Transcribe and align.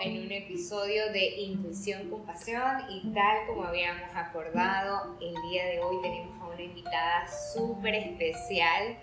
en 0.00 0.24
un 0.24 0.32
episodio 0.32 1.12
de 1.12 1.26
Intuición 1.36 2.08
con 2.08 2.24
Pasión 2.24 2.84
y 2.88 3.12
tal 3.12 3.46
como 3.46 3.64
habíamos 3.64 4.14
acordado, 4.14 5.16
el 5.20 5.34
día 5.50 5.66
de 5.66 5.80
hoy 5.80 6.00
tenemos 6.00 6.40
a 6.40 6.46
una 6.46 6.62
invitada 6.62 7.28
súper 7.52 7.94
especial. 7.94 8.96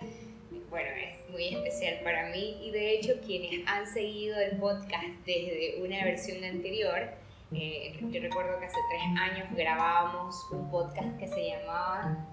Bueno, 0.69 0.89
es 0.89 1.29
muy 1.29 1.49
especial 1.49 1.99
para 2.03 2.29
mí 2.29 2.57
y 2.63 2.71
de 2.71 2.95
hecho 2.95 3.13
quienes 3.25 3.67
han 3.67 3.85
seguido 3.85 4.39
el 4.39 4.57
podcast 4.57 5.05
desde 5.25 5.81
una 5.83 6.03
versión 6.03 6.43
anterior, 6.43 7.11
eh, 7.53 7.97
yo 8.01 8.21
recuerdo 8.21 8.59
que 8.59 8.65
hace 8.65 8.79
tres 8.89 9.01
años 9.19 9.47
grabábamos 9.55 10.35
un 10.51 10.69
podcast 10.71 11.17
que 11.17 11.27
se 11.27 11.49
llamaba 11.49 12.27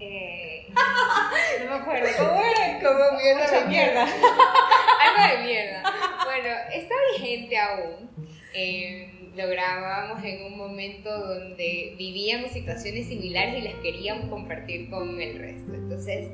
eh, 0.00 0.66
no 1.64 1.70
me 1.70 1.76
acuerdo. 1.76 2.08
¿Cómo 2.18 2.42
era? 2.42 2.80
Como 2.80 3.18
mierda 3.18 3.50
de 3.50 3.64
mierda. 3.66 4.02
Algo 5.00 5.36
de 5.36 5.44
mierda. 5.44 6.11
Bueno, 6.32 6.48
está 6.72 6.94
vigente 7.12 7.58
aún. 7.58 8.08
Eh, 8.54 9.32
lo 9.36 9.46
grabamos 9.48 10.24
en 10.24 10.46
un 10.46 10.56
momento 10.56 11.10
donde 11.10 11.94
vivíamos 11.98 12.52
situaciones 12.52 13.08
similares 13.08 13.58
y 13.58 13.68
las 13.68 13.74
queríamos 13.82 14.30
compartir 14.30 14.88
con 14.88 15.20
el 15.20 15.38
resto. 15.38 15.74
Entonces, 15.74 16.28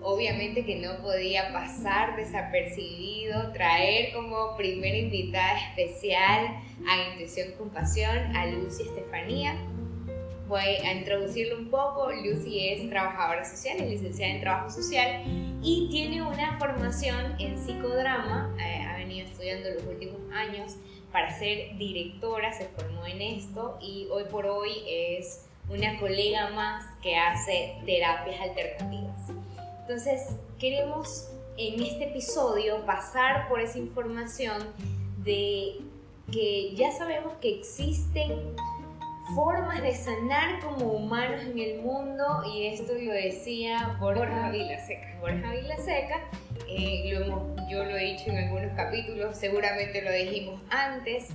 obviamente 0.00 0.64
que 0.64 0.76
no 0.76 0.96
podía 1.02 1.52
pasar 1.52 2.16
desapercibido 2.16 3.52
traer 3.52 4.14
como 4.14 4.56
primera 4.56 4.96
invitada 4.96 5.58
especial 5.68 6.46
a 6.88 7.10
Intuición 7.10 7.52
con 7.58 7.68
Pasión 7.68 8.34
a 8.34 8.46
Lucy 8.46 8.84
Estefanía 8.84 9.58
voy 10.48 10.60
a 10.60 10.92
introducirlo 10.92 11.58
un 11.58 11.70
poco. 11.70 12.10
Lucy 12.12 12.68
es 12.68 12.88
trabajadora 12.88 13.44
social, 13.44 13.78
es 13.80 13.90
licenciada 13.90 14.34
en 14.34 14.40
trabajo 14.40 14.70
social 14.70 15.22
y 15.62 15.88
tiene 15.90 16.22
una 16.22 16.58
formación 16.58 17.34
en 17.38 17.58
psicodrama. 17.58 18.54
Eh, 18.60 18.93
venido 19.04 19.26
estudiando 19.26 19.70
los 19.70 19.84
últimos 19.84 20.20
años 20.32 20.76
para 21.12 21.30
ser 21.38 21.76
directora, 21.78 22.52
se 22.52 22.66
formó 22.66 23.06
en 23.06 23.22
esto 23.22 23.78
y 23.80 24.08
hoy 24.10 24.24
por 24.24 24.46
hoy 24.46 24.70
es 24.88 25.46
una 25.68 25.98
colega 25.98 26.50
más 26.50 26.84
que 27.02 27.16
hace 27.16 27.76
terapias 27.86 28.40
alternativas. 28.40 29.30
Entonces, 29.80 30.36
queremos 30.58 31.30
en 31.56 31.80
este 31.82 32.10
episodio 32.10 32.84
pasar 32.84 33.48
por 33.48 33.60
esa 33.60 33.78
información 33.78 34.60
de 35.18 35.76
que 36.32 36.74
ya 36.74 36.90
sabemos 36.92 37.34
que 37.40 37.58
existen 37.58 38.56
formas 39.34 39.82
de 39.82 39.94
sanar 39.94 40.60
como 40.60 40.92
humanos 40.92 41.42
en 41.42 41.58
el 41.58 41.80
mundo 41.80 42.42
y 42.52 42.66
esto 42.66 42.92
lo 42.94 43.12
decía 43.12 43.96
Borja 44.00 44.50
Vilaseca. 44.50 45.18
Borja 45.20 45.52
Vilaseca, 45.52 46.20
eh, 46.68 47.10
lo 47.12 47.24
hemos, 47.24 47.70
yo 47.70 47.84
lo 47.84 47.96
he 47.96 48.12
dicho 48.12 48.30
en 48.30 48.36
algunos 48.38 48.72
capítulos, 48.76 49.36
seguramente 49.36 50.02
lo 50.02 50.12
dijimos 50.12 50.60
antes, 50.70 51.30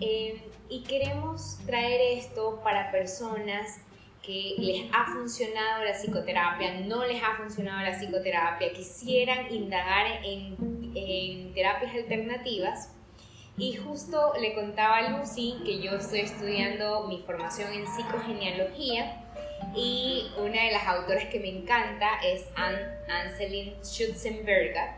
eh, 0.00 0.40
y 0.68 0.82
queremos 0.82 1.58
traer 1.66 2.18
esto 2.18 2.60
para 2.64 2.90
personas 2.90 3.80
que 4.22 4.54
les 4.58 4.90
ha 4.92 5.12
funcionado 5.12 5.84
la 5.84 5.92
psicoterapia, 5.92 6.80
no 6.80 7.04
les 7.04 7.22
ha 7.22 7.36
funcionado 7.36 7.82
la 7.82 7.98
psicoterapia, 7.98 8.72
quisieran 8.72 9.52
indagar 9.52 10.24
en, 10.24 10.56
en 10.94 11.52
terapias 11.52 11.94
alternativas. 11.94 12.92
Y 13.58 13.74
justo 13.74 14.32
le 14.40 14.54
contaba 14.54 14.98
a 14.98 15.10
Lucy 15.10 15.56
que 15.64 15.82
yo 15.82 15.92
estoy 15.92 16.20
estudiando 16.20 17.06
mi 17.06 17.18
formación 17.18 17.72
en 17.72 17.86
psicogenealogía 17.86 19.21
y 19.74 20.26
una 20.38 20.64
de 20.64 20.72
las 20.72 20.86
autoras 20.86 21.26
que 21.26 21.40
me 21.40 21.48
encanta 21.48 22.08
es 22.24 22.44
Ann 22.56 22.76
Anselin 23.08 23.74
Schutzenberger, 23.82 24.90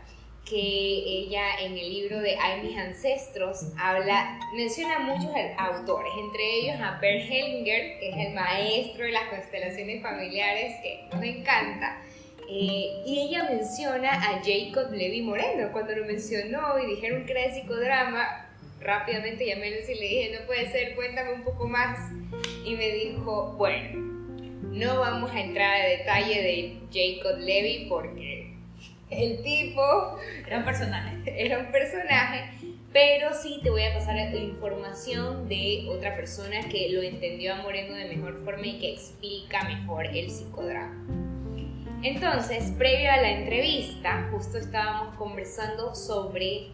que 0.45 0.57
ella 0.57 1.59
en 1.59 1.77
el 1.77 1.89
libro 1.89 2.19
de 2.19 2.37
Ay 2.37 2.61
mis 2.61 2.77
ancestros 2.77 3.71
habla, 3.79 4.39
menciona 4.55 4.99
muchos 4.99 5.31
autores, 5.57 6.11
entre 6.17 6.59
ellos 6.59 6.75
a 6.79 6.99
Bert 6.99 7.29
Hellinger, 7.29 7.99
que 7.99 8.09
es 8.09 8.27
el 8.27 8.33
maestro 8.33 9.05
de 9.05 9.11
las 9.11 9.29
constelaciones 9.29 10.01
familiares, 10.03 10.75
que 10.83 11.07
nos 11.11 11.23
encanta. 11.23 12.01
Eh, 12.47 13.01
y 13.05 13.27
ella 13.27 13.49
menciona 13.49 14.11
a 14.11 14.41
Jacob 14.43 14.91
Levi 14.91 15.23
Moreno. 15.23 15.71
Cuando 15.71 15.95
lo 15.95 16.05
mencionó 16.05 16.77
y 16.77 16.85
dijeron 16.85 17.25
que 17.25 17.31
era 17.31 17.41
de 17.41 17.53
psicodrama, 17.53 18.47
rápidamente 18.81 19.47
llamé 19.47 19.69
a 19.69 19.79
Lucy 19.79 19.93
y 19.93 19.99
le 19.99 20.07
dije, 20.07 20.37
no 20.39 20.45
puede 20.45 20.71
ser, 20.71 20.95
cuéntame 20.95 21.33
un 21.33 21.43
poco 21.43 21.67
más. 21.67 21.97
Y 22.63 22.75
me 22.75 22.91
dijo, 22.91 23.55
bueno, 23.57 24.14
no 24.75 24.99
vamos 24.99 25.31
a 25.31 25.39
entrar 25.39 25.81
a 25.81 25.87
detalle 25.87 26.41
de 26.41 26.77
Jacob 26.91 27.39
Levy 27.39 27.87
porque 27.87 28.53
el 29.09 29.41
tipo 29.43 29.81
Era 30.45 30.59
un 30.59 30.65
personaje. 30.65 31.17
era 31.45 31.59
un 31.59 31.71
personaje, 31.71 32.49
pero 32.91 33.33
sí 33.33 33.59
te 33.63 33.69
voy 33.69 33.83
a 33.83 33.93
pasar 33.93 34.15
información 34.35 35.47
de 35.47 35.87
otra 35.89 36.15
persona 36.15 36.61
que 36.69 36.89
lo 36.89 37.01
entendió 37.01 37.53
a 37.53 37.57
Moreno 37.57 37.95
de 37.95 38.05
mejor 38.05 38.43
forma 38.43 38.65
y 38.67 38.79
que 38.79 38.93
explica 38.93 39.63
mejor 39.63 40.05
el 40.07 40.29
psicodrama. 40.29 41.05
Entonces, 42.03 42.71
previo 42.77 43.11
a 43.11 43.17
la 43.17 43.31
entrevista, 43.31 44.29
justo 44.31 44.57
estábamos 44.57 45.15
conversando 45.15 45.95
sobre 45.95 46.67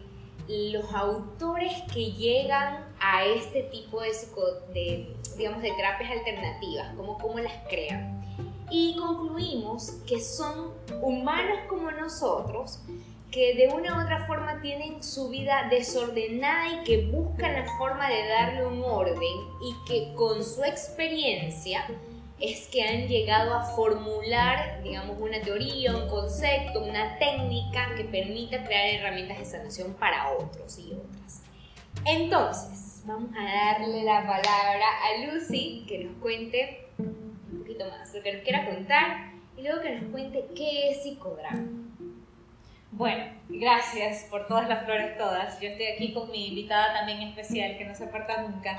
los 0.48 0.92
autores 0.92 1.72
que 1.92 2.12
llegan 2.12 2.84
a 3.00 3.24
este 3.24 3.62
tipo 3.64 4.02
de, 4.02 4.10
de, 4.74 5.06
digamos, 5.36 5.62
de 5.62 5.72
terapias 5.72 6.10
alternativas, 6.10 6.94
como 6.96 7.18
cómo 7.18 7.38
las 7.38 7.54
crean. 7.68 8.20
Y 8.70 8.96
concluimos 8.96 9.90
que 10.06 10.20
son 10.20 10.72
humanos 11.00 11.58
como 11.68 11.90
nosotros, 11.90 12.80
que 13.30 13.54
de 13.54 13.68
una 13.68 13.96
u 13.96 14.02
otra 14.02 14.26
forma 14.26 14.60
tienen 14.60 15.02
su 15.02 15.30
vida 15.30 15.68
desordenada 15.70 16.68
y 16.68 16.84
que 16.84 17.06
buscan 17.06 17.54
la 17.54 17.66
forma 17.78 18.08
de 18.08 18.28
darle 18.28 18.66
un 18.66 18.82
orden 18.84 19.16
y 19.62 19.74
que 19.86 20.14
con 20.14 20.44
su 20.44 20.62
experiencia 20.64 21.86
es 22.42 22.66
que 22.68 22.82
han 22.82 23.06
llegado 23.06 23.54
a 23.54 23.62
formular, 23.62 24.82
digamos, 24.82 25.16
una 25.20 25.40
teoría, 25.40 25.96
un 25.96 26.08
concepto, 26.08 26.82
una 26.82 27.16
técnica 27.18 27.94
que 27.96 28.04
permita 28.04 28.64
crear 28.64 29.00
herramientas 29.00 29.38
de 29.38 29.44
sanación 29.44 29.94
para 29.94 30.32
otros 30.32 30.78
y 30.78 30.92
otras. 30.92 31.42
Entonces, 32.04 32.91
vamos 33.04 33.30
a 33.36 33.42
darle 33.42 34.04
la 34.04 34.20
palabra 34.20 34.84
a 35.02 35.26
Lucy 35.26 35.84
que 35.88 36.04
nos 36.04 36.16
cuente 36.18 36.86
un 36.98 37.58
poquito 37.58 37.84
más 37.88 38.14
lo 38.14 38.22
que 38.22 38.32
nos 38.32 38.42
quiera 38.42 38.66
contar 38.66 39.32
y 39.56 39.62
luego 39.62 39.80
que 39.80 39.94
nos 39.96 40.10
cuente 40.12 40.46
qué 40.54 40.90
es 40.90 41.02
psicodrama. 41.02 41.66
Bueno, 42.92 43.24
gracias 43.48 44.24
por 44.30 44.46
todas 44.46 44.68
las 44.68 44.84
flores 44.84 45.16
todas. 45.16 45.60
Yo 45.60 45.68
estoy 45.68 45.86
aquí 45.86 46.12
con 46.12 46.30
mi 46.30 46.48
invitada 46.48 46.92
también 46.92 47.22
especial 47.22 47.76
que 47.76 47.84
no 47.86 47.94
se 47.94 48.04
aparta 48.04 48.42
nunca 48.42 48.78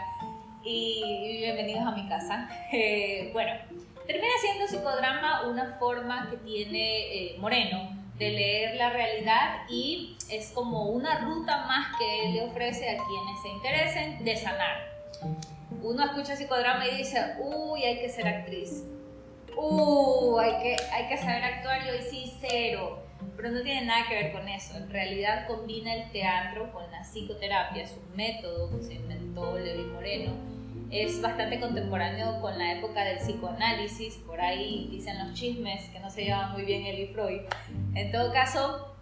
y 0.63 1.39
bienvenidos 1.39 1.85
a 1.85 1.91
mi 1.91 2.07
casa. 2.07 2.49
Eh, 2.71 3.29
bueno, 3.33 3.51
termina 4.07 4.33
siendo 4.41 4.67
psicodrama 4.67 5.47
una 5.47 5.77
forma 5.79 6.29
que 6.29 6.37
tiene 6.37 7.33
eh, 7.33 7.37
Moreno 7.39 8.02
leer 8.31 8.75
la 8.75 8.89
realidad 8.89 9.63
y 9.69 10.17
es 10.29 10.51
como 10.51 10.87
una 10.87 11.19
ruta 11.19 11.65
más 11.65 11.97
que 11.97 12.25
él 12.25 12.33
le 12.33 12.43
ofrece 12.43 12.89
a 12.89 12.97
quienes 12.97 13.41
se 13.41 13.49
interesen 13.49 14.23
de 14.23 14.37
sanar. 14.37 14.93
Uno 15.81 16.05
escucha 16.05 16.35
psicodrama 16.35 16.87
y 16.87 16.97
dice, 16.97 17.35
uy, 17.39 17.83
hay 17.83 17.99
que 17.99 18.09
ser 18.09 18.27
actriz, 18.27 18.83
uy, 19.57 20.43
hay 20.43 20.63
que, 20.63 20.75
hay 20.91 21.07
que 21.07 21.17
saber 21.17 21.43
actuar 21.43 21.85
y 21.85 21.89
hoy 21.89 22.01
sí, 22.09 22.33
cero. 22.39 22.99
Pero 23.35 23.49
no 23.51 23.61
tiene 23.61 23.85
nada 23.85 24.05
que 24.07 24.15
ver 24.15 24.31
con 24.31 24.47
eso. 24.47 24.77
En 24.77 24.89
realidad 24.89 25.47
combina 25.47 25.93
el 25.93 26.11
teatro 26.11 26.71
con 26.71 26.89
la 26.91 27.03
psicoterapia, 27.03 27.83
es 27.83 27.91
un 27.91 28.15
método 28.15 28.69
que 28.77 28.83
se 28.83 28.93
inventó 28.93 29.57
Levi 29.57 29.83
Moreno 29.83 30.52
es 30.93 31.19
bastante 31.23 31.59
contemporáneo 31.59 32.39
con 32.39 32.55
la 32.59 32.73
época 32.73 33.03
del 33.03 33.17
psicoanálisis, 33.17 34.15
por 34.27 34.39
ahí 34.39 34.87
dicen 34.91 35.17
los 35.17 35.33
chismes 35.33 35.89
que 35.89 35.99
no 35.99 36.11
se 36.11 36.25
llevan 36.25 36.51
muy 36.51 36.65
bien 36.65 36.85
él 36.85 37.09
Freud. 37.11 37.41
En 37.95 38.11
todo 38.11 38.31
caso, 38.31 38.95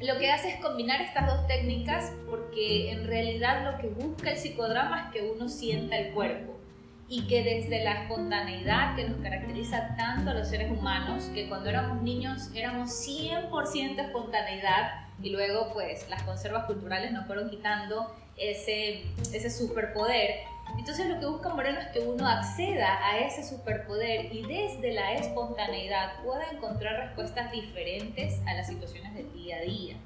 lo 0.00 0.18
que 0.18 0.30
hace 0.30 0.50
es 0.50 0.60
combinar 0.60 1.00
estas 1.00 1.26
dos 1.26 1.46
técnicas 1.46 2.12
porque 2.28 2.92
en 2.92 3.06
realidad 3.06 3.72
lo 3.72 3.78
que 3.78 3.88
busca 3.88 4.30
el 4.30 4.36
psicodrama 4.36 5.06
es 5.06 5.12
que 5.12 5.30
uno 5.30 5.48
sienta 5.48 5.96
el 5.96 6.12
cuerpo 6.12 6.60
y 7.08 7.26
que 7.26 7.42
desde 7.42 7.84
la 7.84 8.02
espontaneidad 8.02 8.94
que 8.94 9.08
nos 9.08 9.20
caracteriza 9.22 9.96
tanto 9.96 10.30
a 10.30 10.34
los 10.34 10.46
seres 10.46 10.70
humanos, 10.70 11.24
que 11.34 11.48
cuando 11.48 11.70
éramos 11.70 12.02
niños 12.02 12.50
éramos 12.54 12.90
100% 12.90 13.98
espontaneidad 13.98 15.06
y 15.22 15.30
luego 15.30 15.72
pues 15.72 16.08
las 16.10 16.22
conservas 16.22 16.66
culturales 16.66 17.12
nos 17.12 17.26
fueron 17.26 17.48
quitando 17.48 18.14
ese, 18.36 19.04
ese 19.32 19.50
superpoder, 19.50 20.40
entonces 20.78 21.06
lo 21.06 21.20
que 21.20 21.26
busca 21.26 21.48
Moreno 21.50 21.78
es 21.80 21.88
que 21.88 22.00
uno 22.00 22.26
acceda 22.26 23.04
a 23.06 23.18
ese 23.18 23.44
superpoder 23.44 24.34
y 24.34 24.42
desde 24.42 24.92
la 24.92 25.14
espontaneidad 25.14 26.22
pueda 26.22 26.44
encontrar 26.50 27.06
respuestas 27.06 27.52
diferentes 27.52 28.40
a 28.46 28.54
las 28.54 28.66
situaciones 28.66 29.14
del 29.14 29.32
día 29.32 29.56
a 29.56 29.60
día. 29.60 29.96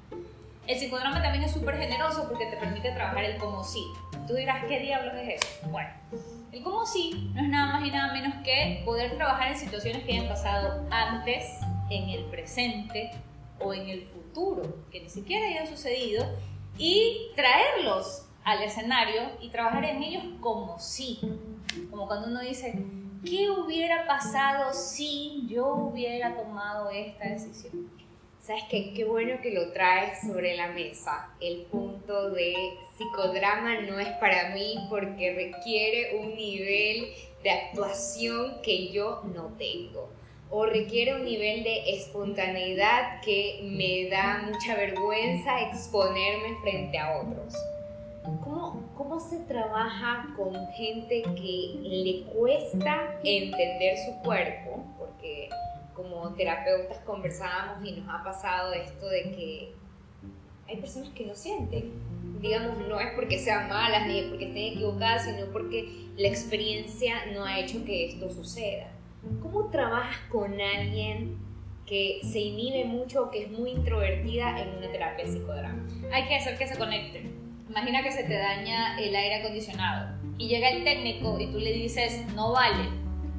El 0.67 0.79
psicodrama 0.79 1.23
también 1.23 1.45
es 1.45 1.53
súper 1.53 1.77
generoso 1.77 2.27
porque 2.27 2.47
te 2.47 2.57
permite 2.57 2.91
trabajar 2.93 3.25
el 3.25 3.37
como 3.37 3.63
sí. 3.63 3.85
Tú 4.27 4.35
dirás, 4.35 4.65
¿qué 4.65 4.81
diablos 4.81 5.13
es 5.15 5.43
eso? 5.43 5.69
Bueno, 5.71 5.91
el 6.53 6.63
como 6.63 6.87
sí 6.87 7.31
no 7.35 7.43
es 7.43 7.49
nada 7.49 7.75
más 7.75 7.87
y 7.87 7.91
nada 7.91 8.13
menos 8.15 8.35
que 8.43 8.83
poder 8.85 9.15
trabajar 9.17 9.49
en 9.49 9.59
situaciones 9.59 10.05
que 10.05 10.13
hayan 10.13 10.29
pasado 10.29 10.87
antes, 10.91 11.61
en 11.91 12.09
el 12.09 12.25
presente 12.25 13.11
o 13.61 13.75
en 13.75 13.89
el 13.91 14.07
futuro, 14.07 14.63
que 14.91 15.01
ni 15.01 15.11
siquiera 15.11 15.47
hayan 15.49 15.67
sucedido, 15.67 16.25
y 16.79 17.29
traerlos 17.37 18.27
al 18.45 18.63
escenario 18.63 19.23
y 19.41 19.49
trabajar 19.49 19.85
en 19.85 20.03
ellos 20.03 20.25
como 20.41 20.79
si. 20.79 21.19
Como 21.91 22.07
cuando 22.07 22.29
uno 22.29 22.41
dice, 22.41 22.75
¿qué 23.25 23.51
hubiera 23.51 24.07
pasado 24.07 24.73
si 24.73 25.47
yo 25.49 25.75
hubiera 25.75 26.37
tomado 26.37 26.91
esta 26.91 27.29
decisión? 27.29 27.91
¿Sabes 28.41 28.65
qué? 28.69 28.93
Qué 28.93 29.05
bueno 29.05 29.41
que 29.43 29.53
lo 29.53 29.73
traes 29.73 30.21
sobre 30.21 30.55
la 30.55 30.69
mesa. 30.69 31.31
El 31.41 31.63
punto 31.63 32.31
de 32.31 32.55
psicodrama 32.97 33.81
no 33.81 33.99
es 33.99 34.11
para 34.21 34.51
mí 34.51 34.87
porque 34.91 35.33
requiere 35.33 36.19
un 36.19 36.35
nivel 36.35 37.15
de 37.43 37.51
actuación 37.51 38.61
que 38.63 38.93
yo 38.93 39.23
no 39.35 39.55
tengo. 39.57 40.11
O 40.51 40.67
requiere 40.67 41.15
un 41.15 41.25
nivel 41.25 41.65
de 41.65 41.95
espontaneidad 41.95 43.23
que 43.23 43.61
me 43.63 44.11
da 44.11 44.43
mucha 44.45 44.75
vergüenza 44.75 45.63
exponerme 45.63 46.55
frente 46.63 46.99
a 46.99 47.23
otros. 47.23 47.55
¿Cómo, 48.25 48.91
¿Cómo 48.97 49.21
se 49.21 49.41
trabaja 49.41 50.33
con 50.35 50.55
gente 50.73 51.23
que 51.37 51.79
le 51.83 52.23
cuesta 52.33 53.21
entender 53.23 53.99
su 53.99 54.23
cuerpo? 54.23 54.83
Porque 54.99 55.51
como 55.95 56.33
terapeutas 56.33 56.99
conversábamos 57.01 57.87
y 57.87 57.93
nos 57.93 58.09
ha 58.09 58.25
pasado 58.25 58.73
esto 58.73 59.07
de 59.09 59.23
que 59.25 59.73
hay 60.67 60.77
personas 60.79 61.11
que 61.11 61.27
no 61.27 61.35
sienten. 61.35 61.93
Digamos, 62.41 62.79
no 62.89 62.99
es 62.99 63.13
porque 63.15 63.39
sean 63.39 63.69
malas 63.69 64.07
ni 64.07 64.23
porque 64.23 64.47
estén 64.47 64.73
equivocadas, 64.73 65.27
sino 65.27 65.53
porque 65.53 66.09
la 66.17 66.29
experiencia 66.29 67.27
no 67.35 67.45
ha 67.45 67.61
hecho 67.61 67.85
que 67.85 68.07
esto 68.07 68.31
suceda. 68.31 68.89
¿Cómo 69.43 69.69
trabajas 69.69 70.19
con 70.31 70.59
alguien 70.59 71.39
que 71.85 72.21
se 72.23 72.41
inhibe 72.41 72.87
mucho 72.87 73.25
o 73.25 73.31
que 73.31 73.45
es 73.45 73.51
muy 73.51 73.73
introvertida 73.73 74.63
en 74.63 74.79
una 74.79 74.91
terapia 74.91 75.27
psicodrama? 75.27 75.87
Hay 76.11 76.27
que 76.27 76.37
hacer 76.37 76.57
que 76.57 76.67
se 76.67 76.79
conecte. 76.79 77.44
Imagina 77.75 78.05
que 78.05 78.13
se 78.13 78.23
te 78.23 78.39
daña 78.39 78.97
el 79.01 79.17
aire 79.17 79.41
acondicionado 79.41 80.17
y 80.39 80.47
llega 80.47 80.69
el 80.69 80.85
técnico 80.85 81.41
y 81.41 81.49
tú 81.49 81.59
le 81.59 81.73
dices, 81.73 82.25
no 82.37 82.53
vale. 82.53 82.89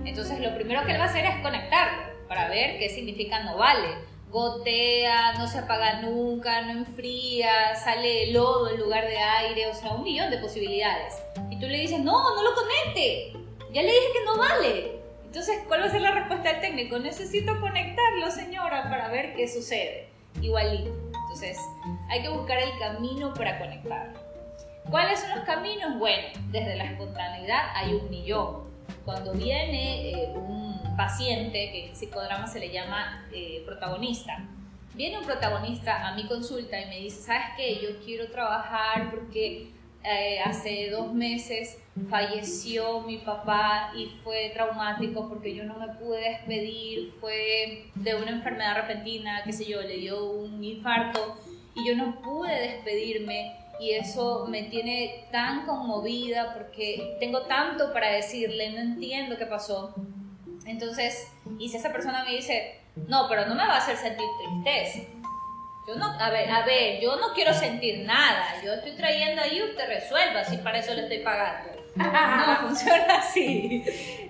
Entonces 0.03 0.41
lo 0.41 0.53
primero 0.55 0.85
que 0.85 0.91
él 0.91 0.99
va 0.99 1.05
a 1.05 1.07
hacer 1.07 1.23
es 1.23 1.37
conectarlo 1.37 2.03
para 2.27 2.49
ver 2.49 2.77
qué 2.77 2.89
significa 2.89 3.43
no 3.43 3.55
vale. 3.55 3.95
Gotea, 4.31 5.35
no 5.37 5.47
se 5.47 5.59
apaga 5.59 6.01
nunca, 6.01 6.63
no 6.63 6.71
enfría, 6.71 7.77
sale 7.77 8.33
lodo 8.33 8.71
en 8.71 8.81
lugar 8.81 9.07
de 9.07 9.17
aire, 9.17 9.67
o 9.67 9.73
sea, 9.73 9.93
un 9.93 10.03
millón 10.03 10.29
de 10.29 10.39
posibilidades. 10.39 11.13
Y 11.49 11.57
tú 11.57 11.67
le 11.67 11.79
dices, 11.79 12.01
no, 12.01 12.35
no 12.35 12.43
lo 12.43 12.53
conecte, 12.55 13.31
ya 13.71 13.83
le 13.83 13.87
dije 13.87 14.07
que 14.11 14.25
no 14.25 14.37
vale. 14.37 14.99
Entonces, 15.27 15.59
¿cuál 15.65 15.79
va 15.79 15.85
a 15.85 15.91
ser 15.91 16.01
la 16.01 16.11
respuesta 16.11 16.51
del 16.51 16.59
técnico? 16.59 16.99
Necesito 16.99 17.57
conectarlo, 17.61 18.29
señora, 18.29 18.89
para 18.89 19.07
ver 19.07 19.33
qué 19.33 19.47
sucede. 19.47 20.09
Igualito. 20.41 20.93
Entonces, 21.05 21.57
hay 22.09 22.21
que 22.21 22.29
buscar 22.29 22.59
el 22.59 22.77
camino 22.79 23.33
para 23.33 23.57
conectarlo. 23.59 24.24
¿Cuáles 24.89 25.19
son 25.19 25.31
los 25.31 25.45
caminos? 25.45 25.97
Bueno, 25.97 26.27
desde 26.51 26.75
la 26.75 26.85
espontaneidad 26.85 27.71
hay 27.73 27.93
un 27.93 28.09
millón. 28.09 28.65
Cuando 29.03 29.33
viene 29.33 30.11
eh, 30.11 30.29
un 30.35 30.95
paciente, 30.95 31.71
que 31.71 31.87
en 31.87 31.95
psicodrama 31.95 32.47
se 32.47 32.59
le 32.59 32.71
llama 32.71 33.27
eh, 33.31 33.63
protagonista. 33.65 34.37
Viene 34.93 35.17
un 35.17 35.25
protagonista 35.25 36.07
a 36.07 36.15
mi 36.15 36.25
consulta 36.27 36.79
y 36.79 36.85
me 36.85 36.99
dice, 36.99 37.21
¿sabes 37.23 37.47
qué? 37.57 37.79
Yo 37.81 37.99
quiero 38.05 38.29
trabajar 38.29 39.11
porque 39.11 39.71
eh, 40.03 40.39
hace 40.45 40.89
dos 40.91 41.13
meses 41.13 41.81
falleció 42.09 43.01
mi 43.01 43.17
papá 43.17 43.91
y 43.95 44.05
fue 44.23 44.51
traumático 44.53 45.27
porque 45.27 45.55
yo 45.55 45.63
no 45.63 45.79
me 45.79 45.87
pude 45.95 46.29
despedir, 46.29 47.13
fue 47.19 47.87
de 47.95 48.15
una 48.15 48.31
enfermedad 48.31 48.75
repentina, 48.75 49.41
qué 49.43 49.51
sé 49.51 49.65
yo, 49.65 49.81
le 49.81 49.97
dio 49.97 50.23
un 50.25 50.63
infarto 50.63 51.37
y 51.73 51.87
yo 51.87 51.95
no 51.95 52.21
pude 52.21 52.53
despedirme 52.53 53.64
y 53.79 53.91
eso 53.91 54.45
me 54.47 54.63
tiene 54.63 55.25
tan 55.31 55.65
conmovida 55.65 56.53
porque 56.53 57.17
tengo 57.19 57.43
tanto 57.43 57.91
para 57.93 58.11
decirle, 58.11 58.71
no 58.71 58.79
entiendo 58.79 59.37
qué 59.37 59.45
pasó. 59.45 59.93
Entonces, 60.65 61.27
y 61.59 61.69
si 61.69 61.77
esa 61.77 61.91
persona 61.91 62.23
me 62.23 62.31
dice, 62.35 62.79
no, 63.07 63.27
pero 63.29 63.45
no 63.45 63.55
me 63.55 63.65
va 63.65 63.75
a 63.75 63.77
hacer 63.77 63.97
sentir 63.97 64.25
tristeza. 64.63 65.07
Yo 65.87 65.95
no, 65.95 66.05
a 66.19 66.29
ver, 66.31 66.49
a 66.49 66.65
ver, 66.65 66.99
yo 66.99 67.15
no 67.17 67.33
quiero 67.33 67.53
sentir 67.53 67.99
nada. 68.05 68.61
Yo 68.63 68.73
estoy 68.73 68.95
trayendo 68.95 69.41
ahí, 69.41 69.61
usted 69.61 69.87
resuelva, 69.87 70.43
si 70.43 70.57
para 70.57 70.79
eso 70.79 70.93
le 70.95 71.03
estoy 71.03 71.19
pagando. 71.19 71.71
No 71.95 72.57
funciona 72.67 73.19
así. 73.19 73.83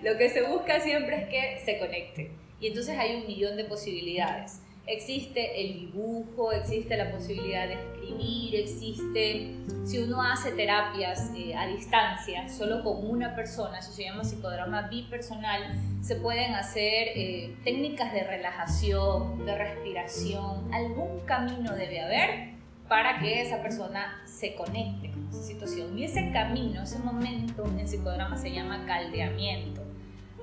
Lo 0.04 0.18
que 0.18 0.30
se 0.30 0.42
busca 0.42 0.80
siempre 0.82 1.24
es 1.24 1.30
que 1.30 1.62
se 1.64 1.80
conecte. 1.80 2.32
Y 2.60 2.68
entonces 2.68 2.98
hay 2.98 3.16
un 3.16 3.28
millón 3.28 3.56
de 3.56 3.64
posibilidades 3.64 4.60
existe 4.88 5.62
el 5.62 5.80
dibujo, 5.80 6.52
existe 6.52 6.96
la 6.96 7.12
posibilidad 7.12 7.68
de 7.68 7.74
escribir, 7.74 8.56
existe, 8.56 9.56
si 9.84 10.00
uno 10.00 10.22
hace 10.22 10.52
terapias 10.52 11.32
eh, 11.36 11.56
a 11.56 11.68
distancia, 11.68 12.48
solo 12.50 12.84
con 12.84 13.10
una 13.10 13.36
persona, 13.36 13.80
eso 13.80 13.92
se 13.92 14.04
llama 14.04 14.24
psicodrama 14.24 14.84
bipersonal, 14.84 15.76
se 16.02 16.16
pueden 16.18 16.54
hacer 16.54 17.10
eh, 17.16 17.56
técnicas 17.64 18.14
de 18.14 18.24
relajación, 18.24 19.46
de 19.46 19.58
respiración, 19.58 20.74
algún 20.74 21.20
camino 21.26 21.74
debe 21.74 22.02
haber 22.02 22.56
para 22.88 23.20
que 23.20 23.42
esa 23.42 23.64
persona 23.64 24.22
se 24.26 24.54
conecte 24.54 25.10
con 25.10 25.28
esa 25.30 25.42
situación. 25.42 25.98
Y 25.98 26.04
ese 26.04 26.32
camino, 26.32 26.84
ese 26.84 27.00
momento 27.00 27.66
en 27.66 27.88
psicodrama 27.88 28.38
se 28.38 28.52
llama 28.52 28.86
caldeamiento. 28.86 29.82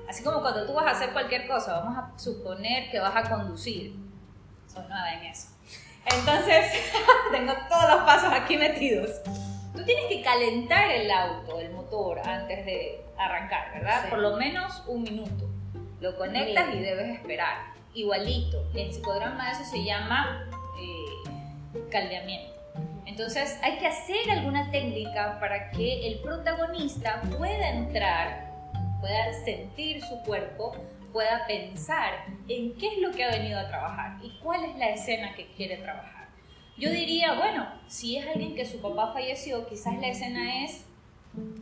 Así 0.09 0.21
como 0.23 0.41
cuando 0.41 0.65
tú 0.65 0.73
vas 0.73 0.87
a 0.87 0.91
hacer 0.91 1.13
cualquier 1.13 1.47
cosa, 1.47 1.79
vamos 1.79 1.97
a 1.97 2.19
suponer 2.19 2.91
que 2.91 2.99
vas 2.99 3.15
a 3.15 3.29
conducir 3.29 3.95
soy 4.73 4.83
nueva 4.87 5.13
en 5.13 5.23
eso. 5.25 5.47
Entonces, 6.05 6.91
tengo 7.31 7.53
todos 7.69 7.89
los 7.89 8.03
pasos 8.03 8.33
aquí 8.33 8.57
metidos. 8.57 9.21
Tú 9.73 9.83
tienes 9.85 10.05
que 10.07 10.21
calentar 10.21 10.91
el 10.91 11.09
auto, 11.09 11.59
el 11.59 11.71
motor, 11.71 12.19
antes 12.19 12.65
de 12.65 13.03
arrancar, 13.17 13.73
¿verdad? 13.73 14.09
Por 14.09 14.19
lo 14.19 14.37
menos 14.37 14.83
un 14.87 15.03
minuto. 15.03 15.49
Lo 15.99 16.15
conectas 16.17 16.73
y 16.75 16.79
debes 16.79 17.15
esperar. 17.15 17.73
Igualito, 17.93 18.69
en 18.73 18.91
psicodrama 18.91 19.51
eso 19.51 19.63
se 19.63 19.83
llama 19.83 20.47
eh, 20.79 21.83
caldeamiento. 21.89 22.53
Entonces 23.05 23.59
hay 23.61 23.77
que 23.77 23.87
hacer 23.87 24.31
alguna 24.31 24.71
técnica 24.71 25.37
para 25.39 25.69
que 25.71 26.07
el 26.07 26.19
protagonista 26.19 27.21
pueda 27.37 27.69
entrar, 27.69 28.51
pueda 28.99 29.33
sentir 29.45 30.03
su 30.03 30.21
cuerpo, 30.23 30.75
pueda 31.13 31.45
pensar 31.47 32.25
en 32.49 32.75
qué 32.75 32.87
es 32.87 32.97
lo 32.97 33.11
que 33.11 33.23
ha 33.23 33.29
venido 33.29 33.59
a 33.59 33.67
trabajar 33.69 34.17
y 34.21 34.37
cuál 34.39 34.65
es 34.65 34.75
la 34.77 34.89
escena 34.89 35.33
que 35.35 35.47
quiere 35.51 35.77
trabajar. 35.77 36.27
Yo 36.75 36.89
diría, 36.89 37.33
bueno, 37.35 37.69
si 37.87 38.17
es 38.17 38.27
alguien 38.27 38.55
que 38.55 38.65
su 38.65 38.81
papá 38.81 39.13
falleció, 39.13 39.67
quizás 39.69 39.95
la 39.99 40.07
escena 40.07 40.65
es 40.65 40.85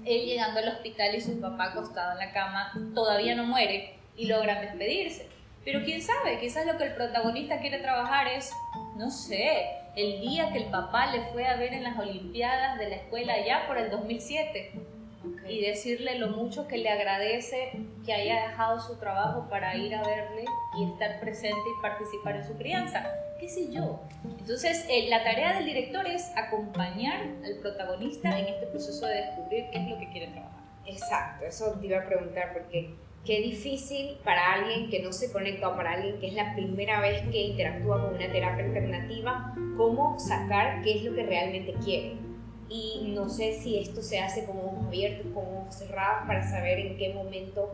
él 0.06 0.26
llegando 0.26 0.60
al 0.60 0.70
hospital 0.70 1.14
y 1.16 1.22
su 1.22 1.40
papá 1.40 1.66
acostado 1.66 2.14
en 2.14 2.18
la 2.18 2.32
cama 2.32 2.74
todavía 2.96 3.36
no 3.36 3.46
muere 3.46 4.00
y 4.16 4.28
logran 4.28 4.62
despedirse. 4.62 5.28
Pero 5.64 5.84
quién 5.84 6.02
sabe, 6.02 6.40
quizás 6.40 6.66
lo 6.66 6.78
que 6.78 6.86
el 6.86 6.96
protagonista 6.96 7.60
quiere 7.60 7.80
trabajar 7.80 8.28
es, 8.28 8.52
no 8.96 9.12
sé, 9.12 9.68
el 9.96 10.22
día 10.22 10.52
que 10.52 10.64
el 10.64 10.72
papá 10.72 11.12
le 11.12 11.22
fue 11.32 11.46
a 11.46 11.58
ver 11.58 11.74
en 11.74 11.84
las 11.84 12.00
Olimpiadas 12.00 12.80
de 12.80 12.90
la 12.90 12.96
escuela 12.96 13.46
ya 13.46 13.68
por 13.68 13.78
el 13.78 13.92
2007 13.92 14.91
y 15.48 15.62
decirle 15.62 16.18
lo 16.20 16.30
mucho 16.30 16.68
que 16.68 16.78
le 16.78 16.90
agradece 16.90 17.72
que 18.06 18.14
haya 18.14 18.48
dejado 18.48 18.80
su 18.80 18.98
trabajo 18.98 19.48
para 19.50 19.76
ir 19.76 19.94
a 19.96 20.02
verle 20.02 20.46
y 20.80 20.92
estar 20.92 21.20
presente 21.20 21.58
y 21.58 21.82
participar 21.82 22.38
en 22.38 22.46
su 22.46 22.58
crianza. 22.58 23.10
¿Qué 23.40 23.50
sé 23.50 23.72
yo? 23.72 24.00
Entonces, 24.24 24.86
eh, 24.90 25.08
la 25.10 25.24
tarea 25.24 25.56
del 25.56 25.66
director 25.66 26.06
es 26.06 26.32
acompañar 26.36 27.22
al 27.44 27.58
protagonista 27.60 28.38
en 28.38 28.48
este 28.48 28.68
proceso 28.68 29.08
de 29.08 29.16
descubrir 29.16 29.66
qué 29.72 29.80
es 29.80 29.90
lo 29.90 29.98
que 29.98 30.10
quiere 30.10 30.28
trabajar. 30.28 30.62
Exacto, 30.86 31.46
eso 31.46 31.78
te 31.80 31.88
iba 31.88 32.00
a 32.00 32.06
preguntar 32.06 32.54
porque 32.54 32.94
qué 33.26 33.40
difícil 33.40 34.18
para 34.24 34.54
alguien 34.54 34.90
que 34.90 35.02
no 35.02 35.12
se 35.12 35.32
conecta 35.32 35.70
o 35.70 35.76
para 35.76 35.94
alguien 35.94 36.20
que 36.20 36.28
es 36.28 36.34
la 36.34 36.54
primera 36.54 37.02
vez 37.02 37.22
que 37.30 37.42
interactúa 37.42 38.02
con 38.02 38.16
una 38.16 38.32
terapia 38.32 38.66
alternativa, 38.66 39.56
cómo 39.78 40.20
sacar 40.20 40.82
qué 40.84 40.98
es 40.98 41.04
lo 41.04 41.16
que 41.16 41.24
realmente 41.24 41.74
quiere 41.84 42.31
y 42.72 43.14
no 43.14 43.28
sé 43.28 43.60
si 43.62 43.78
esto 43.78 44.02
se 44.02 44.20
hace 44.20 44.46
con 44.46 44.58
ojos 44.58 44.86
abiertos, 44.88 45.28
con 45.34 45.44
ojos 45.44 45.76
cerrados, 45.76 46.26
para 46.26 46.50
saber 46.50 46.80
en 46.80 46.98
qué 46.98 47.14
momento, 47.14 47.70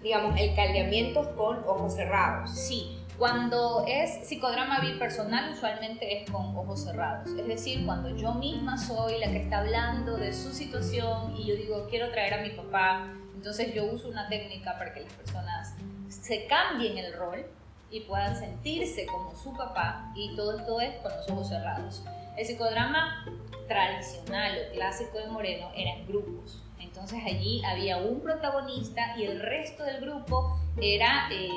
digamos, 0.00 0.38
el 0.40 0.54
caldeamiento 0.54 1.34
con 1.34 1.58
ojos 1.64 1.94
cerrados. 1.94 2.50
Sí, 2.50 2.98
cuando 3.18 3.84
es 3.88 4.28
psicodrama 4.28 4.80
bipersonal 4.80 5.52
usualmente 5.52 6.22
es 6.22 6.30
con 6.30 6.56
ojos 6.56 6.84
cerrados, 6.84 7.30
es 7.30 7.46
decir, 7.48 7.84
cuando 7.84 8.10
yo 8.16 8.34
misma 8.34 8.78
soy 8.78 9.18
la 9.18 9.26
que 9.30 9.38
está 9.38 9.58
hablando 9.58 10.16
de 10.16 10.32
su 10.32 10.52
situación 10.52 11.34
y 11.36 11.46
yo 11.46 11.56
digo, 11.56 11.86
quiero 11.90 12.10
traer 12.10 12.34
a 12.34 12.42
mi 12.42 12.50
papá, 12.50 13.08
entonces 13.34 13.74
yo 13.74 13.86
uso 13.86 14.08
una 14.08 14.28
técnica 14.28 14.78
para 14.78 14.92
que 14.94 15.00
las 15.00 15.12
personas 15.12 15.74
se 16.08 16.46
cambien 16.46 16.96
el 16.96 17.12
rol 17.12 17.44
y 17.90 18.00
puedan 18.00 18.36
sentirse 18.36 19.06
como 19.06 19.34
su 19.34 19.52
papá 19.52 20.12
y 20.14 20.34
todo 20.36 20.58
esto 20.58 20.80
es 20.80 20.96
con 20.96 21.12
los 21.16 21.28
ojos 21.28 21.48
cerrados. 21.48 22.04
El 22.36 22.44
psicodrama 22.44 23.24
tradicional 23.66 24.58
o 24.58 24.74
clásico 24.74 25.18
de 25.18 25.26
Moreno 25.26 25.70
era 25.74 25.90
en 25.92 26.06
grupos. 26.06 26.60
Entonces 26.78 27.20
allí 27.26 27.62
había 27.64 27.96
un 27.98 28.20
protagonista 28.20 29.16
y 29.16 29.24
el 29.24 29.40
resto 29.40 29.82
del 29.82 30.00
grupo 30.00 30.56
era, 30.80 31.28
eh, 31.32 31.48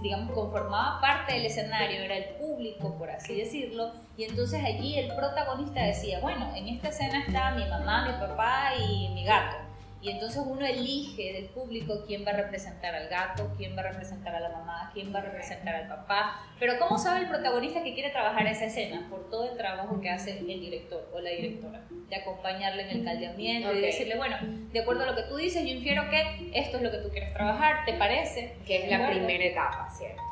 digamos, 0.00 0.32
conformaba 0.32 1.00
parte 1.00 1.34
del 1.34 1.46
escenario, 1.46 2.00
era 2.00 2.16
el 2.16 2.36
público, 2.36 2.96
por 2.96 3.10
así 3.10 3.36
decirlo, 3.36 3.92
y 4.16 4.24
entonces 4.24 4.64
allí 4.64 4.98
el 4.98 5.14
protagonista 5.14 5.82
decía, 5.82 6.20
bueno, 6.20 6.50
en 6.54 6.68
esta 6.68 6.88
escena 6.88 7.20
está 7.26 7.50
mi 7.50 7.66
mamá, 7.66 8.06
mi 8.06 8.26
papá 8.26 8.70
y 8.76 9.08
mi 9.10 9.24
gato. 9.24 9.65
Y 10.06 10.10
entonces 10.10 10.40
uno 10.46 10.64
elige 10.64 11.32
del 11.32 11.46
público 11.46 12.04
quién 12.06 12.24
va 12.24 12.30
a 12.30 12.34
representar 12.34 12.94
al 12.94 13.08
gato, 13.08 13.52
quién 13.56 13.76
va 13.76 13.80
a 13.80 13.90
representar 13.90 14.36
a 14.36 14.38
la 14.38 14.50
mamá, 14.50 14.88
quién 14.94 15.12
va 15.12 15.18
a 15.18 15.22
representar 15.22 15.74
al 15.74 15.88
papá. 15.88 16.46
Pero 16.60 16.78
¿cómo 16.78 16.96
sabe 16.96 17.22
el 17.22 17.28
protagonista 17.28 17.82
que 17.82 17.92
quiere 17.92 18.10
trabajar 18.10 18.46
esa 18.46 18.66
escena? 18.66 19.04
Por 19.10 19.28
todo 19.30 19.50
el 19.50 19.56
trabajo 19.56 20.00
que 20.00 20.08
hace 20.08 20.38
el 20.38 20.46
director 20.46 21.10
o 21.12 21.18
la 21.18 21.30
directora. 21.30 21.82
De 22.08 22.14
acompañarle 22.14 22.82
en 22.82 22.98
el 22.98 23.04
caldeamiento 23.04 23.72
y 23.72 23.80
decirle, 23.80 24.16
bueno, 24.16 24.36
de 24.72 24.78
acuerdo 24.78 25.02
a 25.02 25.06
lo 25.06 25.16
que 25.16 25.24
tú 25.24 25.38
dices, 25.38 25.64
yo 25.64 25.70
infiero 25.70 26.08
que 26.08 26.52
esto 26.54 26.76
es 26.76 26.84
lo 26.84 26.92
que 26.92 26.98
tú 26.98 27.08
quieres 27.08 27.32
trabajar, 27.32 27.84
¿te 27.84 27.94
parece? 27.94 28.54
Que 28.64 28.84
es 28.84 28.90
la 28.96 29.10
primera 29.10 29.44
etapa, 29.44 29.88
¿cierto? 29.90 30.22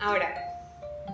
Ahora, 0.00 0.34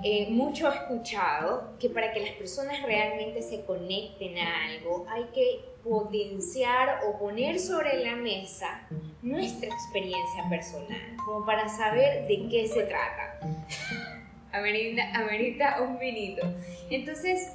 eh, 0.05 0.29
mucho 0.31 0.71
he 0.71 0.77
escuchado 0.77 1.77
que 1.81 1.91
para 1.91 2.13
que 2.13 2.21
las 2.21 2.31
personas 2.35 2.81
realmente 2.83 3.43
se 3.43 3.65
conecten 3.65 4.39
a 4.39 4.67
algo 4.67 5.07
hay 5.09 5.25
que 5.35 5.76
potenciar 5.89 7.01
o 7.07 7.19
poner 7.19 7.59
sobre 7.59 8.03
la 8.03 8.17
mesa 8.17 8.87
nuestra 9.23 9.69
experiencia 9.69 10.49
personal, 10.51 11.17
como 11.25 11.47
para 11.47 11.69
saber 11.69 12.27
de 12.27 12.49
qué 12.49 12.67
se 12.67 12.83
trata. 12.85 13.39
Amerita, 14.53 15.83
un 15.83 15.99
vinito. 15.99 16.47
Entonces, 16.91 17.53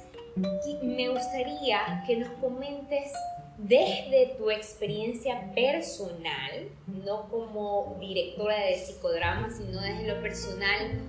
me 0.82 1.08
gustaría 1.08 2.02
que 2.06 2.16
nos 2.16 2.30
comentes 2.40 3.12
desde 3.58 4.34
tu 4.38 4.50
experiencia 4.50 5.52
personal, 5.54 6.68
no 6.86 7.28
como 7.28 7.96
directora 8.00 8.56
de 8.66 8.76
psicodrama, 8.76 9.50
sino 9.50 9.80
desde 9.80 10.06
lo 10.06 10.22
personal, 10.22 11.00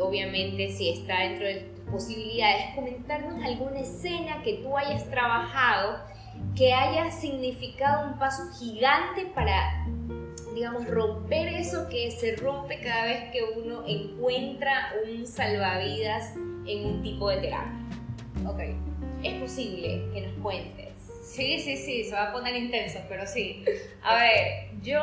obviamente 0.00 0.70
si 0.70 0.90
está 0.90 1.20
dentro 1.20 1.46
de 1.46 1.54
tus 1.60 1.90
posibilidades, 1.90 2.74
comentarnos 2.74 3.44
alguna 3.44 3.80
escena 3.80 4.42
que 4.42 4.54
tú 4.54 4.76
hayas 4.76 5.08
trabajado 5.10 6.11
que 6.56 6.72
haya 6.72 7.10
significado 7.10 8.08
un 8.08 8.18
paso 8.18 8.42
gigante 8.58 9.26
para, 9.34 9.86
digamos, 10.54 10.86
romper 10.86 11.48
eso 11.48 11.88
que 11.88 12.10
se 12.10 12.36
rompe 12.36 12.80
cada 12.80 13.04
vez 13.04 13.30
que 13.32 13.42
uno 13.42 13.84
encuentra 13.86 14.92
un 15.06 15.26
salvavidas 15.26 16.34
en 16.66 16.86
un 16.86 17.02
tipo 17.02 17.30
de 17.30 17.38
terapia. 17.38 17.72
Ok, 18.46 18.60
es 19.22 19.40
posible 19.40 20.10
que 20.12 20.26
nos 20.26 20.42
cuentes. 20.42 20.92
Sí, 21.24 21.58
sí, 21.60 21.78
sí, 21.78 22.04
se 22.04 22.14
va 22.14 22.24
a 22.24 22.32
poner 22.32 22.54
intenso, 22.54 22.98
pero 23.08 23.26
sí. 23.26 23.64
A 24.02 24.16
ver, 24.16 24.70
yo 24.82 25.00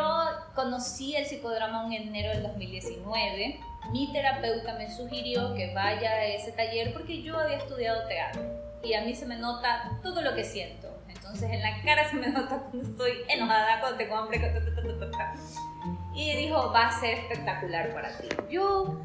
conocí 0.53 1.15
el 1.15 1.25
psicodrama 1.25 1.87
en 1.87 2.09
enero 2.09 2.29
del 2.29 2.43
2019. 2.43 3.59
Mi 3.91 4.13
terapeuta 4.13 4.75
me 4.75 4.91
sugirió 4.91 5.55
que 5.55 5.73
vaya 5.73 6.11
a 6.11 6.25
ese 6.25 6.51
taller 6.51 6.93
porque 6.93 7.23
yo 7.23 7.35
había 7.35 7.57
estudiado 7.57 8.07
teatro 8.07 8.43
y 8.83 8.93
a 8.93 9.01
mí 9.01 9.15
se 9.15 9.25
me 9.25 9.37
nota 9.37 9.99
todo 10.03 10.21
lo 10.21 10.35
que 10.35 10.43
siento 10.43 10.98
entonces 11.29 11.51
en 11.51 11.61
la 11.61 11.81
cara 11.83 12.09
se 12.09 12.15
me 12.15 12.27
nota 12.29 12.57
cuando 12.57 12.89
estoy 12.89 13.11
enojada, 13.27 13.79
cuando 13.81 13.97
tengo 13.97 14.15
hambre. 14.15 14.41
Y 16.15 16.35
dijo, 16.35 16.71
va 16.73 16.87
a 16.87 16.99
ser 16.99 17.19
espectacular 17.19 17.93
para 17.93 18.09
ti. 18.17 18.27
Yo 18.49 18.99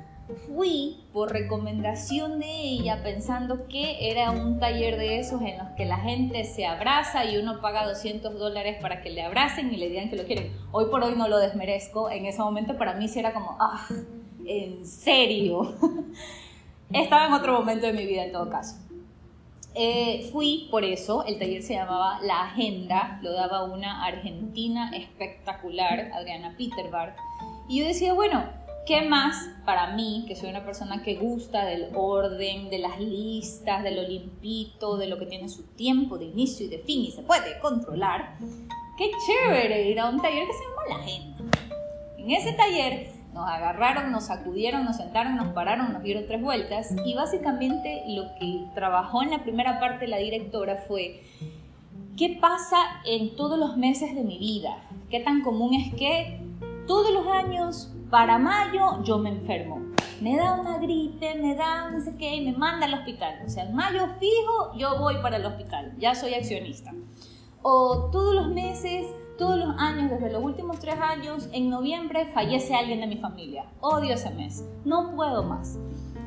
fui 0.46 1.04
por 1.12 1.30
recomendación 1.30 2.40
de 2.40 2.46
ella 2.46 3.02
pensando 3.02 3.68
que 3.68 4.10
era 4.10 4.30
un 4.30 4.58
taller 4.58 4.96
de 4.96 5.18
esos 5.18 5.42
en 5.42 5.58
los 5.58 5.68
que 5.76 5.84
la 5.84 5.98
gente 5.98 6.44
se 6.44 6.64
abraza 6.64 7.26
y 7.26 7.36
uno 7.36 7.60
paga 7.60 7.86
200 7.86 8.38
dólares 8.38 8.78
para 8.80 9.02
que 9.02 9.10
le 9.10 9.22
abracen 9.22 9.72
y 9.72 9.76
le 9.76 9.90
digan 9.90 10.08
que 10.08 10.16
lo 10.16 10.24
quieren. 10.24 10.50
Hoy 10.72 10.86
por 10.86 11.04
hoy 11.04 11.14
no 11.14 11.28
lo 11.28 11.36
desmerezco, 11.38 12.10
en 12.10 12.24
ese 12.24 12.38
momento 12.40 12.78
para 12.78 12.94
mí 12.94 13.06
sí 13.06 13.18
era 13.18 13.34
como, 13.34 13.58
ah, 13.60 13.86
en 14.46 14.86
serio. 14.86 15.74
Estaba 16.90 17.26
en 17.26 17.32
otro 17.34 17.58
momento 17.58 17.86
de 17.86 17.92
mi 17.92 18.06
vida 18.06 18.24
en 18.24 18.32
todo 18.32 18.48
caso. 18.48 18.76
Eh, 19.76 20.28
fui 20.30 20.68
por 20.70 20.84
eso, 20.84 21.24
el 21.24 21.36
taller 21.36 21.62
se 21.62 21.74
llamaba 21.74 22.20
La 22.22 22.42
Agenda, 22.44 23.18
lo 23.22 23.32
daba 23.32 23.64
una 23.64 24.04
argentina 24.04 24.90
espectacular, 24.94 26.12
Adriana 26.14 26.54
Peterbar, 26.56 27.16
y 27.68 27.80
yo 27.80 27.86
decía, 27.86 28.14
bueno, 28.14 28.44
¿qué 28.86 29.02
más 29.02 29.48
para 29.66 29.94
mí, 29.96 30.24
que 30.28 30.36
soy 30.36 30.50
una 30.50 30.64
persona 30.64 31.02
que 31.02 31.16
gusta 31.16 31.64
del 31.64 31.88
orden, 31.92 32.70
de 32.70 32.78
las 32.78 33.00
listas, 33.00 33.82
de 33.82 33.90
lo 33.90 34.02
limpito, 34.02 34.96
de 34.96 35.08
lo 35.08 35.18
que 35.18 35.26
tiene 35.26 35.48
su 35.48 35.64
tiempo 35.74 36.18
de 36.18 36.26
inicio 36.26 36.66
y 36.66 36.68
de 36.68 36.78
fin 36.78 37.06
y 37.06 37.10
se 37.10 37.22
puede 37.22 37.58
controlar? 37.58 38.36
Qué 38.96 39.10
chévere 39.26 39.90
ir 39.90 39.98
a 39.98 40.08
un 40.08 40.22
taller 40.22 40.46
que 40.46 40.52
se 40.52 40.62
llama 40.62 40.82
La 40.88 41.04
Agenda. 41.04 41.58
En 42.16 42.30
ese 42.30 42.52
taller 42.52 43.13
nos 43.34 43.48
agarraron, 43.48 44.12
nos 44.12 44.26
sacudieron, 44.26 44.84
nos 44.84 44.96
sentaron, 44.96 45.36
nos 45.36 45.48
pararon, 45.48 45.92
nos 45.92 46.04
dieron 46.04 46.24
tres 46.26 46.40
vueltas 46.40 46.94
y 47.04 47.14
básicamente 47.14 48.04
lo 48.06 48.32
que 48.38 48.64
trabajó 48.74 49.22
en 49.22 49.30
la 49.30 49.42
primera 49.42 49.80
parte 49.80 50.06
la 50.06 50.18
directora 50.18 50.76
fue 50.86 51.20
¿qué 52.16 52.38
pasa 52.40 52.76
en 53.04 53.34
todos 53.34 53.58
los 53.58 53.76
meses 53.76 54.14
de 54.14 54.22
mi 54.22 54.38
vida? 54.38 54.76
¿Qué 55.10 55.18
tan 55.18 55.42
común 55.42 55.74
es 55.74 55.92
que 55.94 56.40
todos 56.86 57.12
los 57.12 57.26
años 57.26 57.92
para 58.08 58.38
mayo 58.38 59.02
yo 59.02 59.18
me 59.18 59.30
enfermo? 59.30 59.82
Me 60.20 60.36
da 60.36 60.54
una 60.54 60.78
gripe, 60.78 61.34
me 61.34 61.56
da 61.56 61.90
no 61.90 62.00
sé 62.00 62.16
qué, 62.16 62.40
me 62.40 62.52
manda 62.52 62.86
al 62.86 62.94
hospital. 62.94 63.40
O 63.44 63.48
sea, 63.48 63.64
en 63.64 63.74
mayo 63.74 64.06
fijo 64.20 64.76
yo 64.78 64.96
voy 65.00 65.16
para 65.22 65.38
el 65.38 65.46
hospital, 65.46 65.92
ya 65.98 66.14
soy 66.14 66.34
accionista. 66.34 66.92
O 67.62 68.10
todos 68.12 68.32
los 68.32 68.48
meses 68.48 69.06
todos 69.36 69.58
los 69.58 69.74
años, 69.78 70.10
desde 70.10 70.30
los 70.30 70.42
últimos 70.42 70.78
tres 70.78 70.96
años, 71.00 71.48
en 71.52 71.70
noviembre 71.70 72.26
fallece 72.26 72.74
alguien 72.74 73.00
de 73.00 73.06
mi 73.06 73.16
familia. 73.16 73.66
Odio 73.80 74.14
ese 74.14 74.30
mes. 74.30 74.64
No 74.84 75.14
puedo 75.14 75.42
más. 75.42 75.78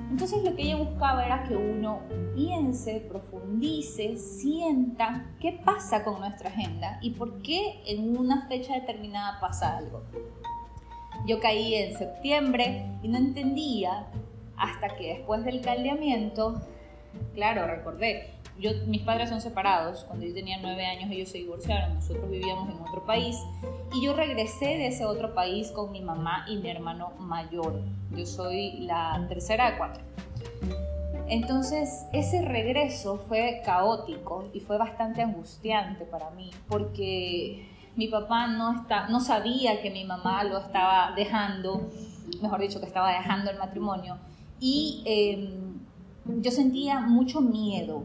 Entonces 0.09 0.43
lo 0.43 0.55
que 0.55 0.63
ella 0.63 0.77
buscaba 0.77 1.25
era 1.25 1.43
que 1.43 1.55
uno 1.55 2.01
piense, 2.33 3.05
profundice, 3.09 4.17
sienta 4.17 5.25
qué 5.39 5.59
pasa 5.65 6.03
con 6.03 6.19
nuestra 6.19 6.49
agenda 6.49 6.97
y 7.01 7.11
por 7.11 7.41
qué 7.41 7.81
en 7.85 8.17
una 8.17 8.47
fecha 8.47 8.73
determinada 8.73 9.39
pasa 9.39 9.77
algo. 9.77 10.03
Yo 11.25 11.39
caí 11.39 11.75
en 11.75 11.97
septiembre 11.97 12.85
y 13.03 13.09
no 13.09 13.17
entendía 13.17 14.07
hasta 14.55 14.95
que 14.95 15.17
después 15.17 15.43
del 15.43 15.61
caldeamiento, 15.61 16.61
claro, 17.33 17.67
recordé, 17.67 18.37
yo, 18.59 18.71
mis 18.87 19.01
padres 19.01 19.29
son 19.29 19.41
separados, 19.41 20.03
cuando 20.05 20.25
yo 20.25 20.33
tenía 20.33 20.57
nueve 20.61 20.85
años 20.85 21.11
ellos 21.11 21.29
se 21.29 21.39
divorciaron, 21.39 21.95
nosotros 21.95 22.29
vivíamos 22.29 22.69
en 22.69 22.81
otro 22.81 23.05
país 23.05 23.37
y 23.93 24.03
yo 24.03 24.13
regresé 24.13 24.65
de 24.65 24.87
ese 24.87 25.05
otro 25.05 25.33
país 25.33 25.71
con 25.71 25.91
mi 25.91 26.01
mamá 26.01 26.45
y 26.47 26.57
mi 26.57 26.69
hermano 26.69 27.11
mayor. 27.19 27.81
Yo 28.15 28.25
soy 28.25 28.79
la 28.79 29.25
tercera 29.29 29.71
de 29.71 29.77
cuatro. 29.77 30.03
Entonces 31.29 32.05
ese 32.13 32.41
regreso 32.41 33.17
fue 33.17 33.61
caótico 33.65 34.49
y 34.53 34.59
fue 34.61 34.77
bastante 34.77 35.21
angustiante 35.21 36.05
para 36.05 36.29
mí 36.31 36.51
porque 36.67 37.67
mi 37.95 38.07
papá 38.07 38.47
no, 38.47 38.81
está, 38.81 39.07
no 39.09 39.19
sabía 39.19 39.81
que 39.81 39.89
mi 39.91 40.05
mamá 40.05 40.43
lo 40.43 40.57
estaba 40.59 41.13
dejando, 41.15 41.89
mejor 42.41 42.61
dicho, 42.61 42.79
que 42.79 42.85
estaba 42.85 43.11
dejando 43.11 43.51
el 43.51 43.57
matrimonio 43.57 44.17
y 44.59 45.03
em, 45.05 46.41
yo 46.41 46.51
sentía 46.51 46.99
mucho 46.99 47.41
miedo 47.41 48.03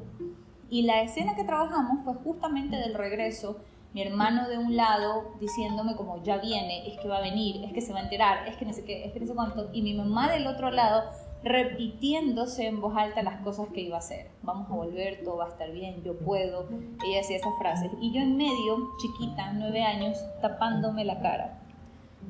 y 0.72 0.80
la 0.84 1.02
escena 1.02 1.36
que 1.36 1.44
trabajamos 1.44 2.02
fue 2.02 2.14
justamente 2.14 2.76
del 2.76 2.94
regreso, 2.94 3.58
mi 3.92 4.00
hermano 4.00 4.48
de 4.48 4.56
un 4.56 4.74
lado 4.74 5.34
diciéndome 5.38 5.96
como 5.96 6.22
ya 6.22 6.38
viene, 6.38 6.88
es 6.88 6.98
que 6.98 7.08
va 7.08 7.18
a 7.18 7.20
venir, 7.20 7.62
es 7.62 7.74
que 7.74 7.82
se 7.82 7.92
va 7.92 7.98
a 7.98 8.04
enterar, 8.04 8.48
es 8.48 8.56
que 8.56 8.64
no 8.64 8.72
sé 8.72 8.82
qué, 8.82 9.04
es 9.04 9.12
que 9.12 9.20
no 9.20 9.26
sé 9.26 9.34
cuánto, 9.34 9.68
y 9.74 9.82
mi 9.82 9.92
mamá 9.92 10.32
del 10.32 10.46
otro 10.46 10.70
lado 10.70 11.10
repitiéndose 11.44 12.68
en 12.68 12.80
voz 12.80 12.96
alta 12.96 13.22
las 13.22 13.42
cosas 13.42 13.68
que 13.74 13.82
iba 13.82 13.96
a 13.96 13.98
hacer. 13.98 14.30
Vamos 14.42 14.70
a 14.70 14.74
volver, 14.74 15.22
todo 15.22 15.36
va 15.36 15.44
a 15.44 15.48
estar 15.48 15.70
bien, 15.72 16.02
yo 16.04 16.18
puedo. 16.18 16.66
Ella 17.04 17.18
decía 17.18 17.36
esas 17.36 17.52
frases. 17.58 17.90
Y 18.00 18.14
yo 18.14 18.22
en 18.22 18.38
medio, 18.38 18.78
chiquita, 18.98 19.52
nueve 19.52 19.82
años, 19.82 20.16
tapándome 20.40 21.04
la 21.04 21.20
cara. 21.20 21.60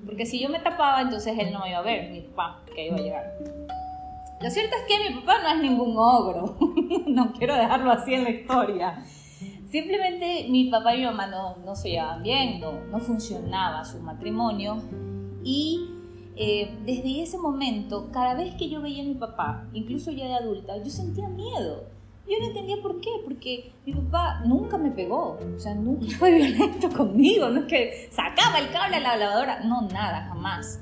Porque 0.04 0.26
si 0.26 0.40
yo 0.40 0.49
me 0.49 0.58
tapaba, 0.58 1.00
entonces 1.02 1.38
él 1.38 1.52
no 1.52 1.61
me 1.61 1.68
iba 1.68 1.78
a 1.78 1.82
ver, 1.82 2.11
mi 2.11 2.22
papá, 2.22 2.62
que 2.75 2.87
iba 2.87 2.96
a 2.96 3.00
llegar. 3.00 3.34
Lo 4.42 4.50
cierto 4.50 4.75
es 4.75 4.82
que 4.88 5.08
mi 5.08 5.20
papá 5.20 5.40
no 5.40 5.49
es 5.50 5.62
ningún 5.62 5.94
ogro, 5.96 6.56
no 7.06 7.32
quiero 7.32 7.54
dejarlo 7.54 7.92
así 7.92 8.14
en 8.14 8.25
la 8.25 8.30
historia. 8.30 9.04
Simplemente 9.70 10.49
mi 10.50 10.68
papá 10.68 10.94
y 10.94 10.99
mi 10.99 11.04
mamá 11.04 11.28
no, 11.28 11.56
no 11.58 11.76
se 11.76 11.90
llevaban 11.90 12.25
bien, 12.25 12.61
no, 12.61 12.72
no 12.90 12.99
funcionaba 12.99 13.84
su 13.84 14.00
matrimonio 14.00 14.82
y 15.44 15.88
eh, 16.34 16.76
desde 16.84 17.22
ese 17.22 17.38
momento, 17.38 18.11
cada 18.11 18.34
vez 18.34 18.54
que 18.56 18.68
yo 18.68 18.82
veía 18.82 19.04
a 19.04 19.06
mi 19.06 19.14
papá, 19.14 19.68
incluso 19.72 20.11
ya 20.11 20.26
de 20.26 20.34
adulta, 20.34 20.76
yo 20.76 20.90
sentía 20.90 21.28
miedo. 21.28 21.84
Yo 22.28 22.38
no 22.40 22.46
entendía 22.46 22.76
por 22.82 23.00
qué, 23.00 23.11
porque 23.25 23.72
mi 23.84 23.94
papá 23.94 24.42
nunca 24.44 24.76
me 24.78 24.90
pegó, 24.90 25.38
o 25.38 25.58
sea, 25.58 25.75
nunca 25.75 26.06
fue 26.18 26.32
violento 26.32 26.88
conmigo, 26.96 27.49
no 27.49 27.61
es 27.61 27.66
que 27.66 28.08
sacaba 28.11 28.58
el 28.58 28.70
cable 28.70 28.96
a 28.96 29.00
la 29.00 29.16
lavadora, 29.16 29.61
no, 29.61 29.82
nada, 29.82 30.26
jamás. 30.28 30.80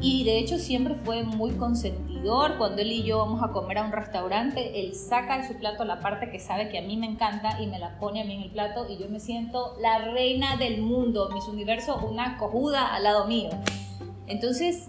Y 0.00 0.24
de 0.24 0.38
hecho 0.38 0.58
siempre 0.58 0.94
fue 0.94 1.22
muy 1.22 1.52
consentido 1.52 2.11
Cuando 2.24 2.82
él 2.82 2.92
y 2.92 3.02
yo 3.02 3.18
vamos 3.18 3.42
a 3.42 3.48
comer 3.48 3.78
a 3.78 3.84
un 3.84 3.90
restaurante, 3.90 4.80
él 4.80 4.94
saca 4.94 5.38
de 5.38 5.48
su 5.48 5.54
plato 5.54 5.84
la 5.84 6.00
parte 6.00 6.30
que 6.30 6.38
sabe 6.38 6.68
que 6.68 6.78
a 6.78 6.82
mí 6.82 6.96
me 6.96 7.06
encanta 7.06 7.60
y 7.60 7.66
me 7.66 7.80
la 7.80 7.98
pone 7.98 8.20
a 8.20 8.24
mí 8.24 8.34
en 8.34 8.42
el 8.42 8.50
plato 8.50 8.86
y 8.88 8.96
yo 8.96 9.08
me 9.08 9.18
siento 9.18 9.74
la 9.80 9.98
reina 9.98 10.56
del 10.56 10.80
mundo, 10.80 11.28
mis 11.34 11.48
universos, 11.48 12.00
una 12.02 12.38
cojuda 12.38 12.94
al 12.94 13.02
lado 13.02 13.26
mío. 13.26 13.50
Entonces, 14.28 14.88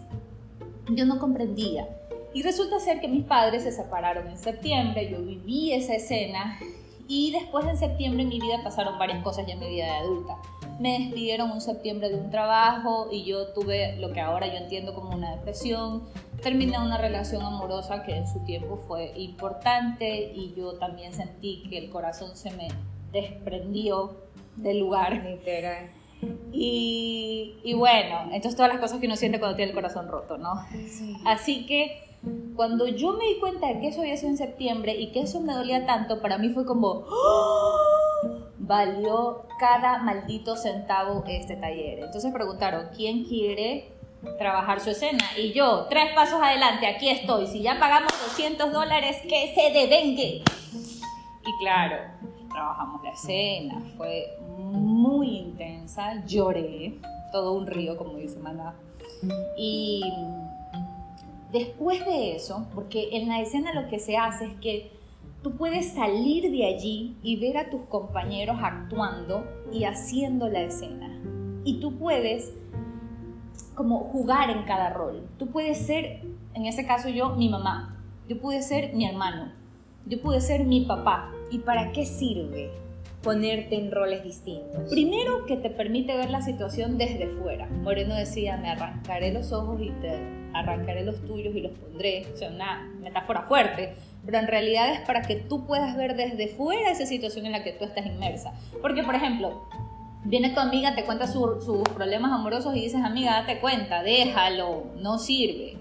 yo 0.90 1.06
no 1.06 1.18
comprendía. 1.18 1.88
Y 2.36 2.44
resulta 2.44 2.80
ser 2.80 3.02
que 3.02 3.08
mis 3.08 3.26
padres 3.26 3.64
se 3.64 3.72
separaron 3.72 4.28
en 4.28 4.38
septiembre, 4.38 5.10
yo 5.10 5.20
viví 5.20 5.74
esa 5.74 5.96
escena 5.96 6.60
y 7.08 7.32
después 7.32 7.66
en 7.66 7.78
septiembre 7.78 8.24
en 8.24 8.30
mi 8.30 8.40
vida 8.40 8.64
pasaron 8.64 9.00
varias 9.00 9.24
cosas 9.24 9.48
ya 9.48 9.54
en 9.54 9.60
mi 9.60 9.70
vida 9.70 9.86
de 9.86 9.92
adulta 9.92 10.38
me 10.80 11.00
despidieron 11.00 11.52
un 11.52 11.62
septiembre 11.62 12.10
de 12.10 12.16
un 12.16 12.30
trabajo 12.30 13.10
y 13.12 13.24
yo 13.24 13.48
tuve 13.48 13.98
lo 13.98 14.12
que 14.12 14.22
ahora 14.22 14.48
yo 14.48 14.58
entiendo 14.58 14.94
como 14.94 15.16
una 15.16 15.36
depresión. 15.36 16.04
Terminé 16.42 16.78
una 16.78 16.98
relación 16.98 17.42
amorosa 17.42 18.04
que 18.04 18.16
en 18.16 18.28
su 18.28 18.40
tiempo 18.44 18.78
fue 18.88 19.14
importante 19.16 20.32
y 20.36 20.54
yo 20.56 20.74
también 20.74 21.14
sentí 21.14 21.64
que 21.70 21.78
el 21.78 21.90
corazón 21.90 22.36
se 22.36 22.52
me 22.52 22.68
desprendió 23.12 24.18
del 24.56 24.80
lugar. 24.80 25.24
Literal. 25.24 25.90
Y, 26.52 27.56
y 27.64 27.74
bueno, 27.74 28.22
entonces 28.32 28.56
todas 28.56 28.72
las 28.72 28.80
cosas 28.80 29.00
que 29.00 29.08
uno 29.08 29.16
siente 29.16 29.40
cuando 29.40 29.56
tiene 29.56 29.72
el 29.72 29.76
corazón 29.76 30.08
roto, 30.08 30.38
¿no? 30.38 30.54
Así 31.26 31.66
que 31.66 32.13
cuando 32.56 32.88
yo 32.88 33.14
me 33.14 33.26
di 33.26 33.40
cuenta 33.40 33.68
de 33.68 33.80
que 33.80 33.88
eso 33.88 34.02
había 34.02 34.18
sido 34.18 34.32
en 34.32 34.38
septiembre 34.38 34.96
y 34.96 35.12
que 35.12 35.22
eso 35.22 35.42
me 35.42 35.54
dolía 35.54 35.86
tanto, 35.86 36.22
para 36.22 36.38
mí 36.38 36.50
fue 36.50 36.66
como... 36.66 37.06
¡Oh! 37.08 37.94
valió 38.66 39.44
cada 39.60 40.00
maldito 40.00 40.56
centavo 40.56 41.24
este 41.28 41.56
taller. 41.56 42.00
Entonces 42.00 42.32
preguntaron, 42.34 42.88
¿quién 42.96 43.26
quiere 43.26 43.92
trabajar 44.38 44.80
su 44.80 44.92
escena? 44.92 45.24
Y 45.38 45.52
yo, 45.54 45.86
tres 45.90 46.14
pasos 46.16 46.42
adelante, 46.42 46.88
aquí 46.88 47.10
estoy. 47.10 47.48
Si 47.48 47.62
ya 47.62 47.80
pagamos 47.80 48.12
200 48.30 48.72
dólares, 48.72 49.18
que 49.24 49.54
se 49.54 49.78
devengue. 49.78 50.44
Y 51.46 51.58
claro, 51.60 51.98
trabajamos 52.52 53.04
la 53.04 53.12
escena, 53.12 53.82
fue 53.98 54.38
muy 54.58 55.40
intensa, 55.40 56.24
lloré, 56.26 57.00
todo 57.32 57.54
un 57.54 57.68
río, 57.68 57.98
como 57.98 58.16
dice 58.18 58.40
Maná. 58.40 58.76
Y 59.58 60.04
después 61.54 62.04
de 62.04 62.36
eso, 62.36 62.68
porque 62.74 63.10
en 63.14 63.30
la 63.30 63.40
escena 63.40 63.74
lo 63.80 63.88
que 63.88 64.00
se 64.00 64.18
hace 64.18 64.46
es 64.46 64.54
que 64.56 64.92
tú 65.44 65.56
puedes 65.56 65.94
salir 65.94 66.52
de 66.52 66.66
allí 66.66 67.16
y 67.22 67.40
ver 67.40 67.58
a 67.58 67.70
tus 67.70 67.82
compañeros 67.84 68.58
actuando 68.62 69.46
y 69.72 69.84
haciendo 69.84 70.50
la 70.50 70.64
escena. 70.64 71.10
Y 71.64 71.80
tú 71.80 71.98
puedes 71.98 72.54
como 73.76 74.00
jugar 74.00 74.50
en 74.50 74.64
cada 74.64 74.90
rol. 74.90 75.28
Tú 75.38 75.48
puedes 75.48 75.78
ser, 75.78 76.22
en 76.54 76.66
ese 76.66 76.86
caso 76.86 77.08
yo, 77.08 77.36
mi 77.36 77.50
mamá. 77.50 78.02
Yo 78.28 78.40
pude 78.40 78.62
ser 78.62 78.94
mi 78.94 79.06
hermano. 79.06 79.52
Yo 80.06 80.22
pude 80.22 80.42
ser 80.42 80.66
mi 80.66 80.82
papá. 80.82 81.32
¿Y 81.52 81.60
para 81.60 81.92
qué 81.92 82.06
sirve 82.06 82.72
ponerte 83.22 83.76
en 83.76 83.92
roles 83.92 84.24
distintos? 84.24 84.90
Primero 84.90 85.46
que 85.46 85.58
te 85.58 85.70
permite 85.70 86.18
ver 86.18 86.30
la 86.30 86.42
situación 86.42 86.98
desde 86.98 87.28
fuera. 87.28 87.68
Moreno 87.68 88.16
decía, 88.16 88.58
me 88.58 88.70
arrancaré 88.70 89.32
los 89.32 89.52
ojos 89.54 89.80
y 89.82 89.92
te 90.02 90.43
arrancaré 90.54 91.04
los 91.04 91.22
tuyos 91.26 91.56
y 91.56 91.62
los 91.62 91.72
pondré. 91.72 92.28
O 92.34 92.38
sea, 92.38 92.50
una 92.50 92.90
metáfora 93.02 93.44
fuerte 93.44 93.94
pero 94.26 94.38
en 94.38 94.48
realidad 94.48 94.94
es 94.94 95.02
para 95.02 95.22
que 95.22 95.36
tú 95.36 95.66
puedas 95.66 95.98
ver 95.98 96.16
desde 96.16 96.48
fuera 96.48 96.92
esa 96.92 97.06
situación 97.06 97.46
en 97.46 97.52
la 97.52 97.64
que 97.64 97.74
tú 97.74 97.84
estás 97.84 98.06
inmersa. 98.06 98.54
Porque, 98.82 99.04
por 99.04 99.16
ejemplo, 99.16 99.68
viene 100.24 100.52
tu 100.52 100.60
amiga, 100.60 100.96
te 100.96 101.04
cuenta 101.04 101.28
sus 101.28 101.90
problemas 101.94 102.32
amorosos 102.32 102.76
y 102.76 102.82
dices, 102.82 103.02
amiga, 103.04 103.42
date 103.42 103.60
cuenta, 103.60 104.02
déjalo, 104.02 104.86
no 104.96 105.20
sirve. 105.20 105.78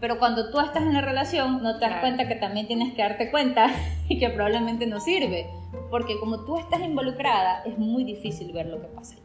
Pero 0.00 0.18
cuando 0.18 0.50
tú 0.50 0.60
estás 0.60 0.82
en 0.82 0.92
la 0.92 1.00
relación, 1.00 1.62
no 1.62 1.78
te 1.78 1.86
das 1.86 2.00
cuenta 2.00 2.28
que 2.28 2.36
también 2.36 2.66
tienes 2.66 2.94
que 2.94 3.02
darte 3.02 3.30
cuenta 3.30 3.70
y 4.08 4.18
que 4.18 4.30
probablemente 4.30 4.86
no 4.86 5.00
sirve. 5.00 5.48
Porque 5.90 6.20
como 6.20 6.44
tú 6.44 6.58
estás 6.58 6.80
involucrada, 6.80 7.62
es 7.64 7.76
muy 7.76 8.04
difícil 8.04 8.52
ver 8.52 8.66
lo 8.66 8.80
que 8.80 8.88
pasa. 8.88 9.16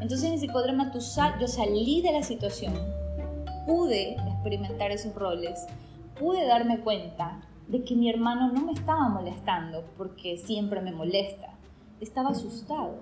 Entonces 0.00 0.30
en 0.30 0.38
psicodrama 0.38 0.92
tú 0.92 1.00
yo 1.40 1.48
salí 1.48 2.02
de 2.02 2.12
la 2.12 2.22
situación, 2.22 2.72
pude 3.68 4.12
experimentar 4.14 4.90
esos 4.90 5.14
roles, 5.14 5.66
pude 6.18 6.46
darme 6.46 6.80
cuenta 6.80 7.42
de 7.68 7.84
que 7.84 7.94
mi 7.94 8.08
hermano 8.08 8.50
no 8.50 8.62
me 8.62 8.72
estaba 8.72 9.10
molestando 9.10 9.84
porque 9.98 10.38
siempre 10.38 10.80
me 10.80 10.90
molesta. 10.90 11.50
Estaba 12.00 12.30
asustado, 12.30 12.94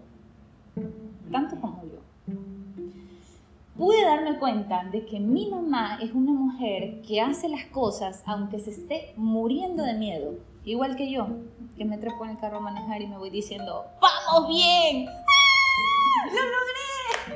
tanto 1.31 1.61
como 1.61 1.85
yo. 1.85 2.35
Pude 3.79 4.05
darme 4.05 4.38
cuenta 4.38 4.85
de 4.90 5.07
que 5.07 5.21
mi 5.21 5.49
mamá 5.49 5.99
es 6.03 6.12
una 6.12 6.33
mujer 6.33 7.01
que 7.03 7.21
hace 7.21 7.49
las 7.49 7.67
cosas 7.67 8.25
aunque 8.27 8.59
se 8.59 8.71
esté 8.71 9.14
muriendo 9.17 9.85
de 9.85 9.95
miedo, 9.95 10.35
igual 10.64 10.97
que 10.97 11.12
yo, 11.12 11.29
que 11.77 11.85
me 11.85 11.99
trepo 11.99 12.25
en 12.25 12.31
el 12.33 12.38
carro 12.38 12.57
a 12.57 12.61
manejar 12.61 13.01
y 13.03 13.07
me 13.07 13.19
voy 13.19 13.31
diciendo, 13.31 13.85
¡vamos 14.01 14.49
bien! 14.49 15.07
¡Lo 15.07 16.33
logré! 16.33 16.86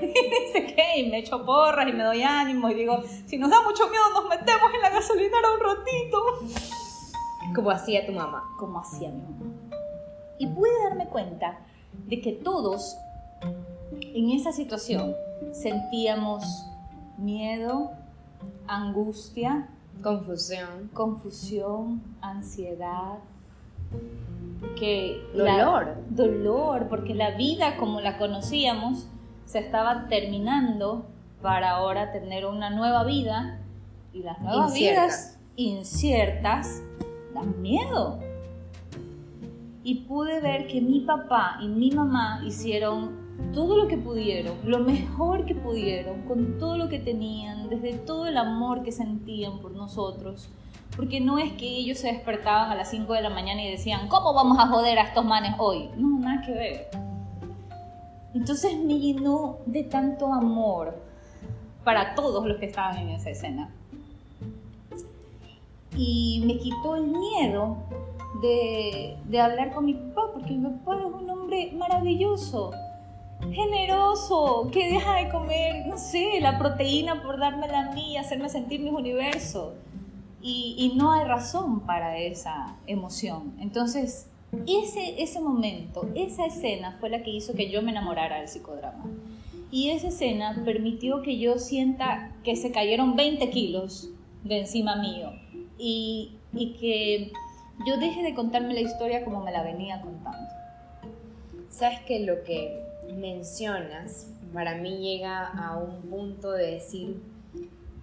Y 0.03 0.07
dice 0.07 0.75
que 0.75 1.09
me 1.11 1.19
echo 1.19 1.45
porras 1.45 1.87
y 1.89 1.93
me 1.93 2.05
doy 2.05 2.23
ánimo 2.23 2.69
y 2.71 2.75
digo, 2.75 3.03
si 3.27 3.39
nos 3.39 3.51
da 3.51 3.63
mucho 3.63 3.89
miedo 3.89 4.03
nos 4.15 4.29
metemos 4.29 4.75
en 4.75 4.81
la 4.81 4.91
gasolinera 4.91 5.49
un 5.55 5.61
ratito. 5.61 6.25
Como 7.55 7.71
hacía 7.71 8.07
tu 8.07 8.13
mamá. 8.13 8.45
Como 8.59 8.79
hacía 8.79 9.11
mi 9.11 9.23
mamá. 9.23 9.53
Y 10.39 10.47
pude 10.47 10.71
darme 10.85 11.07
cuenta 11.07 11.59
de 12.07 12.21
que 12.21 12.33
todos 12.33 12.97
en 13.93 14.31
esa 14.31 14.53
situación 14.53 15.15
sentíamos 15.53 16.45
miedo, 17.19 17.91
angustia, 18.67 19.69
confusión, 20.03 20.91
confusión, 20.95 22.03
ansiedad, 22.21 23.19
que 24.79 25.23
dolor, 25.35 25.97
dolor, 26.11 26.89
porque 26.89 27.15
la 27.15 27.33
vida 27.33 27.77
como 27.77 28.01
la 28.01 28.19
conocíamos 28.19 29.07
se 29.51 29.59
estaba 29.59 30.07
terminando 30.07 31.07
para 31.43 31.71
ahora 31.71 32.13
tener 32.13 32.47
una 32.47 32.71
nueva 32.71 33.03
vida 33.03 33.59
y 34.13 34.23
las 34.23 34.41
nuevas 34.41 34.73
vidas 34.73 35.41
inciertas 35.57 36.81
dan 37.35 37.61
miedo. 37.61 38.21
Y 39.83 40.03
pude 40.03 40.41
ver 40.41 40.69
que 40.69 40.81
mi 40.81 41.01
papá 41.01 41.59
y 41.61 41.67
mi 41.67 41.91
mamá 41.91 42.45
hicieron 42.47 43.19
todo 43.53 43.77
lo 43.77 43.89
que 43.89 43.97
pudieron, 43.97 44.57
lo 44.65 44.79
mejor 44.85 45.45
que 45.47 45.57
pudieron, 45.57 46.23
con 46.29 46.57
todo 46.61 46.79
lo 46.79 46.89
que 46.89 47.01
tenían, 47.01 47.69
desde 47.69 47.95
todo 47.95 48.29
el 48.29 48.37
amor 48.37 48.85
que 48.85 48.93
sentían 48.93 49.59
por 49.59 49.73
nosotros. 49.73 50.49
Porque 50.95 51.19
no 51.19 51.41
es 51.41 51.55
que 51.55 51.67
ellos 51.67 51.99
se 51.99 52.13
despertaban 52.13 52.71
a 52.71 52.77
las 52.77 52.91
5 52.91 53.13
de 53.15 53.23
la 53.23 53.31
mañana 53.31 53.65
y 53.65 53.73
decían, 53.73 54.07
¿cómo 54.07 54.33
vamos 54.33 54.61
a 54.61 54.69
joder 54.69 54.97
a 55.01 55.03
estos 55.03 55.25
manes 55.25 55.57
hoy? 55.59 55.91
No, 55.97 56.21
nada 56.21 56.41
que 56.47 56.53
ver. 56.53 57.10
Entonces 58.35 58.77
me 58.79 58.99
llenó 58.99 59.59
de 59.67 59.85
tanto 59.85 60.33
amor 60.33 61.03
para 61.85 62.15
todos 62.15 62.47
los 62.47 62.59
que 62.59 62.67
estaban 62.67 62.99
en 62.99 63.11
esa 63.11 63.31
escena 63.31 63.75
y 65.97 66.43
me 66.47 66.59
quitó 66.59 66.97
el 66.97 67.07
miedo 67.09 67.77
de, 68.41 69.17
de, 69.25 69.41
hablar 69.41 69.73
con 69.73 69.85
mi 69.85 69.95
papá, 69.95 70.33
porque 70.33 70.53
mi 70.53 70.69
papá 70.69 70.99
es 70.99 71.05
un 71.05 71.29
hombre 71.29 71.73
maravilloso, 71.73 72.71
generoso, 73.51 74.69
que 74.73 74.93
deja 74.93 75.17
de 75.17 75.29
comer, 75.31 75.87
no 75.87 75.99
sé, 75.99 76.41
la 76.41 76.59
proteína 76.59 77.23
por 77.23 77.39
dármela 77.39 77.91
a 77.91 77.93
mí, 77.93 78.17
hacerme 78.17 78.49
sentir 78.49 78.81
mi 78.81 78.91
universo. 78.91 79.75
Y, 80.43 80.75
y, 80.79 80.97
no 80.97 81.13
hay 81.13 81.27
razón 81.27 81.81
para 81.81 82.17
esa 82.17 82.77
emoción. 82.87 83.55
Entonces, 83.61 84.30
ese, 84.67 85.23
ese 85.23 85.41
momento, 85.41 86.09
esa 86.15 86.47
escena 86.47 86.97
fue 86.99 87.11
la 87.11 87.23
que 87.23 87.31
hizo 87.31 87.55
que 87.55 87.71
yo 87.71 87.83
me 87.83 87.91
enamorara 87.91 88.39
del 88.39 88.49
psicodrama. 88.49 89.05
Y 89.71 89.91
esa 89.91 90.09
escena 90.09 90.61
permitió 90.65 91.23
que 91.23 91.39
yo 91.39 91.59
sienta 91.59 92.33
que 92.43 92.57
se 92.57 92.73
cayeron 92.73 93.15
20 93.15 93.51
kilos 93.51 94.11
de 94.43 94.61
encima 94.61 94.97
mío 94.97 95.31
y, 95.79 96.37
que 96.53 97.33
yo 97.87 97.97
deje 97.99 98.23
de 98.23 98.35
contarme 98.35 98.75
la 98.75 98.81
historia 98.81 99.25
como 99.25 99.43
me 99.43 99.53
la 99.53 99.63
venía 99.63 100.01
contando. 100.01 100.49
Sabes 101.69 102.01
que 102.01 102.21
lo 102.21 102.43
que 102.43 102.83
mencionas 103.15 104.33
para 104.53 104.77
mí 104.77 104.99
llega 104.99 105.47
a 105.47 105.79
un 105.79 106.03
punto 106.03 106.51
de 106.51 106.73
decir, 106.73 107.23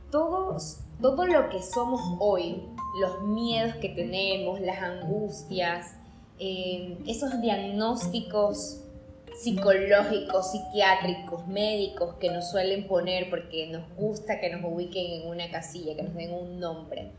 todos, 0.10 0.79
todo 1.01 1.27
lo 1.27 1.49
que 1.49 1.62
somos 1.62 2.01
hoy, 2.19 2.63
los 3.01 3.23
miedos 3.23 3.75
que 3.75 3.89
tenemos, 3.89 4.62
las 4.62 4.81
angustias, 4.81 5.97
esos 6.39 7.41
diagnósticos 7.41 8.84
psicológicos, 9.38 10.52
psiquiátricos, 10.52 11.47
médicos 11.47 12.15
que 12.15 12.32
nos 12.32 12.50
suelen 12.50 12.88
poner 12.88 13.30
porque 13.30 13.67
nos 13.67 13.84
gusta 13.95 14.39
que 14.39 14.50
nos 14.50 14.62
ubiquen 14.63 15.21
en 15.21 15.28
una 15.30 15.50
casilla, 15.52 15.95
que 15.95 16.04
nos 16.04 16.15
den 16.15 16.34
un 16.34 16.60
nombre. 16.60 17.12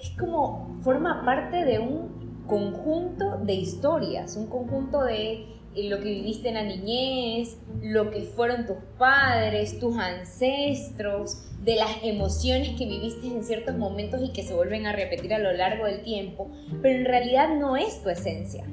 Es 0.00 0.10
como 0.18 0.78
forma 0.82 1.24
parte 1.24 1.64
de 1.64 1.78
un 1.78 2.44
conjunto 2.46 3.38
de 3.38 3.54
historias, 3.54 4.36
un 4.36 4.46
conjunto 4.46 5.02
de 5.02 5.46
eh, 5.74 5.88
lo 5.88 5.98
que 5.98 6.04
viviste 6.04 6.48
en 6.48 6.54
la 6.54 6.62
niñez, 6.62 7.58
lo 7.82 8.10
que 8.10 8.22
fueron 8.22 8.66
tus 8.66 8.76
padres, 8.98 9.78
tus 9.78 9.96
ancestros, 9.98 11.42
de 11.64 11.76
las 11.76 12.02
emociones 12.02 12.76
que 12.76 12.86
viviste 12.86 13.26
en 13.26 13.42
ciertos 13.42 13.76
momentos 13.76 14.20
y 14.22 14.32
que 14.32 14.42
se 14.42 14.54
vuelven 14.54 14.86
a 14.86 14.92
repetir 14.92 15.32
a 15.32 15.38
lo 15.38 15.52
largo 15.52 15.86
del 15.86 16.02
tiempo, 16.02 16.50
pero 16.82 16.98
en 16.98 17.06
realidad 17.06 17.48
no 17.56 17.76
es 17.76 18.02
tu 18.02 18.10
esencia. 18.10 18.64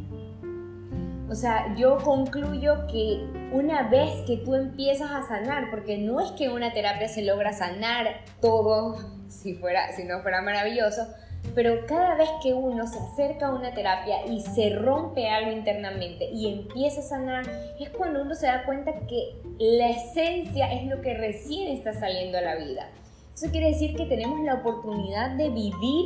O 1.30 1.36
sea, 1.36 1.74
yo 1.78 1.98
concluyo 2.00 2.88
que 2.88 3.26
una 3.54 3.90
vez 3.90 4.12
que 4.28 4.36
tú 4.36 4.56
empiezas 4.56 5.12
a 5.12 5.24
sanar, 5.24 5.70
porque 5.72 5.98
no 5.98 6.20
es 6.20 6.32
que 6.32 6.50
una 6.50 6.74
terapia 6.74 7.08
se 7.08 7.22
logra 7.22 7.54
sanar 7.54 8.26
todo, 8.42 8.98
si, 9.30 9.54
fuera, 9.54 9.94
si 9.96 10.04
no 10.04 10.22
fuera 10.22 10.42
maravilloso, 10.42 11.08
pero 11.54 11.86
cada 11.86 12.16
vez 12.16 12.30
que 12.42 12.54
uno 12.54 12.88
se 12.88 13.00
acerca 13.00 13.48
a 13.48 13.54
una 13.54 13.74
terapia 13.74 14.26
y 14.26 14.42
se 14.42 14.76
rompe 14.76 15.30
algo 15.30 15.52
internamente 15.52 16.30
y 16.32 16.48
empieza 16.48 17.02
a 17.02 17.04
sanar, 17.04 17.46
es 17.80 17.90
cuando 17.90 18.22
uno 18.22 18.36
se 18.36 18.48
da 18.48 18.64
cuenta 18.66 18.94
que 19.08 19.36
la 19.60 19.90
esencia 19.90 20.72
es 20.72 20.88
lo 20.88 21.02
que 21.02 21.14
recién 21.14 21.76
está 21.76 21.94
saliendo 21.94 22.38
a 22.38 22.42
la 22.42 22.56
vida. 22.56 22.90
Eso 23.34 23.52
quiere 23.52 23.68
decir 23.68 23.96
que 23.96 24.06
tenemos 24.06 24.40
la 24.42 24.56
oportunidad 24.56 25.32
de 25.32 25.50
vivir 25.50 26.06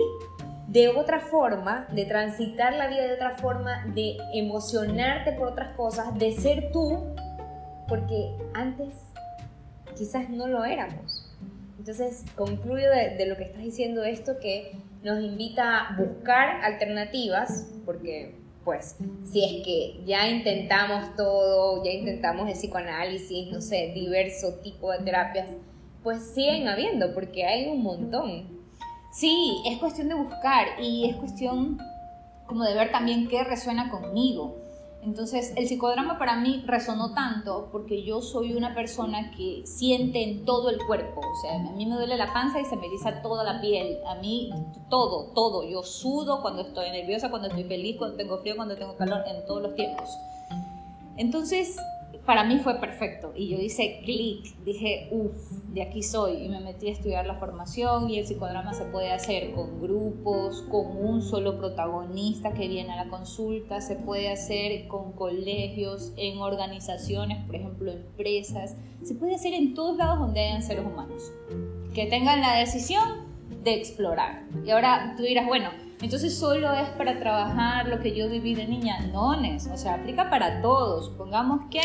de 0.67 0.89
otra 0.89 1.19
forma, 1.19 1.87
de 1.91 2.05
transitar 2.05 2.73
la 2.73 2.87
vida 2.87 3.03
de 3.03 3.13
otra 3.13 3.37
forma, 3.37 3.85
de 3.93 4.17
emocionarte 4.33 5.33
por 5.33 5.49
otras 5.49 5.75
cosas, 5.75 6.17
de 6.17 6.31
ser 6.33 6.71
tú, 6.71 7.15
porque 7.87 8.31
antes 8.53 8.95
quizás 9.95 10.29
no 10.29 10.47
lo 10.47 10.65
éramos. 10.65 11.31
Entonces 11.77 12.25
concluyo 12.35 12.89
de, 12.89 13.25
lo 13.27 13.37
que 13.37 13.43
estás 13.43 13.61
diciendo 13.61 14.03
esto 14.03 14.39
que 14.39 14.71
nos 15.05 15.23
invita 15.23 15.81
a 15.81 15.97
buscar 15.97 16.63
alternativas, 16.63 17.71
porque 17.85 18.35
pues 18.63 18.97
si 19.23 19.43
es 19.43 19.63
que 19.63 20.03
ya 20.03 20.27
intentamos 20.27 21.15
todo, 21.15 21.83
ya 21.85 21.91
intentamos 21.91 22.49
el 22.49 22.55
psicoanálisis, 22.55 23.51
no 23.51 23.61
sé, 23.61 23.91
diverso 23.93 24.55
tipo 24.63 24.91
de 24.91 25.03
terapias, 25.03 25.47
pues 26.01 26.33
siguen 26.33 26.67
habiendo, 26.67 27.13
porque 27.13 27.45
hay 27.45 27.67
un 27.67 27.83
montón. 27.83 28.47
Sí, 29.13 29.61
es 29.67 29.77
cuestión 29.77 30.09
de 30.09 30.15
buscar 30.15 30.81
y 30.81 31.07
es 31.07 31.15
cuestión 31.17 31.77
como 32.47 32.63
de 32.63 32.73
ver 32.73 32.91
también 32.91 33.27
qué 33.27 33.43
resuena 33.43 33.91
conmigo. 33.91 34.57
Entonces, 35.05 35.53
el 35.55 35.67
psicodrama 35.67 36.17
para 36.17 36.35
mí 36.37 36.63
resonó 36.65 37.13
tanto 37.13 37.69
porque 37.71 38.03
yo 38.03 38.21
soy 38.21 38.55
una 38.55 38.73
persona 38.73 39.31
que 39.37 39.61
siente 39.65 40.23
en 40.23 40.45
todo 40.45 40.71
el 40.71 40.79
cuerpo. 40.87 41.21
O 41.21 41.41
sea, 41.41 41.59
a 41.59 41.71
mí 41.73 41.85
me 41.85 41.95
duele 41.95 42.17
la 42.17 42.33
panza 42.33 42.59
y 42.59 42.65
se 42.65 42.75
me 42.75 42.87
eriza 42.87 43.21
toda 43.21 43.43
la 43.43 43.61
piel. 43.61 43.99
A 44.07 44.15
mí, 44.15 44.49
todo, 44.89 45.31
todo. 45.35 45.63
Yo 45.69 45.83
sudo 45.83 46.41
cuando 46.41 46.63
estoy 46.63 46.89
nerviosa, 46.89 47.29
cuando 47.29 47.49
estoy 47.49 47.65
feliz, 47.65 47.97
cuando 47.97 48.17
tengo 48.17 48.39
frío, 48.39 48.55
cuando 48.55 48.75
tengo 48.75 48.95
calor, 48.97 49.23
en 49.27 49.45
todos 49.45 49.61
los 49.61 49.75
tiempos. 49.75 50.09
Entonces, 51.17 51.77
para 52.25 52.43
mí 52.43 52.59
fue 52.59 52.79
perfecto 52.79 53.33
y 53.35 53.49
yo 53.49 53.57
hice 53.59 54.01
clic, 54.03 54.55
dije, 54.63 55.09
uff, 55.11 55.33
de 55.73 55.83
aquí 55.83 56.01
soy 56.01 56.43
y 56.43 56.49
me 56.49 56.59
metí 56.59 56.87
a 56.87 56.91
estudiar 56.91 57.25
la 57.27 57.35
formación 57.35 58.09
y 58.09 58.19
el 58.19 58.25
psicodrama 58.25 58.73
se 58.73 58.85
puede 58.85 59.11
hacer 59.11 59.51
con 59.53 59.79
grupos, 59.79 60.63
con 60.63 60.97
un 60.97 61.21
solo 61.21 61.57
protagonista 61.57 62.53
que 62.53 62.67
viene 62.67 62.93
a 62.93 63.05
la 63.05 63.09
consulta, 63.09 63.79
se 63.79 63.95
puede 63.95 64.31
hacer 64.31 64.87
con 64.87 65.11
colegios, 65.11 66.13
en 66.17 66.39
organizaciones, 66.39 67.45
por 67.45 67.55
ejemplo, 67.55 67.91
empresas, 67.91 68.75
se 69.03 69.13
puede 69.13 69.35
hacer 69.35 69.53
en 69.53 69.75
todos 69.75 69.97
lados 69.97 70.19
donde 70.19 70.39
hayan 70.39 70.63
seres 70.63 70.85
humanos, 70.85 71.31
que 71.93 72.07
tengan 72.07 72.41
la 72.41 72.57
decisión 72.57 73.25
de 73.63 73.75
explorar. 73.75 74.43
Y 74.65 74.71
ahora 74.71 75.13
tú 75.15 75.23
dirás, 75.23 75.45
bueno, 75.45 75.69
entonces 76.01 76.37
solo 76.37 76.73
es 76.73 76.89
para 76.89 77.19
trabajar 77.19 77.87
lo 77.87 77.99
que 77.99 78.15
yo 78.15 78.29
viví 78.29 78.53
de 78.53 78.67
niña. 78.67 78.99
No, 79.11 79.29
o 79.29 79.77
sea, 79.77 79.95
aplica 79.95 80.29
para 80.29 80.61
todos. 80.61 81.05
Supongamos 81.05 81.61
que 81.71 81.81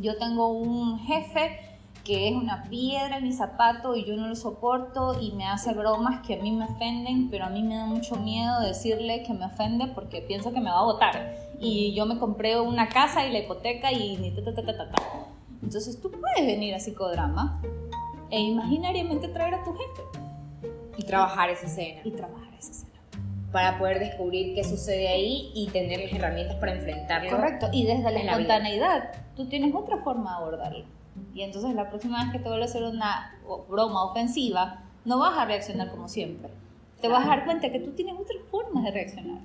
yo 0.00 0.16
tengo 0.16 0.48
un 0.48 0.98
jefe 1.00 1.58
que 2.04 2.28
es 2.28 2.34
una 2.34 2.62
piedra 2.70 3.18
en 3.18 3.24
mi 3.24 3.32
zapato 3.32 3.94
y 3.94 4.04
yo 4.06 4.16
no 4.16 4.28
lo 4.28 4.34
soporto 4.34 5.20
y 5.20 5.32
me 5.32 5.46
hace 5.46 5.74
bromas 5.74 6.26
que 6.26 6.36
a 6.36 6.42
mí 6.42 6.52
me 6.52 6.64
ofenden, 6.64 7.28
pero 7.30 7.44
a 7.44 7.50
mí 7.50 7.62
me 7.62 7.76
da 7.76 7.84
mucho 7.84 8.16
miedo 8.16 8.60
decirle 8.60 9.22
que 9.24 9.34
me 9.34 9.44
ofende 9.44 9.88
porque 9.88 10.22
pienso 10.22 10.52
que 10.52 10.60
me 10.60 10.70
va 10.70 10.78
a 10.78 10.84
votar. 10.84 11.34
Y 11.60 11.92
yo 11.94 12.06
me 12.06 12.18
compré 12.18 12.58
una 12.58 12.88
casa 12.88 13.26
y 13.26 13.32
la 13.32 13.40
hipoteca 13.40 13.92
y 13.92 14.32
ta 14.42 14.54
ta 14.54 14.64
ta 14.64 14.90
ta. 14.90 15.02
Entonces 15.62 16.00
tú 16.00 16.10
puedes 16.10 16.46
venir 16.46 16.74
a 16.74 16.78
psicodrama 16.78 17.60
e 18.30 18.40
imaginariamente 18.40 19.28
traer 19.28 19.56
a 19.56 19.64
tu 19.64 19.72
jefe. 19.72 20.02
Y 20.96 21.02
trabajar 21.02 21.50
esa 21.50 21.66
escena. 21.66 22.00
Y 22.04 22.10
trabajar 22.12 22.54
esa 22.54 22.70
escena 22.70 22.87
para 23.52 23.78
poder 23.78 23.98
descubrir 23.98 24.54
qué 24.54 24.62
sucede 24.62 25.08
ahí 25.08 25.50
y 25.54 25.68
tener 25.68 26.00
las 26.00 26.12
herramientas 26.12 26.56
para 26.56 26.72
enfrentarlo. 26.72 27.30
Correcto, 27.30 27.68
y 27.72 27.86
desde 27.86 28.10
la 28.10 28.20
espontaneidad, 28.20 29.10
tú 29.36 29.46
tienes 29.46 29.74
otra 29.74 29.98
forma 29.98 30.30
de 30.30 30.36
abordarlo. 30.36 30.84
Y 31.34 31.42
entonces 31.42 31.74
la 31.74 31.88
próxima 31.88 32.22
vez 32.22 32.32
que 32.32 32.38
te 32.38 32.48
vuelva 32.48 32.64
a 32.64 32.68
hacer 32.68 32.82
una 32.82 33.38
broma 33.68 34.04
ofensiva, 34.04 34.84
no 35.04 35.18
vas 35.18 35.38
a 35.38 35.46
reaccionar 35.46 35.90
como 35.90 36.08
siempre. 36.08 36.50
Te 37.00 37.08
vas 37.08 37.24
a 37.24 37.28
dar 37.28 37.44
cuenta 37.44 37.70
que 37.70 37.80
tú 37.80 37.92
tienes 37.92 38.14
otras 38.14 38.38
formas 38.50 38.84
de 38.84 38.90
reaccionar. 38.90 39.38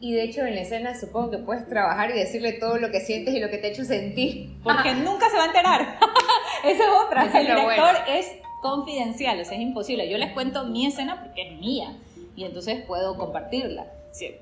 Y 0.00 0.14
de 0.14 0.22
hecho 0.22 0.44
en 0.44 0.54
la 0.54 0.62
escena 0.62 0.98
supongo 0.98 1.30
que 1.30 1.38
puedes 1.38 1.68
trabajar 1.68 2.10
y 2.10 2.14
decirle 2.14 2.54
todo 2.54 2.78
lo 2.78 2.90
que 2.90 3.00
sientes 3.00 3.34
y 3.34 3.40
lo 3.40 3.50
que 3.50 3.58
te 3.58 3.68
ha 3.68 3.70
hecho 3.70 3.84
sentir. 3.84 4.50
Porque 4.64 4.94
nunca 4.94 5.28
se 5.30 5.36
va 5.36 5.44
a 5.44 5.46
enterar. 5.46 5.98
Esa 6.64 6.84
es 6.84 6.90
otra. 7.06 7.24
el 7.40 7.46
director 7.46 7.94
es 8.08 8.26
confidencial, 8.62 9.40
o 9.40 9.44
sea, 9.44 9.56
es 9.56 9.62
imposible. 9.62 10.10
Yo 10.10 10.18
les 10.18 10.32
cuento 10.32 10.64
mi 10.64 10.86
escena 10.86 11.22
porque 11.22 11.48
es 11.48 11.60
mía 11.60 11.96
y 12.40 12.44
entonces 12.44 12.82
puedo 12.86 13.18
compartirla, 13.18 13.86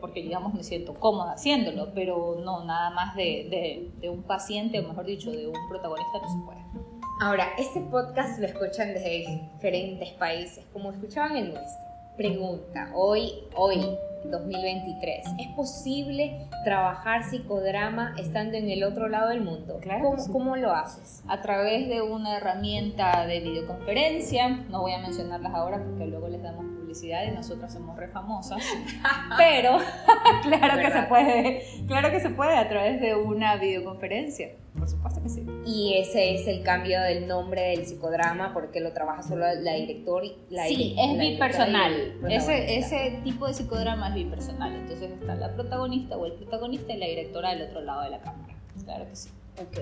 porque 0.01 0.23
digamos 0.23 0.55
me 0.55 0.63
siento 0.63 0.95
cómoda 0.95 1.33
haciéndolo, 1.33 1.93
pero 1.95 2.37
no, 2.45 2.65
nada 2.65 2.91
más 2.91 3.17
de, 3.17 3.91
de, 4.01 4.09
un 4.09 4.23
paciente, 4.23 4.79
o 4.79 4.87
mejor 4.87 5.05
dicho, 5.05 5.33
de 5.33 5.49
un 5.49 5.69
protagonista 5.69 6.21
no 6.23 6.29
se 6.29 6.47
puede. 6.47 6.61
Ahora, 7.21 7.49
este 7.59 7.81
podcast 7.81 8.39
lo 8.39 8.47
escuchan 8.47 8.95
desde 8.95 9.51
diferentes 9.53 10.11
países, 10.11 10.65
como 10.73 10.93
escuchaban 10.93 11.37
el 11.37 11.53
nuestro. 11.53 11.89
Pregunta, 12.17 12.93
hoy, 12.95 13.33
hoy, 13.57 13.81
2023, 14.31 15.27
¿es 15.41 15.49
posible 15.57 16.47
trabajar 16.65 17.25
psicodrama 17.25 18.15
estando 18.17 18.57
en 18.57 18.71
el 18.71 18.85
otro 18.85 19.09
lado 19.09 19.31
del 19.31 19.41
mundo? 19.41 19.79
Claro 19.81 20.05
¿Cómo, 20.05 20.33
¿Cómo, 20.33 20.57
lo 20.57 20.73
haces? 20.73 21.25
A 21.27 21.43
través 21.43 21.89
de 21.89 22.01
una 22.01 22.37
herramienta 22.37 23.27
de 23.27 23.41
videoconferencia, 23.41 24.51
no 24.71 24.83
voy 24.83 24.93
a 24.93 25.01
mencionarlas 25.01 25.53
ahora 25.53 25.83
porque 25.83 26.07
luego 26.07 26.29
les 26.29 26.43
damos 26.45 26.78
y 26.89 27.31
nosotras 27.35 27.73
somos 27.73 27.97
re 27.97 28.09
famosas, 28.09 28.63
pero 29.37 29.79
claro 30.43 30.81
que 30.81 30.91
se 30.91 31.03
puede, 31.03 31.63
claro 31.87 32.11
que 32.11 32.21
se 32.21 32.31
puede 32.31 32.57
a 32.57 32.69
través 32.69 33.01
de 33.01 33.15
una 33.15 33.57
videoconferencia, 33.57 34.53
por 34.79 34.89
supuesto 34.89 35.23
que 35.23 35.29
sí. 35.29 35.47
Y 35.67 35.95
ese 35.99 36.35
es 36.35 36.47
el 36.47 36.63
cambio 36.63 37.01
del 37.03 37.29
nombre 37.29 37.63
del 37.71 37.85
psicodrama 37.85 38.55
porque 38.55 38.81
lo 38.81 38.93
trabaja 38.93 39.23
solo 39.23 39.45
la 39.55 39.75
directora 39.75 40.25
y 40.25 40.37
la 40.49 40.67
Sí, 40.67 40.97
es 40.99 41.19
bipersonal. 41.19 42.15
Ese, 42.31 42.79
ese 42.79 43.21
tipo 43.23 43.47
de 43.47 43.55
psicodrama 43.55 44.09
es 44.09 44.15
bipersonal, 44.15 44.75
entonces 44.75 45.11
está 45.11 45.35
la 45.35 45.55
protagonista 45.55 46.17
o 46.17 46.25
el 46.25 46.33
protagonista 46.33 46.93
y 46.95 46.97
la 46.97 47.07
directora 47.07 47.51
del 47.51 47.69
otro 47.69 47.83
lado 47.83 48.03
de 48.03 48.11
la 48.11 48.21
cámara. 48.21 48.55
Claro 48.85 49.07
que 49.09 49.17
sí. 49.17 49.29
Ok. 49.61 49.79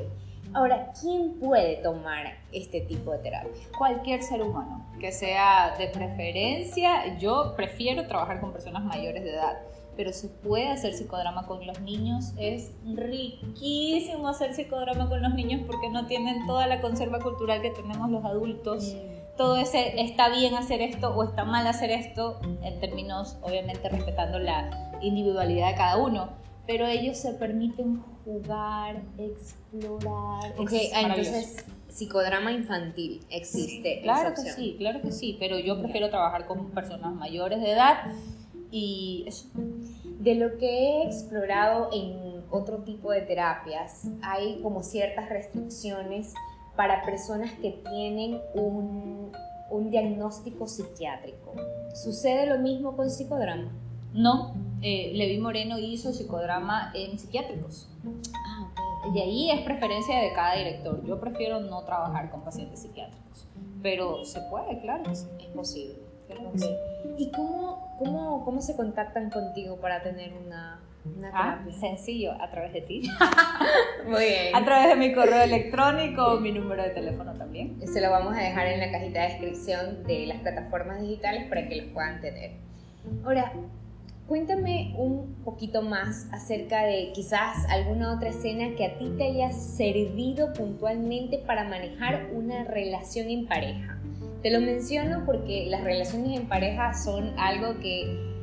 Ahora, 0.57 0.91
¿quién 0.99 1.39
puede 1.39 1.77
tomar 1.83 2.33
este 2.51 2.81
tipo 2.81 3.13
de 3.13 3.19
terapia? 3.19 3.63
Cualquier 3.77 4.23
ser 4.23 4.41
humano, 4.41 4.87
que 4.99 5.13
sea 5.13 5.75
de 5.77 5.89
preferencia. 5.89 7.19
Yo 7.19 7.53
prefiero 7.55 8.07
trabajar 8.07 8.41
con 8.41 8.53
personas 8.53 8.83
mayores 8.83 9.23
de 9.23 9.35
edad, 9.35 9.59
pero 9.99 10.15
se 10.15 10.29
puede 10.29 10.69
hacer 10.69 10.95
psicodrama 10.95 11.47
con 11.47 11.67
los 11.67 11.79
niños. 11.83 12.33
Es 12.39 12.73
riquísimo 12.87 14.29
hacer 14.29 14.55
psicodrama 14.55 15.11
con 15.11 15.21
los 15.21 15.35
niños 15.35 15.61
porque 15.67 15.91
no 15.91 16.07
tienen 16.07 16.47
toda 16.47 16.67
la 16.67 16.81
conserva 16.81 17.19
cultural 17.19 17.61
que 17.61 17.73
tenemos 17.73 18.09
los 18.09 18.25
adultos. 18.25 18.95
Mm. 18.95 19.37
Todo 19.37 19.59
ese 19.59 20.01
está 20.01 20.31
bien 20.31 20.55
hacer 20.55 20.81
esto 20.81 21.15
o 21.15 21.23
está 21.23 21.45
mal 21.45 21.67
hacer 21.67 21.91
esto, 21.91 22.41
en 22.63 22.81
términos, 22.81 23.37
obviamente, 23.43 23.91
respetando 23.91 24.39
la 24.39 24.71
individualidad 25.03 25.73
de 25.73 25.75
cada 25.75 25.99
uno 25.99 26.47
pero 26.67 26.87
ellos 26.87 27.17
se 27.17 27.33
permiten 27.35 28.03
jugar, 28.27 29.03
explorar. 29.17 30.53
Ok, 30.59 30.73
ah, 30.95 31.03
entonces 31.03 31.65
psicodrama 31.89 32.53
infantil 32.53 33.25
existe. 33.31 34.01
claro 34.03 34.35
que 34.35 34.51
sí, 34.51 34.75
claro 34.77 35.01
que 35.01 35.13
sí, 35.13 35.37
pero 35.39 35.59
yo 35.59 35.81
prefiero 35.81 36.11
trabajar 36.11 36.47
con 36.47 36.71
personas 36.73 37.15
mayores 37.15 37.61
de 37.61 37.71
edad 37.71 38.11
y 38.71 39.25
eso. 39.27 39.49
De 40.19 40.35
lo 40.35 40.59
que 40.59 40.67
he 40.67 41.07
explorado 41.07 41.89
en 41.93 42.43
otro 42.51 42.79
tipo 42.79 43.13
de 43.13 43.23
terapias, 43.23 44.09
hay 44.23 44.61
como 44.61 44.83
ciertas 44.83 45.29
restricciones 45.29 46.35
para 46.75 47.05
personas 47.05 47.53
que 47.53 47.81
tienen 47.89 48.41
un, 48.55 49.31
un 49.71 49.91
diagnóstico 49.91 50.67
psiquiátrico. 50.67 51.55
¿Sucede 51.95 52.47
lo 52.47 52.59
mismo 52.59 52.97
con 52.97 53.09
psicodrama? 53.09 53.71
No, 54.13 54.55
eh, 54.87 55.11
Levi 55.15 55.39
Moreno 55.39 55.81
hizo 55.81 56.13
psicodrama 56.13 56.93
en 56.95 57.19
psiquiátricos. 57.19 57.89
Ah, 58.33 58.71
Y 59.13 59.19
ahí 59.21 59.51
es 59.51 59.63
preferencia 59.63 60.21
de 60.21 60.33
cada 60.33 60.55
director. 60.55 61.05
Yo 61.05 61.19
prefiero 61.19 61.59
no 61.59 61.83
trabajar 61.83 62.31
con 62.31 62.43
pacientes 62.43 62.83
psiquiátricos, 62.83 63.49
pero 63.83 64.25
se 64.25 64.41
puede, 64.43 64.81
claro, 64.81 65.11
es 65.11 65.25
posible. 65.57 65.97
¿Y 67.19 67.33
cómo, 67.33 67.97
cómo, 67.99 68.45
cómo 68.45 68.61
se 68.61 68.77
contactan 68.77 69.29
contigo 69.31 69.77
para 69.81 70.05
tener 70.05 70.33
una, 70.35 70.81
Ah, 71.33 71.65
sencillo, 71.81 72.33
a 72.41 72.49
través 72.51 72.73
de 72.73 72.81
ti. 72.83 73.03
Muy 74.07 74.25
bien. 74.25 74.55
A 74.55 74.65
través 74.65 74.89
de 74.89 74.97
mi 74.97 75.13
correo 75.15 75.43
electrónico, 75.43 76.39
mi 76.41 76.53
número 76.53 76.83
de 76.83 76.91
teléfono 76.91 77.33
también. 77.35 77.81
Se 77.87 78.01
lo 78.01 78.11
vamos 78.11 78.37
a 78.37 78.41
dejar 78.41 78.67
en 78.69 78.81
la 78.81 78.91
cajita 78.91 79.23
de 79.23 79.29
descripción 79.29 80.05
de 80.05 80.27
las 80.27 80.41
plataformas 80.41 81.01
digitales 81.01 81.49
para 81.49 81.69
que 81.69 81.77
los 81.77 81.87
puedan 81.93 82.21
tener. 82.21 82.53
Ahora, 83.25 83.53
cuéntame 84.27 84.95
un 84.97 85.37
poquito 85.45 85.83
más 85.83 86.27
acerca 86.33 86.85
de 86.85 87.13
quizás 87.15 87.65
alguna 87.69 88.15
otra 88.15 88.31
escena 88.31 88.75
que 88.77 88.87
a 88.87 88.99
ti 88.99 89.13
te 89.17 89.25
haya 89.25 89.53
servido 89.53 90.53
puntualmente 90.53 91.39
para 91.39 91.65
manejar 91.65 92.31
una 92.33 92.65
relación 92.65 93.29
en 93.31 93.47
pareja. 93.47 93.99
Te 94.43 94.51
lo 94.51 94.61
menciono 94.61 95.25
porque 95.27 95.67
las 95.69 95.83
relaciones 95.83 96.39
en 96.39 96.49
pareja 96.49 96.95
son 96.95 97.39
algo 97.39 97.79
que 97.81 98.35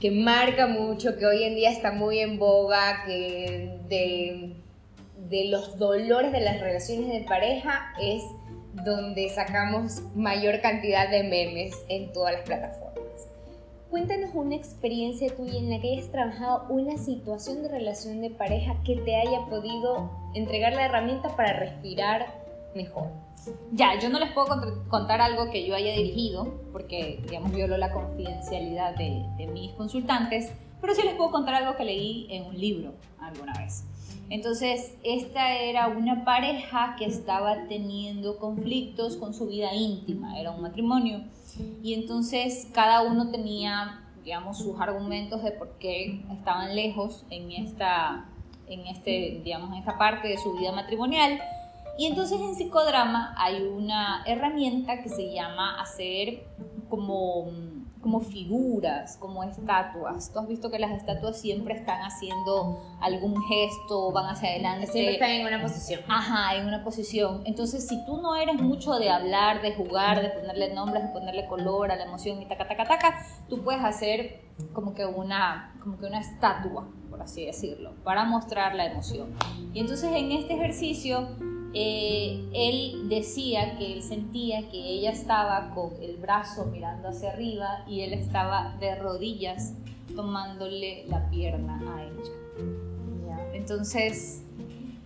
que 0.00 0.10
marca 0.10 0.66
mucho, 0.66 1.16
que 1.16 1.26
hoy 1.26 1.42
en 1.42 1.54
día 1.56 1.70
está 1.70 1.90
muy 1.90 2.20
en 2.20 2.38
boga, 2.38 3.02
que 3.04 3.80
de, 3.88 4.56
de 5.28 5.44
los 5.46 5.76
dolores 5.76 6.30
de 6.32 6.40
las 6.40 6.60
relaciones 6.60 7.08
de 7.08 7.26
pareja 7.26 7.92
es 8.00 8.22
donde 8.84 9.28
sacamos 9.28 10.02
mayor 10.14 10.60
cantidad 10.60 11.10
de 11.10 11.24
memes 11.24 11.74
en 11.88 12.12
todas 12.12 12.34
las 12.34 12.42
plataformas. 12.42 12.87
Cuéntanos 13.90 14.30
una 14.34 14.54
experiencia 14.54 15.34
tuya 15.34 15.58
en 15.58 15.70
la 15.70 15.80
que 15.80 15.94
hayas 15.94 16.10
trabajado 16.10 16.66
una 16.68 16.98
situación 16.98 17.62
de 17.62 17.68
relación 17.68 18.20
de 18.20 18.28
pareja 18.28 18.76
que 18.84 18.96
te 18.96 19.16
haya 19.16 19.46
podido 19.48 20.10
entregar 20.34 20.74
la 20.74 20.84
herramienta 20.84 21.34
para 21.36 21.54
respirar 21.54 22.26
mejor. 22.74 23.06
Ya, 23.72 23.98
yo 23.98 24.10
no 24.10 24.20
les 24.20 24.30
puedo 24.32 24.46
contar 24.88 25.22
algo 25.22 25.50
que 25.50 25.66
yo 25.66 25.74
haya 25.74 25.94
dirigido, 25.94 26.60
porque, 26.70 27.22
digamos, 27.22 27.50
violo 27.50 27.78
la 27.78 27.90
confidencialidad 27.90 28.94
de, 28.94 29.24
de 29.38 29.46
mis 29.46 29.72
consultantes, 29.72 30.52
pero 30.82 30.94
sí 30.94 31.00
les 31.02 31.14
puedo 31.14 31.30
contar 31.30 31.54
algo 31.54 31.74
que 31.76 31.86
leí 31.86 32.26
en 32.28 32.44
un 32.44 32.60
libro 32.60 32.92
alguna 33.18 33.54
vez. 33.54 33.84
Entonces, 34.28 34.98
esta 35.02 35.54
era 35.54 35.88
una 35.88 36.26
pareja 36.26 36.94
que 36.98 37.06
estaba 37.06 37.66
teniendo 37.68 38.36
conflictos 38.36 39.16
con 39.16 39.32
su 39.32 39.46
vida 39.46 39.74
íntima, 39.74 40.38
era 40.38 40.50
un 40.50 40.60
matrimonio, 40.60 41.22
y 41.82 41.94
entonces 41.94 42.68
cada 42.72 43.02
uno 43.02 43.30
tenía, 43.30 44.02
digamos, 44.24 44.58
sus 44.58 44.80
argumentos 44.80 45.42
de 45.42 45.52
por 45.52 45.78
qué 45.78 46.22
estaban 46.30 46.74
lejos 46.74 47.24
en 47.30 47.52
esta, 47.52 48.26
en 48.68 48.86
este, 48.86 49.40
digamos, 49.44 49.70
en 49.72 49.78
esta 49.78 49.98
parte 49.98 50.28
de 50.28 50.38
su 50.38 50.56
vida 50.56 50.72
matrimonial. 50.72 51.40
Y 51.98 52.06
entonces 52.06 52.40
en 52.40 52.54
psicodrama 52.54 53.34
hay 53.36 53.62
una 53.62 54.22
herramienta 54.24 55.02
que 55.02 55.08
se 55.08 55.32
llama 55.32 55.80
hacer 55.80 56.44
como, 56.88 57.50
como 58.00 58.20
figuras, 58.20 59.16
como 59.16 59.42
estatuas. 59.42 60.32
Tú 60.32 60.38
has 60.38 60.48
visto 60.48 60.70
que 60.70 60.78
las 60.78 60.92
estatuas 60.92 61.40
siempre 61.40 61.74
están 61.74 62.00
haciendo 62.02 62.80
algún 63.00 63.42
gesto, 63.44 64.12
van 64.12 64.26
hacia 64.26 64.50
adelante. 64.50 64.86
Siempre 64.86 65.14
están 65.14 65.30
en 65.30 65.46
una 65.46 65.62
posición. 65.62 66.00
Ajá, 66.08 66.56
en 66.56 66.66
una 66.66 66.84
posición. 66.84 67.42
Entonces, 67.44 67.86
si 67.86 68.04
tú 68.06 68.20
no 68.20 68.36
eres 68.36 68.60
mucho 68.60 68.94
de 68.98 69.10
hablar, 69.10 69.62
de 69.62 69.74
jugar, 69.74 70.22
de 70.22 70.30
ponerle 70.30 70.74
nombres, 70.74 71.02
de 71.02 71.08
ponerle 71.08 71.46
color 71.46 71.90
a 71.90 71.96
la 71.96 72.04
emoción 72.04 72.40
y 72.40 72.46
taca, 72.46 72.68
taca, 72.68 72.84
taca, 72.84 73.26
tú 73.48 73.62
puedes 73.62 73.82
hacer 73.82 74.42
como 74.72 74.94
que 74.94 75.04
una, 75.04 75.74
como 75.82 75.98
que 75.98 76.06
una 76.06 76.20
estatua, 76.20 76.88
por 77.10 77.22
así 77.22 77.46
decirlo, 77.46 77.94
para 78.04 78.24
mostrar 78.24 78.74
la 78.74 78.86
emoción. 78.86 79.34
Y 79.72 79.80
entonces 79.80 80.12
en 80.12 80.32
este 80.32 80.54
ejercicio 80.54 81.28
eh, 81.74 82.48
él 82.52 83.08
decía 83.08 83.76
que 83.76 83.92
él 83.92 84.02
sentía 84.02 84.68
que 84.70 84.78
ella 84.78 85.10
estaba 85.10 85.70
con 85.74 85.90
el 86.02 86.16
brazo 86.16 86.66
mirando 86.66 87.08
hacia 87.08 87.32
arriba 87.32 87.84
y 87.86 88.00
él 88.00 88.12
estaba 88.14 88.76
de 88.80 88.94
rodillas 88.94 89.74
tomándole 90.14 91.04
la 91.08 91.28
pierna 91.30 91.80
a 91.94 92.04
ella. 92.04 93.48
Entonces, 93.52 94.42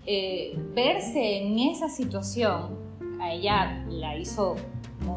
eh, 0.07 0.57
verse 0.75 1.39
en 1.39 1.59
esa 1.59 1.89
situación 1.89 2.79
a 3.21 3.33
ella 3.33 3.85
la 3.89 4.17
hizo 4.17 4.57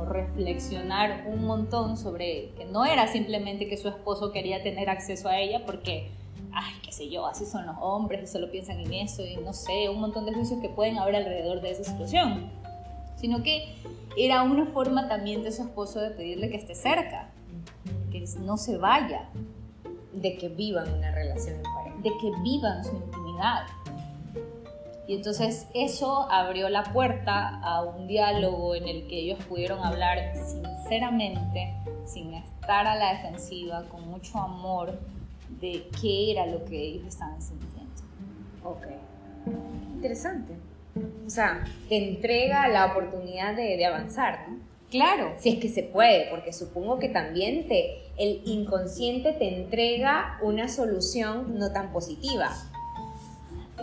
reflexionar 0.08 1.26
un 1.28 1.46
montón 1.46 1.98
sobre 1.98 2.52
que 2.58 2.66
no 2.66 2.86
era 2.86 3.08
simplemente 3.08 3.68
que 3.68 3.78
su 3.78 3.88
esposo 3.88 4.32
quería 4.32 4.64
tener 4.64 4.90
acceso 4.90 5.30
a 5.30 5.40
ella 5.40 5.66
porque 5.66 6.12
ay, 6.56 6.74
qué 6.82 6.92
sé 6.92 7.10
yo, 7.10 7.28
así 7.28 7.46
son 7.46 7.66
los 7.66 7.76
hombres 7.80 8.24
y 8.24 8.28
solo 8.28 8.50
piensan 8.50 8.80
en 8.80 8.94
eso 8.94 9.24
y 9.26 9.36
no 9.38 9.54
sé, 9.54 9.90
un 9.90 10.00
montón 10.00 10.26
de 10.26 10.34
juicios 10.34 10.62
que 10.62 10.70
pueden 10.70 10.98
haber 10.98 11.18
alrededor 11.18 11.62
de 11.62 11.72
esa 11.72 11.84
situación, 11.84 12.50
sino 13.18 13.44
que 13.44 13.76
era 14.18 14.42
una 14.44 14.66
forma 14.66 15.10
también 15.10 15.44
de 15.44 15.52
su 15.52 15.64
esposo 15.64 16.00
de 16.00 16.12
pedirle 16.12 16.50
que 16.50 16.58
esté 16.58 16.74
cerca, 16.74 17.30
que 18.12 18.24
no 18.40 18.58
se 18.58 18.78
vaya. 18.78 19.30
De 20.14 20.38
que 20.38 20.48
vivan 20.48 20.94
una 20.94 21.12
relación 21.12 21.58
en 21.58 21.64
pareja. 21.64 21.98
De 22.02 22.10
que 22.22 22.32
vivan 22.42 22.86
su 22.86 22.96
intimidad. 22.96 23.66
Y 25.08 25.16
entonces 25.16 25.68
eso 25.74 26.32
abrió 26.32 26.70
la 26.70 26.84
puerta 26.84 27.60
a 27.62 27.84
un 27.84 28.08
diálogo 28.08 28.76
en 28.76 28.88
el 28.88 29.08
que 29.08 29.20
ellos 29.20 29.44
pudieron 29.44 29.84
hablar 29.84 30.34
sinceramente, 30.36 31.76
sin 32.06 32.34
estar 32.34 32.88
a 32.88 32.96
la 32.96 33.16
defensiva, 33.16 33.84
con 33.90 34.08
mucho 34.10 34.40
amor, 34.40 34.98
de 35.60 35.88
qué 36.02 36.32
era 36.32 36.46
lo 36.48 36.64
que 36.66 36.78
ellos 36.78 37.06
estaban 37.08 37.42
sintiendo. 37.42 37.92
Ok. 38.64 38.88
Interesante. 39.96 40.54
O 41.26 41.30
sea, 41.30 41.64
te 41.90 41.98
entrega 41.98 42.68
la 42.68 42.88
oportunidad 42.88 43.56
de, 43.56 43.78
de 43.78 43.86
avanzar, 43.86 44.48
¿no? 44.50 44.60
Claro. 44.90 45.34
Si 45.38 45.50
es 45.50 45.60
que 45.60 45.68
se 45.68 45.84
puede, 45.84 46.30
porque 46.30 46.54
supongo 46.54 47.00
que 47.00 47.10
también 47.10 47.68
te, 47.68 48.04
el 48.18 48.42
inconsciente 48.46 49.34
te 49.34 49.56
entrega 49.58 50.38
una 50.42 50.68
solución 50.68 51.58
no 51.60 51.72
tan 51.74 51.92
positiva 51.92 52.52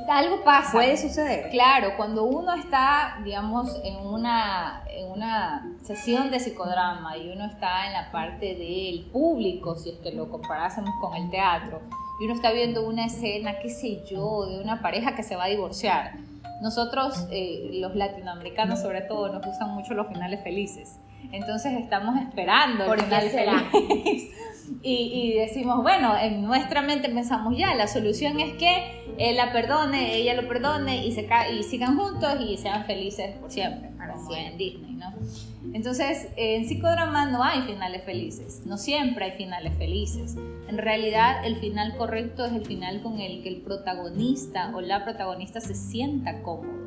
algo 0.08 0.42
pasa. 0.44 0.72
Puede 0.72 0.96
suceder. 0.96 1.50
Claro, 1.50 1.96
cuando 1.96 2.24
uno 2.24 2.54
está, 2.54 3.18
digamos, 3.24 3.80
en 3.84 3.96
una, 3.96 4.82
en 4.90 5.10
una 5.10 5.66
sesión 5.82 6.30
de 6.30 6.40
psicodrama 6.40 7.16
y 7.16 7.30
uno 7.30 7.46
está 7.46 7.86
en 7.86 7.92
la 7.92 8.10
parte 8.10 8.54
del 8.54 9.06
público, 9.12 9.76
si 9.76 9.90
es 9.90 9.98
que 9.98 10.12
lo 10.12 10.30
comparásemos 10.30 10.90
con 11.00 11.14
el 11.14 11.30
teatro, 11.30 11.80
y 12.20 12.24
uno 12.24 12.34
está 12.34 12.52
viendo 12.52 12.86
una 12.86 13.06
escena, 13.06 13.58
qué 13.60 13.68
sé 13.68 14.04
yo, 14.08 14.46
de 14.46 14.60
una 14.60 14.80
pareja 14.80 15.14
que 15.14 15.22
se 15.22 15.36
va 15.36 15.44
a 15.44 15.48
divorciar. 15.48 16.12
Nosotros, 16.60 17.26
eh, 17.30 17.70
los 17.74 17.96
latinoamericanos 17.96 18.80
sobre 18.80 19.00
todo, 19.02 19.32
nos 19.32 19.44
gustan 19.44 19.70
mucho 19.70 19.94
los 19.94 20.06
finales 20.06 20.42
felices. 20.42 21.00
Entonces 21.32 21.72
estamos 21.72 22.20
esperando 22.20 22.92
el 22.92 23.00
final 23.00 23.28
feliz. 23.30 24.30
Y, 24.82 25.34
decimos, 25.34 25.82
bueno, 25.82 26.16
en 26.16 26.42
nuestra 26.42 26.82
mente 26.82 27.08
pensamos 27.08 27.56
ya, 27.56 27.74
la 27.74 27.86
solución 27.86 28.40
es 28.40 28.54
que 28.54 29.04
él 29.18 29.36
la 29.36 29.52
perdone, 29.52 30.16
ella 30.16 30.34
lo 30.34 30.48
perdone 30.48 31.06
y, 31.06 31.12
se 31.12 31.28
y 31.52 31.62
sigan 31.62 31.96
juntos 31.96 32.36
y 32.40 32.56
sean 32.56 32.84
felices 32.84 33.36
por 33.36 33.50
siempre, 33.50 33.90
como 34.14 34.34
en 34.34 34.56
Disney, 34.56 34.94
¿no? 34.94 35.12
Entonces, 35.72 36.28
en 36.36 36.66
psicodrama 36.66 37.26
no 37.26 37.42
hay 37.42 37.62
finales 37.62 38.04
felices, 38.04 38.62
no 38.66 38.76
siempre 38.76 39.26
hay 39.26 39.32
finales 39.32 39.74
felices. 39.78 40.36
En 40.68 40.78
realidad, 40.78 41.44
el 41.44 41.56
final 41.56 41.96
correcto 41.96 42.44
es 42.44 42.52
el 42.52 42.66
final 42.66 43.02
con 43.02 43.20
el 43.20 43.42
que 43.42 43.48
el 43.48 43.62
protagonista 43.62 44.70
o 44.74 44.80
la 44.80 45.04
protagonista 45.04 45.60
se 45.60 45.74
sienta 45.74 46.42
cómodo. 46.42 46.82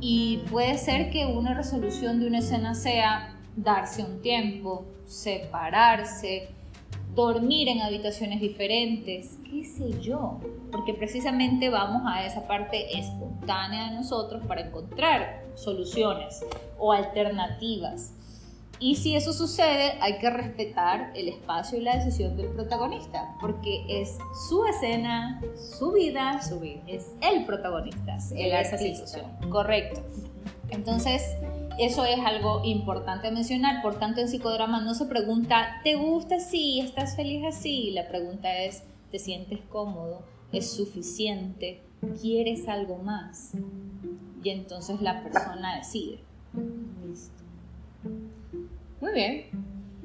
Y 0.00 0.38
puede 0.50 0.78
ser 0.78 1.10
que 1.10 1.26
una 1.26 1.54
resolución 1.54 2.20
de 2.20 2.26
una 2.26 2.38
escena 2.38 2.74
sea 2.74 3.36
darse 3.56 4.02
un 4.02 4.22
tiempo, 4.22 4.86
separarse, 5.06 6.48
dormir 7.14 7.68
en 7.68 7.80
habitaciones 7.80 8.40
diferentes, 8.40 9.38
qué 9.50 9.64
sé 9.64 10.00
yo, 10.00 10.38
porque 10.70 10.94
precisamente 10.94 11.68
vamos 11.68 12.02
a 12.06 12.24
esa 12.24 12.46
parte 12.46 12.98
espontánea 12.98 13.90
de 13.90 13.96
nosotros 13.96 14.44
para 14.46 14.62
encontrar 14.62 15.44
soluciones 15.54 16.44
o 16.78 16.92
alternativas. 16.92 18.14
Y 18.82 18.96
si 18.96 19.14
eso 19.14 19.34
sucede, 19.34 19.98
hay 20.00 20.16
que 20.18 20.30
respetar 20.30 21.12
el 21.14 21.28
espacio 21.28 21.78
y 21.78 21.82
la 21.82 21.96
decisión 21.96 22.34
del 22.38 22.46
protagonista, 22.46 23.36
porque 23.38 23.84
es 23.88 24.16
su 24.48 24.64
escena, 24.64 25.42
su 25.78 25.92
vida, 25.92 26.40
su 26.42 26.60
vida. 26.60 26.80
es 26.86 27.12
el 27.20 27.44
protagonista, 27.44 28.16
el 28.34 28.52
esa 28.52 28.78
situación. 28.78 29.26
Correcto. 29.50 30.00
Entonces, 30.70 31.22
eso 31.78 32.04
es 32.04 32.18
algo 32.24 32.62
importante 32.64 33.30
mencionar. 33.30 33.82
Por 33.82 33.98
tanto, 33.98 34.20
en 34.20 34.28
psicodrama 34.28 34.80
no 34.80 34.94
se 34.94 35.06
pregunta, 35.06 35.80
¿te 35.82 35.94
gusta 35.96 36.36
así? 36.36 36.80
¿Estás 36.80 37.16
feliz 37.16 37.44
así? 37.46 37.90
La 37.92 38.08
pregunta 38.08 38.62
es, 38.62 38.82
¿te 39.10 39.18
sientes 39.18 39.60
cómodo? 39.70 40.22
¿Es 40.52 40.72
suficiente? 40.72 41.80
¿Quieres 42.20 42.68
algo 42.68 42.98
más? 42.98 43.52
Y 44.42 44.50
entonces 44.50 45.00
la 45.00 45.22
persona 45.22 45.76
decide. 45.76 46.20
Listo. 47.06 47.42
Muy 49.00 49.12
bien. 49.12 49.46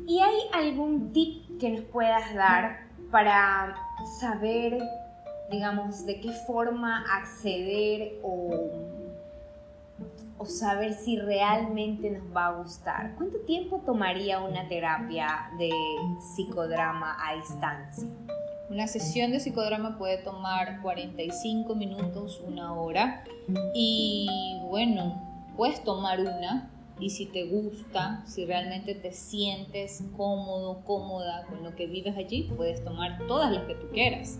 ¿Y 0.07 0.19
hay 0.19 0.35
algún 0.53 1.11
tip 1.11 1.59
que 1.59 1.69
nos 1.69 1.81
puedas 1.85 2.33
dar 2.35 2.87
para 3.11 3.75
saber, 4.19 4.77
digamos, 5.51 6.05
de 6.05 6.19
qué 6.19 6.31
forma 6.31 7.03
acceder 7.17 8.19
o 8.23 8.49
saber 10.45 10.93
si 10.93 11.17
realmente 11.17 12.09
nos 12.09 12.35
va 12.35 12.47
a 12.47 12.51
gustar. 12.61 13.15
¿Cuánto 13.15 13.39
tiempo 13.41 13.81
tomaría 13.85 14.41
una 14.41 14.67
terapia 14.67 15.49
de 15.57 15.71
psicodrama 16.19 17.17
a 17.27 17.35
distancia? 17.35 18.07
Una 18.69 18.87
sesión 18.87 19.31
de 19.31 19.39
psicodrama 19.39 19.97
puede 19.97 20.17
tomar 20.17 20.81
45 20.81 21.75
minutos, 21.75 22.41
una 22.45 22.73
hora. 22.73 23.23
Y 23.73 24.27
bueno, 24.69 25.21
puedes 25.55 25.83
tomar 25.83 26.19
una 26.21 26.71
y 26.99 27.09
si 27.09 27.25
te 27.25 27.43
gusta, 27.45 28.23
si 28.25 28.45
realmente 28.45 28.95
te 28.95 29.11
sientes 29.11 30.03
cómodo, 30.15 30.81
cómoda 30.85 31.45
con 31.47 31.63
lo 31.63 31.75
que 31.75 31.87
vives 31.87 32.15
allí, 32.17 32.49
puedes 32.55 32.83
tomar 32.83 33.19
todas 33.27 33.51
las 33.51 33.65
que 33.65 33.75
tú 33.75 33.87
quieras. 33.93 34.39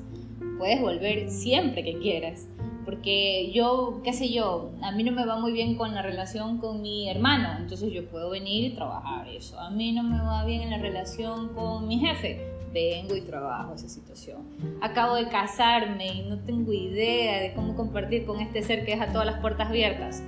Puedes 0.58 0.82
volver 0.82 1.30
siempre 1.30 1.84
que 1.84 2.00
quieras. 2.00 2.48
Porque 2.86 3.52
yo, 3.52 4.02
qué 4.04 4.14
sé 4.14 4.32
yo, 4.32 4.72
a 4.84 4.92
mí 4.92 5.04
no 5.04 5.12
me 5.12 5.26
va 5.26 5.40
muy 5.40 5.52
bien 5.52 5.76
con 5.76 5.96
la 5.96 6.04
relación 6.04 6.60
con 6.60 6.84
mi 6.84 7.10
hermano, 7.10 7.58
entonces 7.60 7.92
yo 7.92 8.06
puedo 8.06 8.30
venir 8.30 8.64
y 8.64 8.76
trabajar 8.76 9.28
eso. 9.28 9.60
A 9.60 9.72
mí 9.72 9.92
no 9.92 10.04
me 10.04 10.20
va 10.20 10.46
bien 10.46 10.62
en 10.62 10.70
la 10.70 10.78
relación 10.78 11.50
con 11.56 11.88
mi 11.88 11.98
jefe, 11.98 12.48
vengo 12.72 13.16
y 13.16 13.22
trabajo 13.22 13.74
esa 13.74 13.90
situación. 13.90 14.44
Acabo 14.82 15.16
de 15.16 15.28
casarme 15.30 16.08
y 16.14 16.30
no 16.30 16.38
tengo 16.40 16.74
idea 16.74 17.40
de 17.42 17.54
cómo 17.56 17.76
compartir 17.76 18.26
con 18.26 18.40
este 18.40 18.62
ser 18.62 18.86
que 18.86 18.92
deja 18.92 19.12
todas 19.12 19.26
las 19.26 19.40
puertas 19.40 19.70
abiertas. 19.70 20.22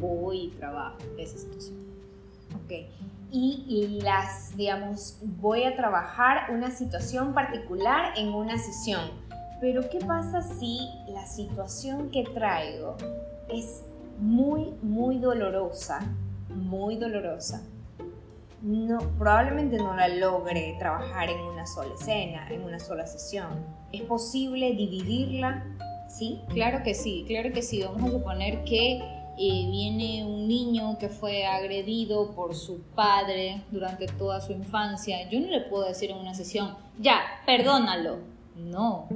Voy 0.00 0.44
y 0.44 0.48
trabajo 0.48 0.96
esa 1.18 1.36
situación. 1.36 1.76
Ok. 2.54 2.72
Y, 3.30 4.00
las, 4.02 4.56
digamos, 4.56 5.18
voy 5.22 5.64
a 5.64 5.76
trabajar 5.76 6.50
una 6.52 6.70
situación 6.70 7.34
particular 7.34 8.12
en 8.16 8.28
una 8.28 8.56
sesión. 8.56 9.10
Pero 9.60 9.88
¿qué 9.90 9.98
pasa 9.98 10.42
si 10.42 10.88
la 11.08 11.26
situación 11.26 12.10
que 12.10 12.24
traigo 12.24 12.96
es 13.48 13.82
muy, 14.18 14.74
muy 14.82 15.18
dolorosa? 15.18 16.00
Muy 16.48 16.96
dolorosa 16.96 17.62
no, 18.66 18.98
probablemente 19.18 19.76
no 19.76 19.94
la 19.94 20.08
logre 20.08 20.74
trabajar 20.78 21.30
en 21.30 21.40
una 21.40 21.66
sola 21.66 21.94
escena, 21.94 22.48
en 22.50 22.62
una 22.62 22.80
sola 22.80 23.06
sesión. 23.06 23.64
¿Es 23.92 24.02
posible 24.02 24.74
dividirla? 24.74 25.64
¿Sí? 26.08 26.40
Claro 26.48 26.82
que 26.82 26.94
sí, 26.94 27.24
claro 27.28 27.52
que 27.52 27.62
sí. 27.62 27.82
Vamos 27.82 28.08
a 28.08 28.12
suponer 28.12 28.64
que 28.64 29.00
eh, 29.38 29.68
viene 29.70 30.24
un 30.24 30.48
niño 30.48 30.98
que 30.98 31.08
fue 31.08 31.46
agredido 31.46 32.30
por 32.34 32.54
su 32.54 32.80
padre 32.94 33.62
durante 33.70 34.06
toda 34.06 34.40
su 34.40 34.52
infancia. 34.52 35.28
Yo 35.28 35.40
no 35.40 35.48
le 35.48 35.60
puedo 35.60 35.86
decir 35.86 36.10
en 36.10 36.18
una 36.18 36.34
sesión, 36.34 36.74
ya, 36.98 37.20
perdónalo. 37.44 38.18
No, 38.56 39.08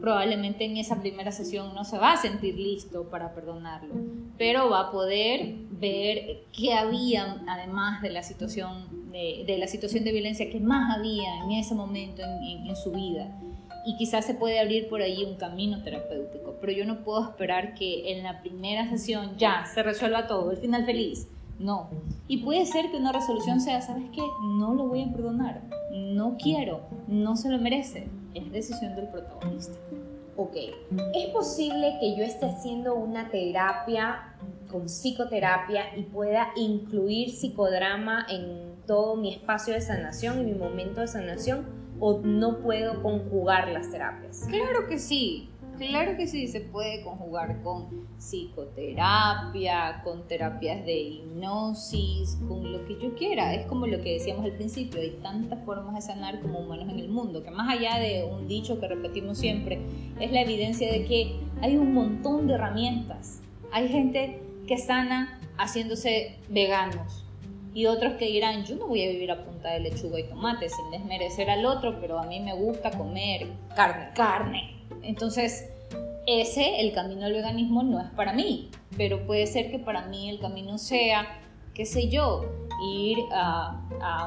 probablemente 0.00 0.64
en 0.64 0.76
esa 0.76 1.00
primera 1.00 1.32
sesión 1.32 1.74
no 1.74 1.84
se 1.84 1.98
va 1.98 2.12
a 2.12 2.16
sentir 2.16 2.54
listo 2.54 3.10
para 3.10 3.34
perdonarlo, 3.34 3.94
pero 4.38 4.70
va 4.70 4.80
a 4.80 4.90
poder 4.92 5.54
ver 5.70 6.44
qué 6.52 6.74
había, 6.74 7.42
además 7.48 8.02
de 8.02 8.10
la 8.10 8.22
situación 8.22 9.10
de, 9.10 9.56
la 9.58 9.66
situación 9.66 10.04
de 10.04 10.12
violencia, 10.12 10.50
que 10.50 10.60
más 10.60 10.96
había 10.96 11.42
en 11.42 11.52
ese 11.52 11.74
momento 11.74 12.22
en, 12.22 12.66
en 12.66 12.76
su 12.76 12.92
vida. 12.92 13.36
Y 13.86 13.96
quizás 13.96 14.26
se 14.26 14.34
puede 14.34 14.58
abrir 14.58 14.88
por 14.88 15.00
ahí 15.00 15.24
un 15.24 15.36
camino 15.36 15.82
terapéutico, 15.82 16.56
pero 16.60 16.72
yo 16.72 16.84
no 16.84 17.04
puedo 17.04 17.22
esperar 17.22 17.74
que 17.74 18.12
en 18.12 18.24
la 18.24 18.40
primera 18.42 18.90
sesión 18.90 19.36
ya 19.38 19.64
se 19.64 19.82
resuelva 19.82 20.26
todo, 20.26 20.50
el 20.50 20.56
final 20.56 20.84
feliz. 20.84 21.28
No. 21.58 21.88
Y 22.28 22.38
puede 22.38 22.66
ser 22.66 22.90
que 22.90 22.96
una 22.96 23.12
resolución 23.12 23.60
sea, 23.60 23.80
¿sabes 23.80 24.10
qué? 24.12 24.22
No 24.58 24.74
lo 24.74 24.88
voy 24.88 25.02
a 25.02 25.12
perdonar. 25.12 25.62
No 25.92 26.36
quiero. 26.36 26.82
No 27.06 27.36
se 27.36 27.48
lo 27.48 27.58
merece. 27.58 28.08
Es 28.34 28.50
decisión 28.52 28.94
del 28.96 29.08
protagonista. 29.08 29.78
Ok. 30.36 30.56
¿Es 31.14 31.28
posible 31.32 31.96
que 31.98 32.16
yo 32.16 32.24
esté 32.24 32.46
haciendo 32.46 32.94
una 32.94 33.30
terapia 33.30 34.34
con 34.70 34.86
psicoterapia 34.86 35.96
y 35.96 36.02
pueda 36.02 36.48
incluir 36.56 37.30
psicodrama 37.30 38.26
en 38.28 38.74
todo 38.86 39.16
mi 39.16 39.32
espacio 39.32 39.72
de 39.72 39.80
sanación, 39.80 40.40
en 40.40 40.46
mi 40.46 40.54
momento 40.54 41.00
de 41.00 41.06
sanación? 41.06 41.85
¿O 41.98 42.20
no 42.22 42.58
puedo 42.58 43.02
conjugar 43.02 43.68
las 43.68 43.90
terapias? 43.90 44.46
Claro 44.48 44.86
que 44.88 44.98
sí. 44.98 45.48
Claro 45.78 46.16
que 46.16 46.26
sí, 46.26 46.48
se 46.48 46.60
puede 46.60 47.02
conjugar 47.02 47.62
con 47.62 48.08
psicoterapia, 48.18 50.00
con 50.04 50.26
terapias 50.26 50.84
de 50.86 50.98
hipnosis, 50.98 52.38
con 52.48 52.72
lo 52.72 52.86
que 52.86 52.98
yo 52.98 53.14
quiera. 53.14 53.54
Es 53.54 53.66
como 53.66 53.86
lo 53.86 54.00
que 54.02 54.14
decíamos 54.14 54.46
al 54.46 54.52
principio, 54.52 55.00
hay 55.00 55.18
tantas 55.22 55.62
formas 55.64 55.94
de 55.94 56.00
sanar 56.00 56.40
como 56.40 56.60
humanos 56.60 56.88
en 56.88 56.98
el 56.98 57.10
mundo, 57.10 57.42
que 57.42 57.50
más 57.50 57.68
allá 57.68 57.98
de 57.98 58.24
un 58.24 58.48
dicho 58.48 58.80
que 58.80 58.88
repetimos 58.88 59.36
siempre, 59.36 59.80
es 60.18 60.32
la 60.32 60.40
evidencia 60.40 60.90
de 60.90 61.04
que 61.04 61.36
hay 61.60 61.76
un 61.76 61.92
montón 61.92 62.46
de 62.46 62.54
herramientas. 62.54 63.42
Hay 63.70 63.88
gente 63.88 64.40
que 64.66 64.78
sana 64.78 65.40
haciéndose 65.58 66.38
veganos, 66.48 67.25
y 67.76 67.84
otros 67.84 68.14
que 68.14 68.24
dirán, 68.24 68.64
yo 68.64 68.74
no 68.76 68.86
voy 68.86 69.02
a 69.02 69.10
vivir 69.10 69.30
a 69.30 69.44
punta 69.44 69.68
de 69.68 69.80
lechuga 69.80 70.18
y 70.18 70.22
tomate 70.22 70.66
sin 70.70 70.90
desmerecer 70.90 71.50
al 71.50 71.66
otro, 71.66 72.00
pero 72.00 72.18
a 72.18 72.24
mí 72.24 72.40
me 72.40 72.54
gusta 72.54 72.90
comer 72.90 73.48
carne. 73.74 74.08
Carne. 74.14 74.74
Entonces, 75.02 75.68
ese, 76.26 76.80
el 76.80 76.94
camino 76.94 77.26
al 77.26 77.34
veganismo, 77.34 77.82
no 77.82 78.00
es 78.00 78.08
para 78.12 78.32
mí, 78.32 78.70
pero 78.96 79.26
puede 79.26 79.46
ser 79.46 79.70
que 79.70 79.78
para 79.78 80.06
mí 80.06 80.30
el 80.30 80.40
camino 80.40 80.78
sea, 80.78 81.38
qué 81.74 81.84
sé 81.84 82.08
yo, 82.08 82.46
ir 82.82 83.18
a, 83.34 83.82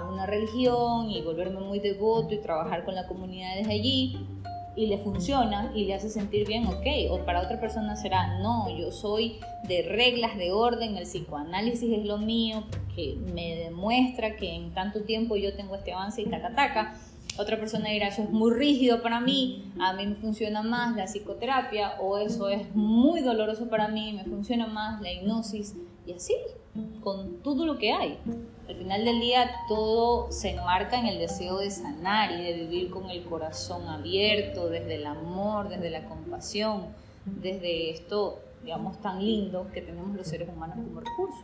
una 0.07 0.27
religión 0.27 1.09
y 1.09 1.23
volverme 1.23 1.59
muy 1.59 1.79
devoto 1.79 2.35
y 2.35 2.37
trabajar 2.37 2.85
con 2.85 2.93
la 2.93 3.07
comunidad 3.07 3.55
desde 3.55 3.73
allí 3.73 4.27
y 4.75 4.87
le 4.87 4.97
funciona 4.99 5.71
y 5.75 5.85
le 5.85 5.95
hace 5.95 6.09
sentir 6.09 6.47
bien, 6.47 6.65
ok, 6.65 6.85
o 7.11 7.25
para 7.25 7.41
otra 7.41 7.59
persona 7.59 7.95
será, 7.95 8.39
no, 8.39 8.69
yo 8.77 8.91
soy 8.91 9.39
de 9.67 9.81
reglas, 9.81 10.37
de 10.37 10.51
orden, 10.51 10.95
el 10.97 11.03
psicoanálisis 11.03 11.91
es 11.91 12.05
lo 12.05 12.17
mío, 12.17 12.63
porque 12.69 13.17
me 13.33 13.55
demuestra 13.55 14.35
que 14.35 14.53
en 14.53 14.73
tanto 14.73 15.01
tiempo 15.01 15.35
yo 15.35 15.53
tengo 15.55 15.75
este 15.75 15.93
avance 15.93 16.21
y 16.21 16.25
taca 16.25 16.55
taca. 16.55 16.95
Otra 17.37 17.57
persona 17.57 17.89
dirá, 17.89 18.07
eso 18.07 18.23
es 18.23 18.31
muy 18.31 18.51
rígido 18.53 19.01
para 19.01 19.21
mí, 19.21 19.71
a 19.79 19.93
mí 19.93 20.05
me 20.05 20.15
funciona 20.15 20.61
más 20.61 20.95
la 20.95 21.05
psicoterapia, 21.05 21.93
o 22.01 22.17
eso 22.17 22.49
es 22.49 22.75
muy 22.75 23.21
doloroso 23.21 23.69
para 23.69 23.87
mí, 23.87 24.13
me 24.13 24.25
funciona 24.25 24.67
más 24.67 25.01
la 25.01 25.11
hipnosis, 25.11 25.75
y 26.05 26.13
así, 26.13 26.33
con 27.01 27.41
todo 27.41 27.65
lo 27.65 27.77
que 27.77 27.91
hay. 27.91 28.19
Al 28.67 28.75
final 28.75 29.05
del 29.05 29.19
día 29.19 29.49
todo 29.67 30.31
se 30.31 30.51
enmarca 30.51 30.99
en 30.99 31.07
el 31.07 31.19
deseo 31.19 31.57
de 31.57 31.71
sanar 31.71 32.31
y 32.31 32.43
de 32.43 32.53
vivir 32.53 32.89
con 32.89 33.09
el 33.09 33.23
corazón 33.23 33.87
abierto, 33.87 34.69
desde 34.69 34.95
el 34.95 35.05
amor, 35.05 35.69
desde 35.69 35.89
la 35.89 36.05
compasión, 36.05 36.87
desde 37.25 37.91
esto, 37.91 38.39
digamos, 38.63 38.99
tan 39.01 39.23
lindo 39.25 39.67
que 39.73 39.81
tenemos 39.81 40.15
los 40.15 40.27
seres 40.27 40.49
humanos 40.49 40.77
como 40.77 40.99
recurso. 40.99 41.43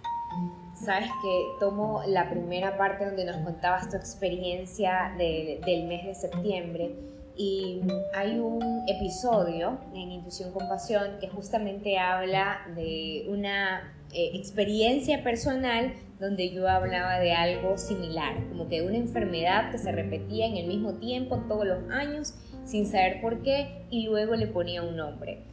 Sabes 0.76 1.10
que 1.22 1.46
tomo 1.60 2.04
la 2.06 2.30
primera 2.30 2.78
parte 2.78 3.06
donde 3.06 3.26
nos 3.26 3.38
contabas 3.38 3.90
tu 3.90 3.96
experiencia 3.96 5.16
del 5.18 5.88
mes 5.88 6.06
de 6.06 6.16
septiembre 6.16 6.96
y 7.38 7.82
hay 8.14 8.40
un 8.40 8.84
episodio 8.88 9.78
en 9.94 10.12
Intuición 10.12 10.54
Compasión 10.54 11.18
que 11.20 11.28
justamente 11.28 11.98
habla 11.98 12.62
de 12.76 13.26
una 13.28 13.94
eh, 14.16 14.32
experiencia 14.34 15.24
personal 15.24 15.94
donde 16.22 16.50
yo 16.54 16.70
hablaba 16.70 17.20
de 17.20 17.34
algo 17.34 17.78
similar, 17.78 18.48
como 18.48 18.70
que 18.70 18.82
una 18.82 18.96
enfermedad 18.96 19.72
que 19.74 19.78
se 19.78 19.92
repetía 19.92 20.46
en 20.46 20.56
el 20.56 20.68
mismo 20.68 20.94
tiempo 20.94 21.44
todos 21.50 21.68
los 21.68 21.90
años 21.92 22.34
sin 22.64 22.88
saber 22.88 23.20
por 23.20 23.44
qué 23.44 23.86
y 23.92 24.06
luego 24.06 24.36
le 24.36 24.48
ponía 24.48 24.84
un 24.84 24.96
nombre. 24.96 25.44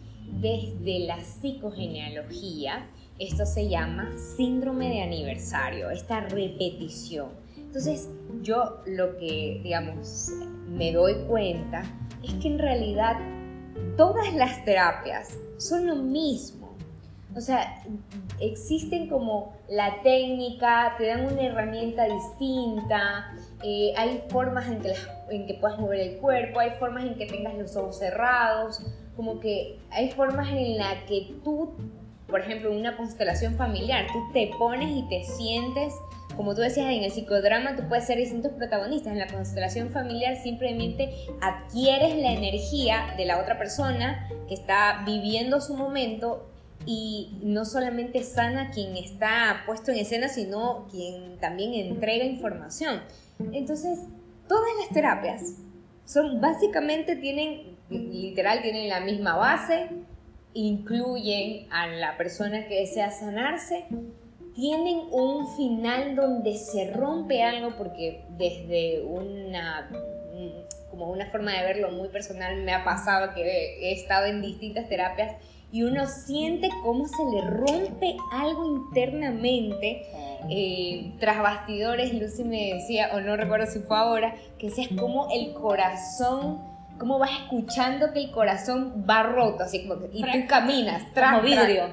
Desde 0.41 1.01
la 1.01 1.21
psicogenealogía, 1.21 2.87
esto 3.19 3.47
se 3.47 3.69
llama 3.69 4.17
síndrome 4.37 4.91
de 4.91 5.03
aniversario, 5.03 5.91
esta 5.91 6.21
repetición. 6.21 7.31
Entonces, 7.57 8.09
yo 8.43 8.81
lo 8.87 9.17
que, 9.19 9.61
digamos, 9.65 10.31
me 10.69 10.93
doy 10.93 11.15
cuenta 11.27 11.83
es 12.23 12.33
que 12.35 12.47
en 12.47 12.61
realidad 12.61 13.17
todas 13.97 14.33
las 14.35 14.65
terapias 14.65 15.37
son 15.59 15.87
lo 15.87 15.97
mismo. 15.97 16.62
O 17.37 17.41
sea, 17.41 17.83
existen 18.41 19.09
como 19.09 19.55
la 19.69 20.03
técnica, 20.03 20.95
te 20.99 21.07
dan 21.07 21.25
una 21.25 21.43
herramienta 21.43 22.05
distinta, 22.05 23.33
eh, 23.63 23.93
hay 23.97 24.23
formas 24.29 24.69
en 24.69 24.81
que, 24.81 24.95
en 25.31 25.47
que 25.47 25.55
puedas 25.55 25.79
mover 25.79 26.01
el 26.01 26.19
cuerpo, 26.19 26.61
hay 26.61 26.73
formas 26.79 27.05
en 27.05 27.15
que 27.15 27.27
tengas 27.27 27.55
los 27.55 27.75
ojos 27.77 27.99
cerrados, 27.99 28.85
como 29.17 29.41
que 29.41 29.79
hay 29.91 30.11
formas 30.11 30.49
en 30.51 30.79
las 30.79 31.05
que 31.05 31.35
tú 31.43 31.75
por 32.33 32.41
ejemplo, 32.41 32.73
en 32.73 32.79
una 32.79 32.97
constelación 32.97 33.57
familiar, 33.57 34.07
tú 34.11 34.19
te 34.33 34.51
pones 34.59 34.89
y 34.91 35.07
te 35.09 35.23
sientes, 35.23 35.93
como 36.35 36.55
tú 36.55 36.63
decías, 36.63 36.87
en 36.87 37.05
el 37.05 37.13
psicodrama 37.13 37.77
tú 37.77 37.87
puedes 37.89 38.07
ser 38.07 38.17
distintos 38.17 38.53
protagonistas, 38.53 39.13
en 39.13 39.19
la 39.19 39.27
constelación 39.27 39.91
familiar 39.91 40.37
simplemente 40.37 41.13
adquieres 41.43 42.17
la 42.17 42.33
energía 42.33 43.15
de 43.19 43.27
la 43.27 43.39
otra 43.39 43.59
persona 43.59 44.27
que 44.49 44.55
está 44.55 45.03
viviendo 45.05 45.61
su 45.61 45.77
momento 45.77 46.52
y 46.87 47.39
no 47.43 47.65
solamente 47.65 48.23
sana 48.23 48.71
quien 48.71 48.97
está 48.97 49.63
puesto 49.67 49.93
en 49.93 49.99
escena, 49.99 50.29
sino 50.29 50.87
quien 50.91 51.39
también 51.39 51.75
entrega 51.75 52.25
información. 52.25 53.03
Entonces, 53.53 53.99
todas 54.49 54.71
las 54.81 54.89
terapias 54.91 55.43
son 56.05 56.41
básicamente 56.41 57.17
tienen 57.17 57.73
literal 57.89 58.63
tienen 58.63 58.89
la 58.89 59.01
misma 59.01 59.37
base, 59.37 59.89
incluyen 60.55 61.71
a 61.71 61.87
la 61.87 62.17
persona 62.17 62.67
que 62.67 62.81
desea 62.81 63.11
sanarse, 63.11 63.85
tienen 64.55 65.03
un 65.11 65.55
final 65.57 66.15
donde 66.15 66.57
se 66.57 66.91
rompe 66.93 67.43
algo 67.43 67.77
porque 67.77 68.25
desde 68.37 69.03
una 69.03 69.91
como 70.91 71.11
una 71.11 71.27
forma 71.31 71.53
de 71.53 71.63
verlo 71.63 71.91
muy 71.91 72.09
personal 72.09 72.63
me 72.63 72.73
ha 72.73 72.85
pasado 72.85 73.33
que 73.35 73.43
he 73.81 73.93
estado 73.93 74.27
en 74.27 74.43
distintas 74.43 74.89
terapias 74.91 75.37
y 75.73 75.83
uno 75.85 76.07
siente 76.07 76.69
cómo 76.83 77.09
se 77.09 77.25
le 77.25 77.41
rompe 77.51 78.17
algo 78.31 78.67
internamente. 78.67 80.03
Eh, 80.51 81.15
tras 81.19 81.41
bastidores, 81.41 82.13
Lucy 82.13 82.45
me 82.45 82.75
decía, 82.75 83.11
o 83.15 83.21
no 83.21 83.37
recuerdo 83.37 83.67
si 83.67 83.79
fue 83.81 83.97
ahora, 83.97 84.35
que 84.59 84.69
decía 84.69 84.89
como 84.99 85.29
el 85.33 85.55
corazón, 85.55 86.61
cómo 86.99 87.19
vas 87.19 87.31
escuchando 87.43 88.13
que 88.13 88.25
el 88.25 88.31
corazón 88.33 89.07
va 89.09 89.23
roto, 89.23 89.65
así 89.65 89.87
como 89.87 90.07
y 90.13 90.23
tú 90.23 90.47
caminas, 90.47 91.05
como 91.15 91.41
vidrio. 91.41 91.85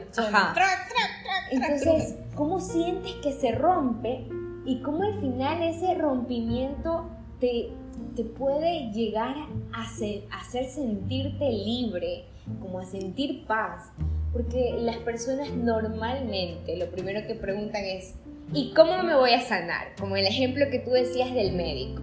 Entonces, 1.52 2.16
¿cómo 2.36 2.60
sientes 2.60 3.14
que 3.24 3.32
se 3.32 3.54
rompe 3.54 4.28
y 4.66 4.82
cómo 4.82 5.04
al 5.04 5.20
final 5.22 5.64
ese 5.64 5.94
rompimiento 5.96 7.10
te, 7.40 7.70
te 8.16 8.24
puede 8.24 8.92
llegar 8.92 9.36
a 9.74 9.84
hacer, 9.84 10.26
a 10.32 10.42
hacer 10.42 10.66
sentirte 10.66 11.50
libre? 11.50 12.26
Como 12.60 12.80
a 12.80 12.86
sentir 12.86 13.46
paz, 13.46 13.92
porque 14.34 14.76
las 14.80 14.98
personas 14.98 15.50
normalmente 15.52 16.78
lo 16.78 16.90
primero 16.92 17.26
que 17.26 17.36
preguntan 17.36 17.84
es, 17.84 18.16
¿y 18.54 18.74
cómo 18.74 19.04
me 19.04 19.16
voy 19.16 19.32
a 19.32 19.42
sanar? 19.42 19.96
Como 20.00 20.16
el 20.16 20.26
ejemplo 20.26 20.66
que 20.70 20.80
tú 20.80 20.92
decías 20.92 21.34
del 21.34 21.54
médico. 21.54 22.02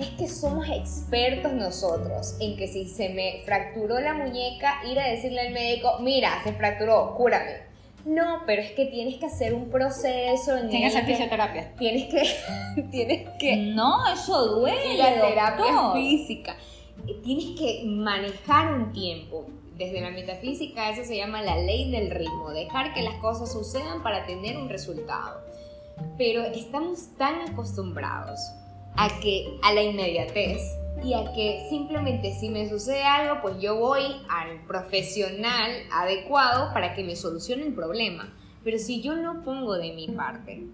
Es 0.00 0.08
que 0.10 0.28
somos 0.28 0.68
expertos 0.68 1.52
nosotros 1.52 2.36
en 2.40 2.56
que 2.56 2.68
si 2.68 2.86
se 2.86 3.08
me 3.08 3.42
fracturó 3.44 3.98
la 3.98 4.14
muñeca, 4.14 4.74
ir 4.88 4.98
a 5.00 5.08
decirle 5.08 5.40
al 5.40 5.52
médico, 5.52 5.98
mira, 6.00 6.40
se 6.44 6.52
fracturó, 6.52 7.16
cúrame. 7.16 7.68
No, 8.04 8.42
pero 8.46 8.62
es 8.62 8.70
que 8.72 8.86
tienes 8.86 9.16
que 9.16 9.26
hacer 9.26 9.52
un 9.54 9.70
proceso 9.70 10.56
en 10.56 10.68
Tienes 10.68 10.92
que 10.92 10.98
hacer 10.98 11.10
fisioterapia. 11.10 11.74
Tienes 11.76 12.04
que, 12.04 12.82
tienes 12.90 13.28
que. 13.38 13.56
No, 13.56 14.10
eso 14.12 14.60
duele. 14.60 14.96
La 14.96 15.14
terapia 15.14 15.92
física. 15.92 16.56
Tienes 17.24 17.58
que 17.58 17.82
manejar 17.84 18.72
un 18.72 18.92
tiempo 18.92 19.46
desde 19.78 20.00
la 20.00 20.10
metafísica 20.10 20.90
eso 20.90 21.04
se 21.04 21.16
llama 21.16 21.40
la 21.40 21.56
ley 21.56 21.90
del 21.90 22.10
ritmo, 22.10 22.50
dejar 22.50 22.92
que 22.92 23.02
las 23.02 23.14
cosas 23.14 23.52
sucedan 23.52 24.02
para 24.02 24.26
tener 24.26 24.56
un 24.56 24.68
resultado. 24.68 25.40
Pero 26.16 26.42
estamos 26.42 27.16
tan 27.16 27.40
acostumbrados 27.48 28.40
a 28.96 29.08
que 29.20 29.58
a 29.62 29.72
la 29.72 29.82
inmediatez 29.82 30.60
y 31.04 31.14
a 31.14 31.32
que 31.32 31.66
simplemente 31.70 32.34
si 32.34 32.50
me 32.50 32.68
sucede 32.68 33.04
algo, 33.04 33.40
pues 33.40 33.60
yo 33.60 33.78
voy 33.78 34.02
al 34.28 34.64
profesional 34.66 35.70
adecuado 35.92 36.72
para 36.74 36.94
que 36.94 37.04
me 37.04 37.14
solucione 37.14 37.64
el 37.64 37.74
problema. 37.74 38.34
Pero 38.64 38.78
si 38.78 39.00
yo 39.00 39.14
no 39.14 39.44
pongo 39.44 39.74
de 39.74 39.92
mi 39.92 40.08
parte, 40.08 40.64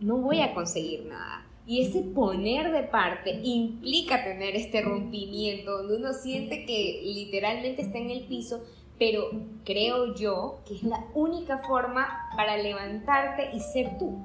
no 0.00 0.18
voy 0.18 0.42
a 0.42 0.52
conseguir 0.52 1.06
nada. 1.06 1.46
Y 1.66 1.82
ese 1.82 2.00
poner 2.00 2.72
de 2.72 2.82
parte 2.82 3.40
implica 3.42 4.24
tener 4.24 4.56
este 4.56 4.82
rompimiento 4.82 5.78
donde 5.78 5.96
uno 5.96 6.12
siente 6.12 6.66
que 6.66 7.02
literalmente 7.04 7.82
está 7.82 7.98
en 7.98 8.10
el 8.10 8.24
piso, 8.24 8.62
pero 8.98 9.30
creo 9.64 10.14
yo 10.14 10.58
que 10.66 10.74
es 10.74 10.82
la 10.82 11.04
única 11.14 11.58
forma 11.58 12.28
para 12.36 12.56
levantarte 12.56 13.50
y 13.54 13.60
ser 13.60 13.96
tú. 13.98 14.18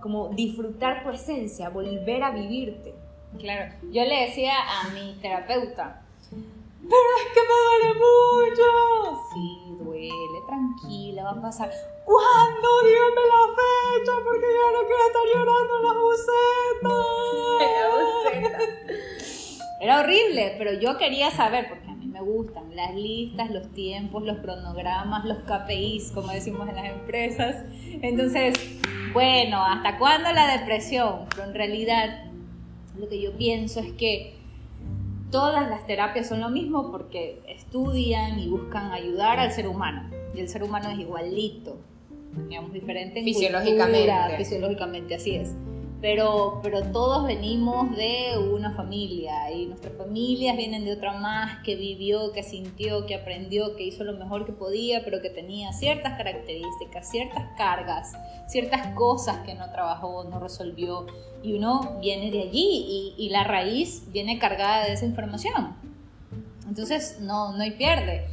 Como 0.00 0.28
disfrutar 0.28 1.02
tu 1.02 1.10
esencia, 1.10 1.68
volver 1.68 2.22
a 2.22 2.30
vivirte. 2.30 2.94
Claro, 3.38 3.74
yo 3.90 4.04
le 4.04 4.26
decía 4.26 4.52
a 4.54 4.90
mi 4.90 5.14
terapeuta, 5.20 6.02
pero 6.30 7.08
es 7.18 7.32
que 7.32 7.40
me 7.40 7.56
duele 7.64 7.94
mucho. 7.98 8.66
Sí, 9.32 9.84
duele, 9.84 10.38
tranquila, 10.46 11.24
va 11.24 11.30
a 11.30 11.42
pasar. 11.42 11.70
¿Cuándo? 12.04 12.68
Dígame 12.84 13.22
la 13.28 13.44
fecha 13.56 14.21
Era 19.92 20.00
horrible, 20.00 20.54
pero 20.56 20.72
yo 20.72 20.96
quería 20.96 21.30
saber, 21.30 21.68
porque 21.68 21.86
a 21.86 21.94
mí 21.94 22.06
me 22.06 22.22
gustan 22.22 22.74
las 22.74 22.94
listas, 22.94 23.50
los 23.50 23.68
tiempos, 23.72 24.22
los 24.22 24.38
cronogramas, 24.38 25.26
los 25.26 25.40
KPIs, 25.40 26.12
como 26.12 26.32
decimos 26.32 26.66
en 26.70 26.76
las 26.76 26.86
empresas. 26.86 27.66
Entonces, 28.00 28.54
bueno, 29.12 29.62
¿hasta 29.62 29.98
cuándo 29.98 30.32
la 30.32 30.56
depresión? 30.56 31.26
Pero 31.28 31.48
en 31.48 31.54
realidad, 31.54 32.24
lo 32.98 33.06
que 33.10 33.20
yo 33.20 33.36
pienso 33.36 33.80
es 33.80 33.92
que 33.92 34.36
todas 35.30 35.68
las 35.68 35.86
terapias 35.86 36.26
son 36.26 36.40
lo 36.40 36.48
mismo 36.48 36.90
porque 36.90 37.42
estudian 37.46 38.38
y 38.38 38.48
buscan 38.48 38.92
ayudar 38.92 39.40
al 39.40 39.52
ser 39.52 39.68
humano. 39.68 40.08
Y 40.34 40.40
el 40.40 40.48
ser 40.48 40.62
humano 40.62 40.88
es 40.88 41.00
igualito, 41.00 41.76
digamos, 42.48 42.72
diferente 42.72 43.18
en 43.18 43.26
fisiológicamente. 43.26 44.38
fisiológicamente, 44.38 45.16
así 45.16 45.34
es 45.34 45.54
pero, 46.02 46.58
pero 46.64 46.82
todos 46.90 47.24
venimos 47.24 47.94
de 47.96 48.36
una 48.36 48.72
familia 48.72 49.52
y 49.52 49.66
nuestras 49.66 49.96
familias 49.96 50.56
vienen 50.56 50.84
de 50.84 50.94
otra 50.94 51.12
más 51.12 51.62
que 51.62 51.76
vivió, 51.76 52.32
que 52.32 52.42
sintió, 52.42 53.06
que 53.06 53.14
aprendió, 53.14 53.76
que 53.76 53.84
hizo 53.84 54.02
lo 54.02 54.14
mejor 54.14 54.44
que 54.44 54.50
podía, 54.50 55.04
pero 55.04 55.22
que 55.22 55.30
tenía 55.30 55.72
ciertas 55.72 56.18
características, 56.18 57.08
ciertas 57.08 57.44
cargas, 57.56 58.14
ciertas 58.48 58.88
cosas 58.96 59.46
que 59.46 59.54
no 59.54 59.70
trabajó, 59.70 60.24
no 60.24 60.40
resolvió 60.40 61.06
y 61.40 61.54
uno 61.54 61.98
viene 62.00 62.32
de 62.32 62.42
allí 62.42 63.14
y, 63.16 63.28
la 63.28 63.44
raíz 63.44 64.10
viene 64.10 64.40
cargada 64.40 64.84
de 64.84 64.94
esa 64.94 65.06
información. 65.06 65.76
Entonces 66.66 67.18
no, 67.20 67.52
no 67.52 67.62
hay 67.62 67.70
pierde. 67.70 68.26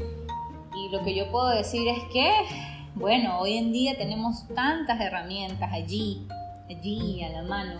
Y 0.75 0.91
lo 0.91 1.03
que 1.03 1.13
yo 1.13 1.31
puedo 1.31 1.49
decir 1.49 1.87
es 1.87 2.03
que, 2.11 2.31
bueno, 2.95 3.39
hoy 3.39 3.57
en 3.57 3.71
día 3.71 3.95
tenemos 3.95 4.47
tantas 4.55 4.99
herramientas 4.99 5.71
allí 5.71 6.27
allí 6.69 7.23
a 7.23 7.29
la 7.29 7.43
mano, 7.43 7.79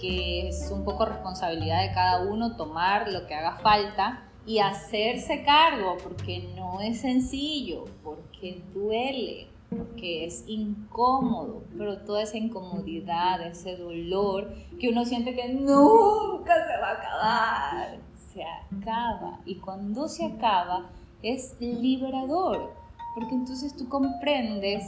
que 0.00 0.48
es 0.48 0.70
un 0.70 0.84
poco 0.84 1.04
responsabilidad 1.04 1.82
de 1.82 1.92
cada 1.92 2.22
uno 2.22 2.56
tomar 2.56 3.12
lo 3.12 3.26
que 3.26 3.34
haga 3.34 3.56
falta 3.56 4.22
y 4.46 4.58
hacerse 4.58 5.42
cargo, 5.44 5.96
porque 6.02 6.50
no 6.56 6.80
es 6.80 7.00
sencillo, 7.00 7.84
porque 8.02 8.62
duele, 8.72 9.48
porque 9.68 10.24
es 10.24 10.44
incómodo, 10.46 11.64
pero 11.76 11.98
toda 11.98 12.22
esa 12.22 12.38
incomodidad, 12.38 13.46
ese 13.46 13.76
dolor 13.76 14.54
que 14.80 14.88
uno 14.88 15.04
siente 15.04 15.34
que 15.34 15.48
nunca 15.52 16.54
se 16.66 16.80
va 16.80 16.88
a 16.88 16.92
acabar, 16.92 17.98
se 18.32 18.42
acaba. 18.44 19.40
Y 19.44 19.56
cuando 19.56 20.08
se 20.08 20.24
acaba 20.24 20.90
es 21.22 21.56
liberador, 21.60 22.72
porque 23.14 23.34
entonces 23.34 23.76
tú 23.76 23.88
comprendes 23.88 24.84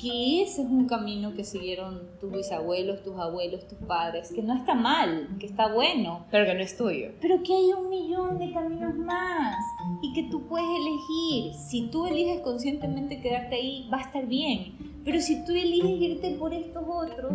que 0.00 0.42
ese 0.42 0.62
es 0.62 0.68
un 0.68 0.86
camino 0.86 1.34
que 1.34 1.44
siguieron 1.44 2.02
tus 2.20 2.30
bisabuelos, 2.30 3.02
tus 3.02 3.18
abuelos, 3.18 3.66
tus 3.66 3.78
padres, 3.78 4.32
que 4.32 4.42
no 4.42 4.54
está 4.54 4.74
mal, 4.74 5.28
que 5.38 5.46
está 5.46 5.72
bueno. 5.72 6.26
Pero 6.30 6.46
que 6.46 6.54
no 6.54 6.60
es 6.60 6.76
tuyo. 6.76 7.10
Pero 7.20 7.42
que 7.42 7.54
hay 7.54 7.72
un 7.72 7.88
millón 7.88 8.38
de 8.38 8.52
caminos 8.52 8.94
más 8.96 9.56
y 10.02 10.12
que 10.12 10.24
tú 10.30 10.46
puedes 10.46 10.68
elegir. 10.68 11.54
Si 11.54 11.88
tú 11.90 12.06
eliges 12.06 12.40
conscientemente 12.40 13.20
quedarte 13.20 13.56
ahí, 13.56 13.88
va 13.92 13.98
a 13.98 14.02
estar 14.02 14.26
bien. 14.26 14.74
Pero 15.04 15.20
si 15.20 15.44
tú 15.44 15.52
eliges 15.52 16.00
irte 16.00 16.30
por 16.32 16.52
estos 16.52 16.84
otros, 16.86 17.32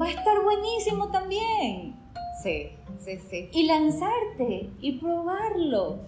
va 0.00 0.06
a 0.06 0.10
estar 0.10 0.42
buenísimo 0.42 1.10
también. 1.10 1.96
Sí, 2.42 2.68
sí, 2.98 3.18
sí. 3.28 3.48
Y 3.52 3.64
lanzarte 3.64 4.70
y 4.80 4.92
probarlo 4.92 5.98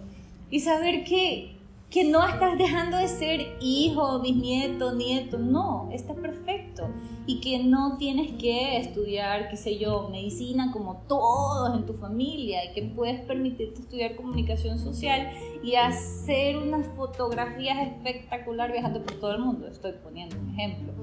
y 0.49 0.59
saber 0.59 1.03
que 1.03 1.58
que 1.89 2.03
no 2.03 2.23
estás 2.27 2.57
dejando 2.57 2.97
de 2.97 3.07
ser 3.07 3.57
hijo, 3.59 4.19
bisnieto, 4.19 4.93
nieto, 4.93 5.39
no, 5.39 5.89
está 5.91 6.13
perfecto. 6.13 6.87
Y 7.25 7.41
que 7.41 7.63
no 7.63 7.97
tienes 7.97 8.33
que 8.33 8.77
estudiar, 8.77 9.49
qué 9.49 9.57
sé 9.57 9.79
yo, 9.79 10.07
medicina 10.09 10.71
como 10.71 11.03
todos 11.07 11.75
en 11.75 11.85
tu 11.85 11.93
familia 11.93 12.65
y 12.65 12.73
que 12.73 12.83
puedes 12.83 13.21
permitirte 13.21 13.81
estudiar 13.81 14.15
comunicación 14.15 14.77
social 14.77 15.31
y 15.63 15.75
hacer 15.75 16.57
unas 16.57 16.85
fotografías 16.95 17.87
espectaculares 17.87 18.73
viajando 18.73 19.03
por 19.03 19.19
todo 19.19 19.31
el 19.31 19.39
mundo. 19.39 19.67
Estoy 19.67 19.93
poniendo 20.03 20.37
un 20.37 20.49
ejemplo. 20.51 20.93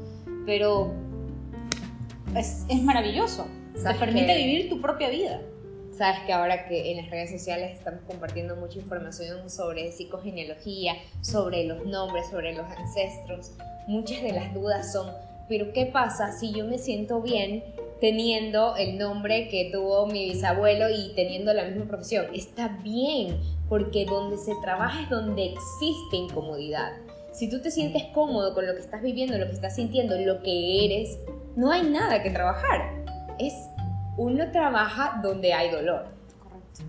Pero 0.47 0.93
es, 2.37 2.65
es 2.69 2.83
maravilloso. 2.83 3.47
Te 3.75 3.95
permite 3.95 4.37
vivir 4.37 4.69
tu 4.69 4.81
propia 4.81 5.11
vida. 5.11 5.41
Sabes 5.97 6.21
que 6.27 6.33
ahora 6.35 6.69
que 6.69 6.91
en 6.91 6.99
las 6.99 7.11
redes 7.11 7.31
sociales 7.31 7.79
estamos 7.79 8.03
compartiendo 8.07 8.55
mucha 8.57 8.79
información 8.79 9.49
sobre 9.49 9.93
psicogenealogía, 9.93 10.95
sobre 11.23 11.65
los 11.65 11.87
nombres, 11.87 12.27
sobre 12.29 12.55
los 12.55 12.67
ancestros, 12.67 13.53
muchas 13.87 14.23
de 14.23 14.33
las 14.33 14.53
dudas 14.53 14.93
son, 14.93 15.11
pero 15.49 15.73
¿qué 15.73 15.87
pasa 15.87 16.33
si 16.33 16.53
yo 16.53 16.67
me 16.67 16.77
siento 16.77 17.23
bien 17.23 17.65
teniendo 17.99 18.77
el 18.77 18.99
nombre 18.99 19.49
que 19.49 19.71
tuvo 19.73 20.07
mi 20.07 20.33
bisabuelo 20.33 20.91
y 20.91 21.15
teniendo 21.15 21.55
la 21.55 21.65
misma 21.65 21.87
profesión? 21.87 22.27
Está 22.35 22.69
bien, 22.83 23.41
porque 23.71 24.05
donde 24.05 24.37
se 24.37 24.53
trabaja 24.63 25.03
es 25.03 25.09
donde 25.09 25.47
existe 25.47 26.17
incomodidad. 26.17 26.93
Si 27.33 27.49
tú 27.49 27.63
te 27.63 27.71
sientes 27.71 28.03
cómodo 28.13 28.53
con 28.53 28.67
lo 28.67 28.75
que 28.75 28.81
estás 28.81 29.01
viviendo, 29.01 29.39
lo 29.39 29.47
que 29.47 29.53
estás 29.53 29.77
sintiendo, 29.77 30.19
lo 30.19 30.43
que 30.43 30.85
eres, 30.85 31.19
no 31.55 31.71
hay 31.71 31.85
nada 31.85 32.23
que 32.23 32.31
trabajar. 32.31 33.03
Es 33.39 33.55
uno 34.17 34.51
trabaja 34.51 35.21
donde 35.23 35.53
hay 35.53 35.71
dolor. 35.71 36.07
Correcto. 36.43 36.83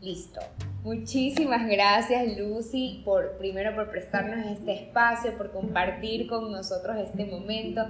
Listo. 0.00 0.40
Muchísimas 0.82 1.68
gracias 1.68 2.38
Lucy 2.38 3.02
por 3.04 3.36
primero 3.36 3.74
por 3.74 3.90
prestarnos 3.90 4.46
este 4.46 4.72
espacio, 4.72 5.36
por 5.36 5.52
compartir 5.52 6.26
con 6.26 6.50
nosotros 6.50 6.96
este 6.96 7.26
momento, 7.26 7.86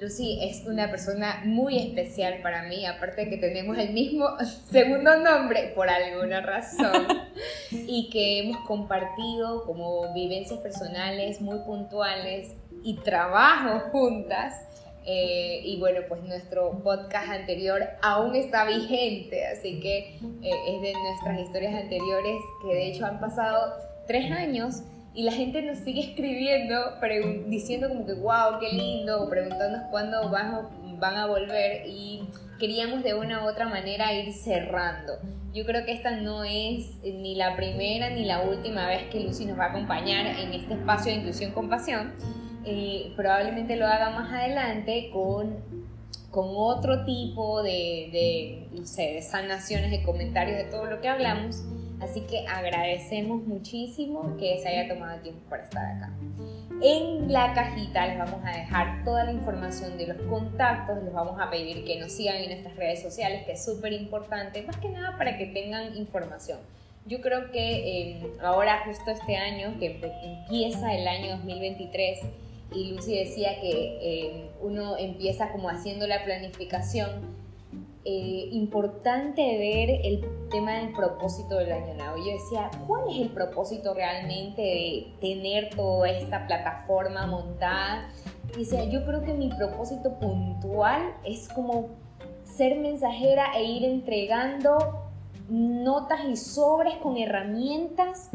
Lucy 0.00 0.38
es 0.42 0.64
una 0.66 0.90
persona 0.90 1.42
muy 1.44 1.76
especial 1.76 2.40
para 2.40 2.62
mí, 2.64 2.86
aparte 2.86 3.24
de 3.24 3.30
que 3.30 3.36
tenemos 3.36 3.76
el 3.78 3.92
mismo 3.92 4.26
segundo 4.70 5.16
nombre 5.16 5.72
por 5.74 5.88
alguna 5.88 6.40
razón 6.40 7.08
y 7.70 8.08
que 8.10 8.40
hemos 8.40 8.58
compartido 8.58 9.64
como 9.64 10.12
vivencias 10.14 10.60
personales 10.60 11.40
muy 11.40 11.58
puntuales 11.60 12.54
y 12.84 12.96
trabajo 12.98 13.90
juntas. 13.90 14.54
Eh, 15.10 15.62
y 15.64 15.78
bueno, 15.78 16.00
pues 16.06 16.22
nuestro 16.24 16.82
podcast 16.82 17.30
anterior 17.30 17.82
aún 18.02 18.34
está 18.34 18.66
vigente, 18.66 19.46
así 19.46 19.80
que 19.80 20.18
eh, 20.42 20.50
es 20.66 20.82
de 20.82 20.92
nuestras 20.92 21.40
historias 21.40 21.74
anteriores 21.82 22.36
que 22.62 22.74
de 22.74 22.88
hecho 22.88 23.06
han 23.06 23.18
pasado 23.18 23.72
tres 24.06 24.30
años 24.30 24.82
y 25.14 25.22
la 25.22 25.32
gente 25.32 25.62
nos 25.62 25.78
sigue 25.78 26.02
escribiendo, 26.02 26.76
diciendo 27.46 27.88
como 27.88 28.04
que, 28.04 28.12
wow, 28.12 28.60
qué 28.60 28.70
lindo, 28.70 29.30
preguntándonos 29.30 29.88
cuándo 29.90 30.28
van, 30.28 30.98
van 31.00 31.16
a 31.16 31.26
volver 31.26 31.86
y 31.86 32.28
queríamos 32.60 33.02
de 33.02 33.14
una 33.14 33.46
u 33.46 33.48
otra 33.48 33.66
manera 33.66 34.12
ir 34.12 34.34
cerrando. 34.34 35.14
Yo 35.54 35.64
creo 35.64 35.86
que 35.86 35.92
esta 35.92 36.10
no 36.20 36.44
es 36.44 37.02
ni 37.02 37.34
la 37.34 37.56
primera 37.56 38.10
ni 38.10 38.26
la 38.26 38.42
última 38.42 38.86
vez 38.86 39.04
que 39.04 39.20
Lucy 39.20 39.46
nos 39.46 39.58
va 39.58 39.64
a 39.64 39.68
acompañar 39.70 40.26
en 40.26 40.52
este 40.52 40.74
espacio 40.74 41.12
de 41.12 41.18
inclusión 41.20 41.52
con 41.52 41.70
pasión. 41.70 42.12
Eh, 42.70 43.12
probablemente 43.16 43.76
lo 43.76 43.86
haga 43.86 44.10
más 44.10 44.30
adelante 44.30 45.08
con, 45.10 45.56
con 46.30 46.48
otro 46.54 47.06
tipo 47.06 47.62
de, 47.62 48.10
de, 48.12 48.68
no 48.78 48.84
sé, 48.84 49.14
de 49.14 49.22
sanaciones, 49.22 49.90
de 49.90 50.02
comentarios, 50.02 50.58
de 50.58 50.64
todo 50.64 50.84
lo 50.84 51.00
que 51.00 51.08
hablamos. 51.08 51.64
Así 52.00 52.20
que 52.22 52.46
agradecemos 52.46 53.42
muchísimo 53.44 54.36
que 54.36 54.58
se 54.58 54.68
haya 54.68 54.86
tomado 54.86 55.18
tiempo 55.20 55.40
para 55.48 55.62
estar 55.64 55.96
acá. 55.96 56.12
En 56.82 57.32
la 57.32 57.54
cajita 57.54 58.06
les 58.06 58.18
vamos 58.18 58.40
a 58.44 58.50
dejar 58.50 59.02
toda 59.02 59.24
la 59.24 59.32
información 59.32 59.96
de 59.96 60.06
los 60.06 60.18
contactos, 60.28 61.02
les 61.02 61.12
vamos 61.12 61.40
a 61.40 61.50
pedir 61.50 61.84
que 61.84 61.98
nos 61.98 62.12
sigan 62.12 62.36
en 62.36 62.50
nuestras 62.50 62.76
redes 62.76 63.02
sociales, 63.02 63.46
que 63.46 63.52
es 63.52 63.64
súper 63.64 63.94
importante, 63.94 64.62
más 64.62 64.76
que 64.76 64.90
nada 64.90 65.16
para 65.16 65.38
que 65.38 65.46
tengan 65.46 65.96
información. 65.96 66.58
Yo 67.06 67.22
creo 67.22 67.50
que 67.50 68.10
eh, 68.10 68.32
ahora 68.42 68.82
justo 68.84 69.10
este 69.10 69.36
año, 69.36 69.74
que 69.80 69.98
empieza 70.22 70.94
el 70.94 71.08
año 71.08 71.38
2023, 71.38 72.20
y 72.72 72.92
Lucy 72.92 73.18
decía 73.18 73.60
que 73.60 73.98
eh, 74.00 74.50
uno 74.60 74.96
empieza 74.96 75.50
como 75.52 75.68
haciendo 75.70 76.06
la 76.06 76.24
planificación 76.24 77.38
eh, 78.04 78.48
importante 78.52 79.42
ver 79.58 80.00
el 80.04 80.24
tema 80.50 80.78
del 80.78 80.92
propósito 80.92 81.56
del 81.56 81.72
año 81.72 81.94
nuevo. 81.94 82.16
Yo 82.16 82.32
decía, 82.32 82.70
¿cuál 82.86 83.02
es 83.10 83.20
el 83.20 83.28
propósito 83.30 83.92
realmente 83.92 84.62
de 84.62 85.12
tener 85.20 85.70
toda 85.74 86.08
esta 86.08 86.46
plataforma 86.46 87.26
montada? 87.26 88.08
Decía, 88.56 88.84
yo 88.84 89.04
creo 89.04 89.22
que 89.22 89.34
mi 89.34 89.50
propósito 89.50 90.18
puntual 90.18 91.14
es 91.24 91.48
como 91.48 91.88
ser 92.44 92.78
mensajera 92.78 93.52
e 93.56 93.64
ir 93.64 93.84
entregando 93.84 94.78
notas 95.48 96.20
y 96.30 96.36
sobres 96.36 96.96
con 96.96 97.16
herramientas 97.16 98.30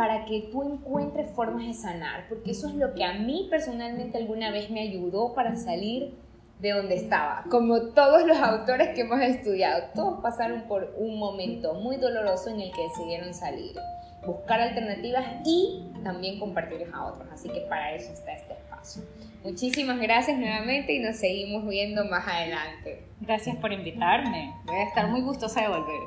para 0.00 0.24
que 0.24 0.48
tú 0.50 0.62
encuentres 0.62 1.30
formas 1.32 1.66
de 1.66 1.74
sanar, 1.74 2.24
porque 2.30 2.52
eso 2.52 2.68
es 2.68 2.74
lo 2.74 2.94
que 2.94 3.04
a 3.04 3.12
mí 3.12 3.48
personalmente 3.50 4.16
alguna 4.16 4.50
vez 4.50 4.70
me 4.70 4.80
ayudó 4.80 5.34
para 5.34 5.56
salir 5.56 6.14
de 6.58 6.70
donde 6.70 6.94
estaba, 6.94 7.44
como 7.50 7.88
todos 7.88 8.26
los 8.26 8.38
autores 8.38 8.94
que 8.94 9.02
hemos 9.02 9.20
estudiado. 9.20 9.90
Todos 9.94 10.22
pasaron 10.22 10.62
por 10.62 10.94
un 10.96 11.18
momento 11.18 11.74
muy 11.74 11.98
doloroso 11.98 12.48
en 12.48 12.62
el 12.62 12.72
que 12.72 12.80
decidieron 12.84 13.34
salir, 13.34 13.76
buscar 14.24 14.62
alternativas 14.62 15.22
y 15.44 15.84
también 16.02 16.40
compartirlas 16.40 16.94
a 16.94 17.04
otros. 17.04 17.28
Así 17.30 17.50
que 17.50 17.60
para 17.68 17.92
eso 17.92 18.10
está 18.10 18.32
este 18.32 18.54
espacio. 18.54 19.02
Muchísimas 19.44 20.00
gracias 20.00 20.38
nuevamente 20.38 20.94
y 20.94 21.00
nos 21.00 21.16
seguimos 21.16 21.68
viendo 21.68 22.06
más 22.06 22.26
adelante. 22.26 23.04
Gracias 23.20 23.54
por 23.56 23.70
invitarme. 23.70 24.54
Voy 24.64 24.76
a 24.76 24.84
estar 24.84 25.08
muy 25.08 25.20
gustosa 25.20 25.60
de 25.60 25.68
volver. 25.68 26.00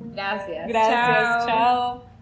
Gracias. 0.00 0.66
Gracias. 0.66 1.46
chao. 1.46 2.15